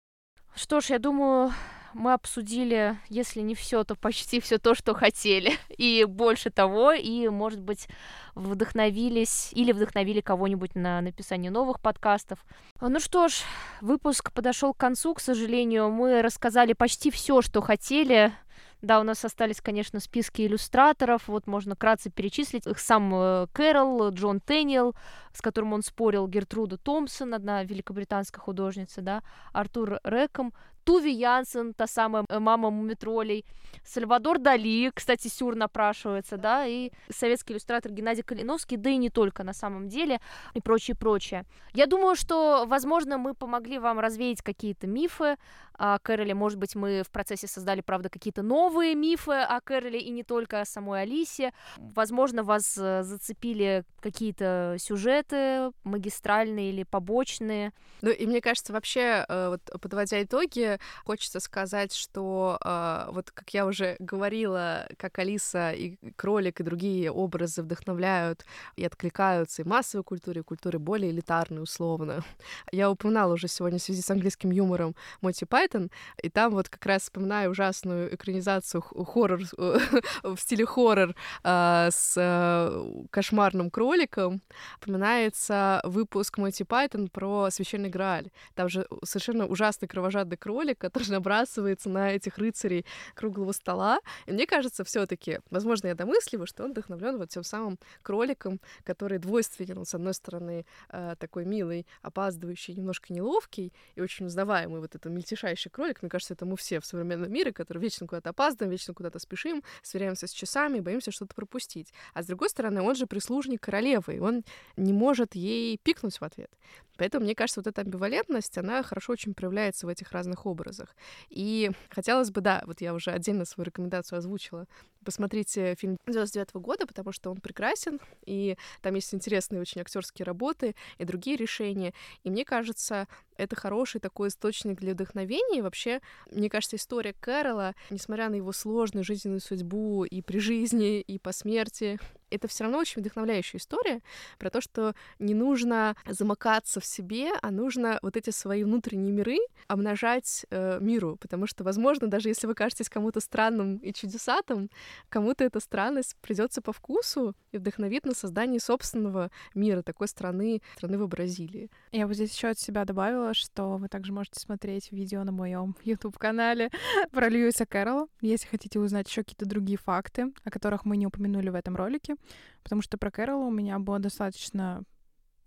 Что 0.56 0.82
ж, 0.82 0.92
я 0.92 1.00
думаю, 1.00 1.54
мы 1.94 2.14
обсудили, 2.14 2.98
если 3.10 3.42
не 3.42 3.56
все, 3.56 3.84
то 3.84 3.96
почти 3.96 4.40
все 4.40 4.58
то, 4.58 4.76
что 4.76 4.94
хотели. 4.94 5.54
И 5.78 6.06
больше 6.06 6.50
того, 6.50 6.92
и, 6.92 7.30
может 7.30 7.62
быть, 7.62 7.88
вдохновились 8.36 9.52
или 9.54 9.72
вдохновили 9.72 10.22
кого-нибудь 10.22 10.76
на 10.76 11.02
написание 11.02 11.52
новых 11.52 11.80
подкастов. 11.80 12.40
Ну 12.82 13.00
что 13.00 13.28
ж, 13.28 13.42
выпуск 13.82 14.32
подошел 14.32 14.74
к 14.74 14.78
концу, 14.78 15.14
к 15.14 15.20
сожалению. 15.20 15.90
Мы 15.90 16.22
рассказали 16.22 16.74
почти 16.74 17.12
все, 17.12 17.42
что 17.42 17.62
хотели. 17.62 18.34
Да, 18.82 19.02
у 19.02 19.04
нас 19.04 19.26
остались, 19.26 19.60
конечно, 19.60 20.00
списки 20.00 20.44
иллюстраторов. 20.44 21.28
Вот 21.28 21.48
можно 21.48 21.76
кратко 21.76 22.10
перечислить 22.10 22.66
их. 22.66 22.80
Сам 22.80 23.14
э, 23.14 23.48
Кэрол, 23.52 24.10
Джон 24.10 24.40
Тенниел, 24.40 24.96
с 25.34 25.42
которым 25.42 25.74
он 25.74 25.82
спорил, 25.82 26.28
Гертруда 26.28 26.78
Томпсон, 26.78 27.34
одна 27.34 27.64
великобританская 27.64 28.42
художница, 28.42 29.02
да, 29.02 29.22
Артур 29.52 30.00
Рэком, 30.04 30.54
Туви 30.84 31.12
Янсен, 31.12 31.74
та 31.74 31.88
самая 31.88 32.26
э, 32.30 32.40
мама 32.40 32.70
мумитролей, 32.70 33.46
Сальвадор 33.84 34.40
Дали, 34.40 34.92
кстати, 34.94 35.28
Сюр 35.28 35.56
напрашивается, 35.56 36.38
да, 36.38 36.66
и 36.66 36.92
советский 37.10 37.54
иллюстратор 37.54 37.92
Геннадий 37.92 38.24
Калиновский, 38.24 38.78
да 38.78 38.90
и 38.90 38.98
не 38.98 39.10
только 39.10 39.44
на 39.44 39.54
самом 39.54 39.88
деле, 39.88 40.20
и 40.54 40.62
прочее, 40.62 40.96
прочее. 40.96 41.46
Я 41.74 41.86
думаю, 41.86 42.16
что, 42.16 42.66
возможно, 42.68 43.18
мы 43.18 43.34
помогли 43.34 43.80
вам 43.80 44.00
развеять 44.00 44.42
какие-то 44.42 44.88
мифы 44.88 45.38
о 45.74 45.98
Кэроле, 46.00 46.36
может 46.36 46.60
быть, 46.60 46.76
мы 46.76 47.04
в 47.04 47.10
процессе 47.10 47.48
создали, 47.48 47.82
правда, 47.82 48.10
какие-то 48.10 48.44
новые 48.44 48.96
мифы 48.96 49.32
о 49.32 49.62
Кэроле 49.62 50.00
и 50.00 50.10
не 50.10 50.24
только 50.24 50.62
о 50.62 50.66
самой 50.66 51.04
Алисе. 51.04 51.54
Возможно, 51.78 52.44
вас 52.44 52.78
э, 52.78 53.04
зацепили 53.04 53.86
какие-то 54.02 54.76
сюжеты 54.78 55.72
магистральные 55.86 56.72
или 56.72 56.84
побочные. 56.84 57.72
Ну, 58.02 58.12
и 58.12 58.28
мне 58.28 58.42
кажется, 58.42 58.74
вообще, 58.74 59.26
э, 59.28 59.50
вот 59.50 59.82
подводя 59.82 60.22
итоги, 60.22 60.69
хочется 61.06 61.40
сказать, 61.40 61.94
что 61.94 62.60
э, 62.64 63.08
вот 63.12 63.32
как 63.32 63.50
я 63.54 63.66
уже 63.66 63.96
говорила, 64.00 64.88
как 64.98 65.20
Алиса 65.20 65.72
и 65.72 65.98
кролик 66.16 66.60
и 66.60 66.64
другие 66.64 67.12
образы 67.12 67.64
вдохновляют 67.64 68.46
и 68.76 68.86
откликаются 68.86 69.62
и 69.62 69.66
массовой 69.66 70.04
культуре, 70.04 70.42
и 70.42 70.44
культуре 70.44 70.80
более 70.80 71.12
элитарной 71.12 71.64
условно. 71.64 72.24
Я 72.72 72.92
упоминала 72.92 73.34
уже 73.34 73.48
сегодня 73.48 73.80
в 73.80 73.82
связи 73.82 74.02
с 74.02 74.10
английским 74.12 74.52
юмором 74.52 74.96
Моти 75.22 75.46
Пайтон, 75.46 75.90
и 76.22 76.30
там 76.30 76.54
вот 76.54 76.70
как 76.70 76.86
раз 76.86 77.04
вспоминаю 77.04 77.52
ужасную 77.52 78.14
экранизацию 78.14 78.82
хоррор 78.82 79.40
в 80.24 80.38
стиле 80.38 80.66
хоррор 80.66 81.16
э, 81.44 81.90
с 81.92 82.14
э, 82.18 83.04
кошмарным 83.12 83.70
кроликом. 83.70 84.42
Упоминается 84.82 85.82
выпуск 85.84 86.38
Моти 86.38 86.64
Пайтон 86.64 87.08
про 87.10 87.50
священный 87.50 87.90
Грааль. 87.90 88.30
Там 88.56 88.70
же 88.70 88.88
совершенно 89.04 89.46
ужасный 89.46 89.88
кровожадный 89.88 90.38
кролик, 90.38 90.59
который 90.74 91.10
набрасывается 91.10 91.90
на 91.90 92.12
этих 92.12 92.38
рыцарей 92.38 92.86
круглого 93.16 93.52
стола. 93.52 94.00
И 94.26 94.32
мне 94.32 94.46
кажется, 94.46 94.84
все 94.84 95.06
таки 95.06 95.40
возможно, 95.50 95.88
я 95.88 95.96
домысливаю, 95.96 96.48
что 96.48 96.64
он 96.64 96.72
вдохновлен 96.72 97.18
вот 97.18 97.30
тем 97.30 97.44
самым 97.44 97.80
кроликом, 98.02 98.60
который 98.84 99.20
двойственен. 99.20 99.86
С 99.86 99.94
одной 99.96 100.14
стороны, 100.14 100.66
э, 100.90 101.16
такой 101.20 101.46
милый, 101.46 101.86
опаздывающий, 102.02 102.74
немножко 102.76 103.14
неловкий 103.14 103.74
и 103.96 104.02
очень 104.02 104.26
узнаваемый 104.26 104.82
вот 104.82 104.96
этот 104.96 105.12
мельтешащий 105.12 105.70
кролик. 105.70 106.02
Мне 106.02 106.10
кажется, 106.10 106.34
это 106.34 106.46
мы 106.46 106.58
все 106.58 106.80
в 106.80 106.86
современном 106.86 107.32
мире, 107.32 107.54
которые 107.54 107.82
вечно 107.84 108.08
куда-то 108.08 108.30
опаздываем, 108.30 108.72
вечно 108.72 108.94
куда-то 108.94 109.20
спешим, 109.20 109.64
сверяемся 109.82 110.28
с 110.28 110.32
часами, 110.32 110.80
боимся 110.80 111.12
что-то 111.12 111.36
пропустить. 111.36 111.94
А 112.14 112.24
с 112.24 112.28
другой 112.28 112.50
стороны, 112.50 112.82
он 112.82 112.96
же 112.96 113.08
прислужник 113.08 113.62
королевы, 113.62 114.16
и 114.16 114.20
он 114.20 114.44
не 114.78 114.94
может 114.94 115.36
ей 115.36 115.78
пикнуть 115.78 116.20
в 116.20 116.24
ответ. 116.24 116.52
Поэтому, 116.98 117.26
мне 117.26 117.36
кажется, 117.36 117.62
вот 117.62 117.68
эта 117.68 117.82
амбивалентность, 117.82 118.58
она 118.58 118.84
хорошо 118.84 119.14
очень 119.14 119.34
проявляется 119.34 119.86
в 119.86 119.90
этих 119.90 120.12
разных 120.12 120.46
образах. 120.50 120.96
И 121.30 121.72
хотелось 121.90 122.32
бы, 122.32 122.42
да, 122.42 122.64
вот 122.66 122.82
я 122.82 122.94
уже 122.94 123.12
отдельно 123.12 123.46
свою 123.46 123.66
рекомендацию 123.66 124.18
озвучила, 124.18 124.68
посмотрите 125.06 125.76
фильм 125.76 125.98
99 126.08 126.52
-го 126.52 126.60
года, 126.60 126.86
потому 126.86 127.12
что 127.12 127.32
он 127.32 127.38
прекрасен, 127.40 128.00
и 128.26 128.58
там 128.82 128.96
есть 128.96 129.14
интересные 129.14 129.62
очень 129.62 129.82
актерские 129.82 130.26
работы 130.26 130.76
и 130.98 131.06
другие 131.06 131.38
решения. 131.38 131.94
И 132.24 132.30
мне 132.30 132.46
кажется, 132.46 133.08
это 133.38 133.56
хороший 133.56 134.02
такой 134.02 134.28
источник 134.28 134.80
для 134.80 134.94
вдохновения. 134.94 135.60
И 135.60 135.62
вообще, 135.62 136.02
мне 136.32 136.50
кажется, 136.50 136.76
история 136.76 137.14
Кэрола, 137.14 137.74
несмотря 137.90 138.30
на 138.30 138.36
его 138.36 138.52
сложную 138.52 139.04
жизненную 139.04 139.40
судьбу 139.40 140.04
и 140.04 140.22
при 140.22 140.40
жизни, 140.40 141.02
и 141.02 141.20
по 141.20 141.32
смерти, 141.32 142.00
это 142.30 142.48
все 142.48 142.64
равно 142.64 142.80
очень 142.80 143.02
вдохновляющая 143.02 143.60
история 143.60 144.02
про 144.38 144.50
то, 144.50 144.62
что 144.62 144.94
не 145.20 145.34
нужно 145.34 145.96
замыкаться 146.08 146.80
в 146.80 146.86
себе, 146.86 147.32
а 147.42 147.52
нужно 147.52 148.00
вот 148.02 148.18
эти 148.18 148.30
свои 148.30 148.64
внутренние 148.64 149.12
миры 149.12 149.38
обнажать 149.68 150.46
э, 150.50 150.80
миру, 150.82 151.18
потому 151.20 151.48
что, 151.48 151.64
возможно, 151.64 152.08
даже 152.08 152.30
если 152.30 152.48
вы 152.48 152.56
кажетесь 152.56 152.90
кому-то 152.90 153.20
странным 153.20 153.78
и 153.78 153.94
чудесатым, 153.94 154.70
кому-то 155.10 155.44
эта 155.44 155.60
странность 155.60 156.16
придется 156.22 156.62
по 156.62 156.74
вкусу 156.74 157.36
и 157.52 157.58
вдохновит 157.58 158.06
на 158.06 158.14
создание 158.14 158.60
собственного 158.60 159.32
мира, 159.54 159.82
такой 159.82 160.08
страны, 160.08 160.62
страны 160.76 160.98
в 160.98 161.08
Бразилии. 161.08 161.70
Я 161.92 162.08
вот 162.08 162.16
здесь 162.16 162.34
еще 162.34 162.50
от 162.50 162.60
себя 162.60 162.86
добавила, 162.86 163.34
что 163.34 163.78
вы 163.78 163.88
также 163.88 164.12
можете 164.12 164.40
смотреть 164.40 164.92
видео 164.92 165.24
на 165.24 165.32
моем 165.32 165.76
YouTube-канале 165.84 166.70
про 167.12 167.30
Льюиса 167.30 167.66
Кэрролла, 167.66 168.08
если 168.22 168.48
хотите 168.48 168.80
узнать 168.80 169.08
еще 169.08 169.24
какие-то 169.24 169.46
другие 169.46 169.78
факты, 169.78 170.32
о 170.44 170.52
которых 170.52 170.86
мы 170.86 170.98
не 170.98 171.08
упомянули 171.08 171.50
в 171.50 171.56
этом 171.56 171.76
ролике, 171.76 172.16
потому 172.64 172.82
что 172.82 172.98
про 172.98 173.12
Кэрролла 173.12 173.46
у 173.46 173.52
меня 173.52 173.80
было 173.80 174.00
достаточно 174.00 174.84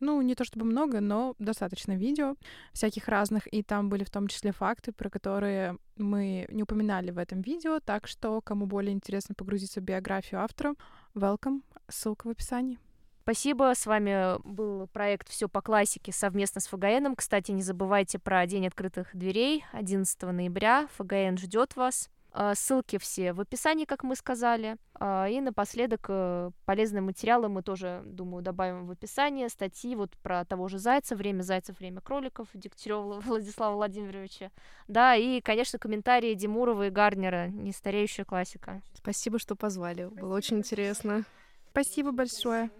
ну, 0.02 0.20
не 0.20 0.34
то 0.34 0.44
чтобы 0.44 0.66
много, 0.66 1.00
но 1.00 1.34
достаточно 1.38 1.96
видео 1.96 2.34
всяких 2.72 3.08
разных, 3.08 3.46
и 3.52 3.62
там 3.62 3.88
были 3.88 4.02
в 4.02 4.10
том 4.10 4.26
числе 4.26 4.52
факты, 4.52 4.92
про 4.92 5.08
которые 5.08 5.78
мы 5.96 6.46
не 6.50 6.64
упоминали 6.64 7.12
в 7.12 7.18
этом 7.18 7.40
видео, 7.40 7.78
так 7.78 8.08
что, 8.08 8.40
кому 8.40 8.66
более 8.66 8.92
интересно 8.92 9.36
погрузиться 9.36 9.80
в 9.80 9.84
биографию 9.84 10.40
автора, 10.40 10.74
welcome, 11.14 11.62
ссылка 11.88 12.26
в 12.26 12.30
описании. 12.30 12.78
Спасибо, 13.22 13.72
с 13.76 13.86
вами 13.86 14.42
был 14.42 14.88
проект 14.88 15.28
«Все 15.28 15.48
по 15.48 15.62
классике» 15.62 16.10
совместно 16.10 16.60
с 16.60 16.66
ФГНом. 16.66 17.14
Кстати, 17.14 17.52
не 17.52 17.62
забывайте 17.62 18.18
про 18.18 18.44
День 18.48 18.66
открытых 18.66 19.10
дверей 19.14 19.64
11 19.70 20.20
ноября. 20.22 20.88
ФГН 20.96 21.36
ждет 21.38 21.76
вас. 21.76 22.10
А, 22.34 22.54
ссылки 22.54 22.98
все 22.98 23.34
в 23.34 23.40
описании, 23.40 23.84
как 23.84 24.04
мы 24.04 24.16
сказали. 24.16 24.76
А, 24.94 25.28
и 25.28 25.40
напоследок 25.40 26.06
э, 26.08 26.50
полезные 26.64 27.02
материалы 27.02 27.48
мы 27.48 27.62
тоже, 27.62 28.02
думаю, 28.06 28.42
добавим 28.42 28.86
в 28.86 28.90
описание. 28.90 29.50
Статьи 29.50 29.94
вот 29.94 30.16
про 30.18 30.44
того 30.46 30.68
же 30.68 30.78
Зайца, 30.78 31.14
время 31.14 31.42
Зайцев, 31.42 31.78
время 31.78 32.00
кроликов, 32.00 32.48
Дегтярева 32.54 33.20
Владислава 33.24 33.74
Владимировича. 33.74 34.50
Да, 34.88 35.14
и, 35.14 35.42
конечно, 35.42 35.78
комментарии 35.78 36.34
Димурова 36.34 36.86
и 36.86 36.90
Гарнера, 36.90 37.48
нестареющая 37.48 38.24
классика. 38.24 38.80
Спасибо, 38.94 39.38
что 39.38 39.54
позвали. 39.54 40.06
Было 40.06 40.34
очень 40.34 40.58
интересно. 40.58 41.24
Спасибо 41.70 42.12
большое. 42.12 42.70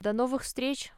До 0.00 0.12
новых 0.12 0.42
встреч! 0.42 0.92